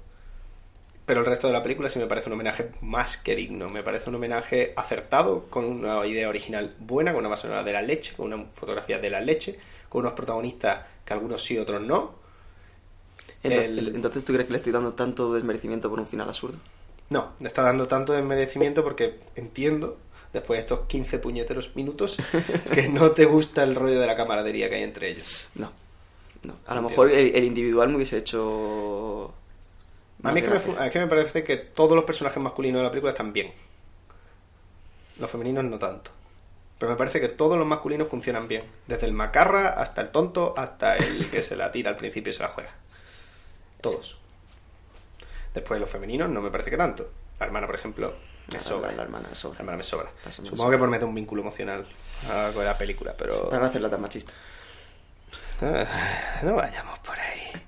Pero 1.05 1.21
el 1.21 1.27
resto 1.27 1.47
de 1.47 1.53
la 1.53 1.63
película 1.63 1.89
sí 1.89 2.01
me 2.01 2.07
parece 2.07 2.29
un 2.29 2.33
homenaje 2.33 2.71
más 2.81 3.17
que 3.17 3.37
digno. 3.37 3.69
Me 3.69 3.85
parece 3.85 4.09
un 4.09 4.17
homenaje 4.17 4.73
acertado, 4.77 5.45
con 5.51 5.65
una 5.65 6.05
idea 6.05 6.29
original 6.29 6.75
buena, 6.81 7.13
con 7.13 7.21
una 7.21 7.29
base 7.29 7.47
de 7.47 7.73
la 7.73 7.83
leche, 7.83 8.15
con 8.17 8.33
una 8.33 8.47
fotografía 8.51 8.99
de 8.99 9.11
la 9.11 9.21
leche, 9.21 9.57
con 9.97 10.05
unos 10.05 10.13
protagonistas 10.13 10.85
que 11.07 11.15
algunos 11.15 11.43
sí, 11.43 11.57
otros 11.57 11.81
no. 11.81 12.17
Ento- 13.43 13.63
El- 13.65 13.97
Entonces, 13.97 14.23
¿tú 14.27 14.35
crees 14.35 14.45
que 14.47 14.53
le 14.53 14.59
estoy 14.59 14.71
dando 14.71 14.93
tanto 14.93 15.33
desmerecimiento 15.33 15.89
por 15.89 15.99
un 15.99 16.07
final 16.07 16.29
absurdo? 16.29 16.59
No, 17.09 17.33
le 17.41 17.49
está 17.49 17.63
dando 17.63 17.89
tanto 17.89 18.13
desmerecimiento 18.13 18.85
porque 18.85 19.19
entiendo, 19.37 19.97
después 20.35 20.59
de 20.59 20.61
estos 20.61 20.81
15 20.81 21.19
puñeteros 21.19 21.75
minutos, 21.77 22.19
que 22.75 22.91
no 22.91 23.13
te 23.13 23.25
gusta 23.25 23.63
el 23.63 23.75
rollo 23.75 23.99
de 23.99 24.07
la 24.07 24.15
camaradería 24.15 24.69
que 24.69 24.75
hay 24.75 24.83
entre 24.83 25.13
ellos. 25.13 25.49
No. 25.55 25.73
no. 26.43 26.53
A 26.67 26.75
lo 26.75 26.81
Entiendo. 26.81 26.83
mejor 26.91 27.11
el, 27.13 27.35
el 27.35 27.45
individual 27.45 27.89
me 27.89 27.97
hubiese 27.97 28.19
hecho... 28.19 29.33
A 30.25 30.31
mí, 30.33 30.41
es 30.41 30.45
que 30.45 30.51
me, 30.51 30.87
es 30.87 30.93
que 30.93 30.99
me 30.99 31.07
parece 31.07 31.43
que 31.43 31.57
todos 31.57 31.95
los 31.97 32.05
personajes 32.05 32.43
masculinos 32.43 32.81
de 32.81 32.85
la 32.85 32.91
película 32.91 33.13
están 33.13 33.33
bien. 33.33 33.51
Los 35.19 35.31
femeninos 35.31 35.65
no 35.65 35.79
tanto. 35.79 36.11
Pero 36.79 36.91
me 36.93 36.97
parece 36.97 37.21
que 37.21 37.29
todos 37.29 37.57
los 37.59 37.67
masculinos 37.67 38.09
funcionan 38.09 38.49
bien. 38.49 38.65
Desde 38.87 39.07
el 39.07 39.13
macarra 39.13 39.69
hasta 39.71 40.03
el 40.03 40.11
tonto, 40.11 40.53
hasta 40.57 40.97
el 40.97 41.31
que 41.31 41.41
se 41.43 41.57
la 41.57 41.71
tira 41.71 41.91
al 41.91 41.97
principio 41.97 42.31
y 42.31 42.35
se 42.35 42.43
la 42.43 42.49
juega. 42.51 42.71
Todos. 43.81 44.19
Después 45.55 45.81
los 45.81 45.89
femeninos 45.89 46.29
no 46.29 46.43
me 46.43 46.51
parece 46.51 46.71
que 46.71 46.77
tanto. 46.77 47.11
La 47.41 47.47
hermana, 47.47 47.67
por 47.67 47.77
ejemplo, 47.77 48.15
me 48.49 48.55
La- 48.55 48.61
sobra. 48.61 48.91
la- 48.91 48.97
la 48.99 49.03
hermana 49.05 49.35
sobra. 49.35 49.55
La 49.57 49.61
hermana 49.61 49.77
me 49.79 49.83
sobra. 49.83 50.11
Supongo 50.31 50.57
sobra. 50.57 50.71
que 50.73 50.79
por 50.79 50.89
meter 50.91 51.09
un 51.09 51.15
vínculo 51.15 51.41
emocional 51.43 51.87
a 52.31 52.51
con 52.53 52.65
la 52.65 52.77
película, 52.77 53.15
pero... 53.17 53.49
Para 53.49 53.63
no 53.63 53.67
hacerla 53.69 53.89
tan 53.89 54.03
machista. 54.03 54.33
Ah, 55.63 55.87
No 56.43 56.55
vayamos 56.57 56.99
por 57.01 57.19
ahí. 57.19 57.41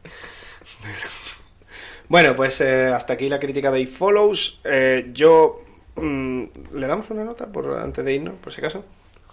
Bueno, 2.08 2.34
pues 2.34 2.60
eh, 2.62 2.86
hasta 2.86 3.12
aquí 3.12 3.28
la 3.28 3.38
crítica 3.38 3.70
de 3.70 3.80
iFollows. 3.80 4.60
Eh, 4.64 5.10
yo. 5.12 5.58
mm, 5.96 6.44
¿Le 6.72 6.86
damos 6.86 7.10
una 7.10 7.22
nota 7.24 7.48
por 7.48 7.78
antes 7.78 8.02
de 8.04 8.14
irnos, 8.14 8.34
por 8.36 8.50
si 8.52 8.60
acaso? 8.60 8.82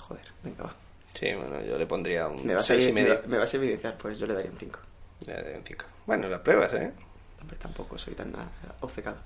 Joder, 0.08 0.24
venga, 0.44 0.64
va. 0.64 0.76
Sí, 1.14 1.28
bueno, 1.34 1.62
yo 1.66 1.78
le 1.78 1.86
pondría 1.86 2.28
un 2.28 2.46
Me 2.46 2.54
vas, 2.56 2.66
a, 2.66 2.68
seis 2.68 2.88
y 2.88 2.92
me, 2.92 3.02
medio. 3.04 3.16
va- 3.16 3.22
me 3.28 3.38
vas 3.38 3.54
a 3.54 3.58
evidenciar, 3.58 3.98
pues 3.98 4.20
yo 4.20 4.26
le 4.28 4.34
daría 4.34 4.52
un 4.52 4.58
5. 4.58 4.80
Le 5.28 5.34
doy 5.34 5.54
un 5.56 5.62
cinco. 5.64 5.86
Bueno, 6.06 6.28
las 6.28 6.42
pruebas, 6.42 6.74
¿eh? 6.74 6.92
Tampoco 7.60 7.98
soy 7.98 8.16
tan 8.16 8.34
ah, 8.36 8.48
obcecado. 8.82 9.18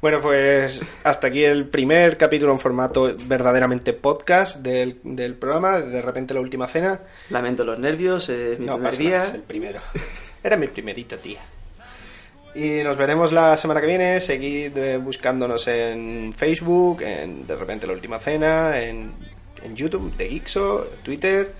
Bueno, 0.00 0.20
pues 0.20 0.80
hasta 1.04 1.28
aquí 1.28 1.44
el 1.44 1.68
primer 1.68 2.18
capítulo 2.18 2.52
en 2.52 2.58
formato 2.58 3.14
verdaderamente 3.26 3.92
podcast 3.92 4.58
del, 4.58 4.98
del 5.04 5.34
programa. 5.36 5.78
De 5.80 6.02
repente 6.02 6.34
la 6.34 6.40
última 6.40 6.66
cena. 6.66 7.00
Lamento 7.30 7.64
los 7.64 7.78
nervios, 7.78 8.28
es 8.28 8.58
mi 8.58 8.66
no, 8.66 8.74
primer 8.74 8.90
pasa 8.90 9.02
día. 9.02 9.24
es 9.24 9.34
el 9.34 9.42
primero. 9.42 9.80
Era 10.42 10.56
mi 10.56 10.66
primerita 10.66 11.16
tía. 11.16 11.40
Y 12.54 12.82
nos 12.82 12.96
veremos 12.96 13.32
la 13.32 13.56
semana 13.56 13.80
que 13.80 13.86
viene. 13.86 14.18
Seguid 14.20 14.76
eh, 14.76 14.98
buscándonos 14.98 15.66
en 15.68 16.34
Facebook, 16.36 17.00
en 17.02 17.46
De 17.46 17.54
repente 17.56 17.86
la 17.86 17.92
última 17.94 18.18
cena, 18.18 18.78
en, 18.80 19.12
en 19.64 19.76
YouTube, 19.76 20.14
de 20.16 20.28
Geekso, 20.28 20.86
Twitter. 21.02 21.52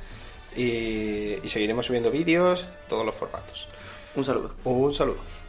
Y, 0.56 1.38
y 1.42 1.48
seguiremos 1.48 1.86
subiendo 1.86 2.10
vídeos, 2.10 2.66
todos 2.88 3.06
los 3.06 3.14
formatos. 3.14 3.68
Un 4.14 4.24
saludo. 4.24 4.52
Un 4.64 4.94
saludo. 4.94 5.41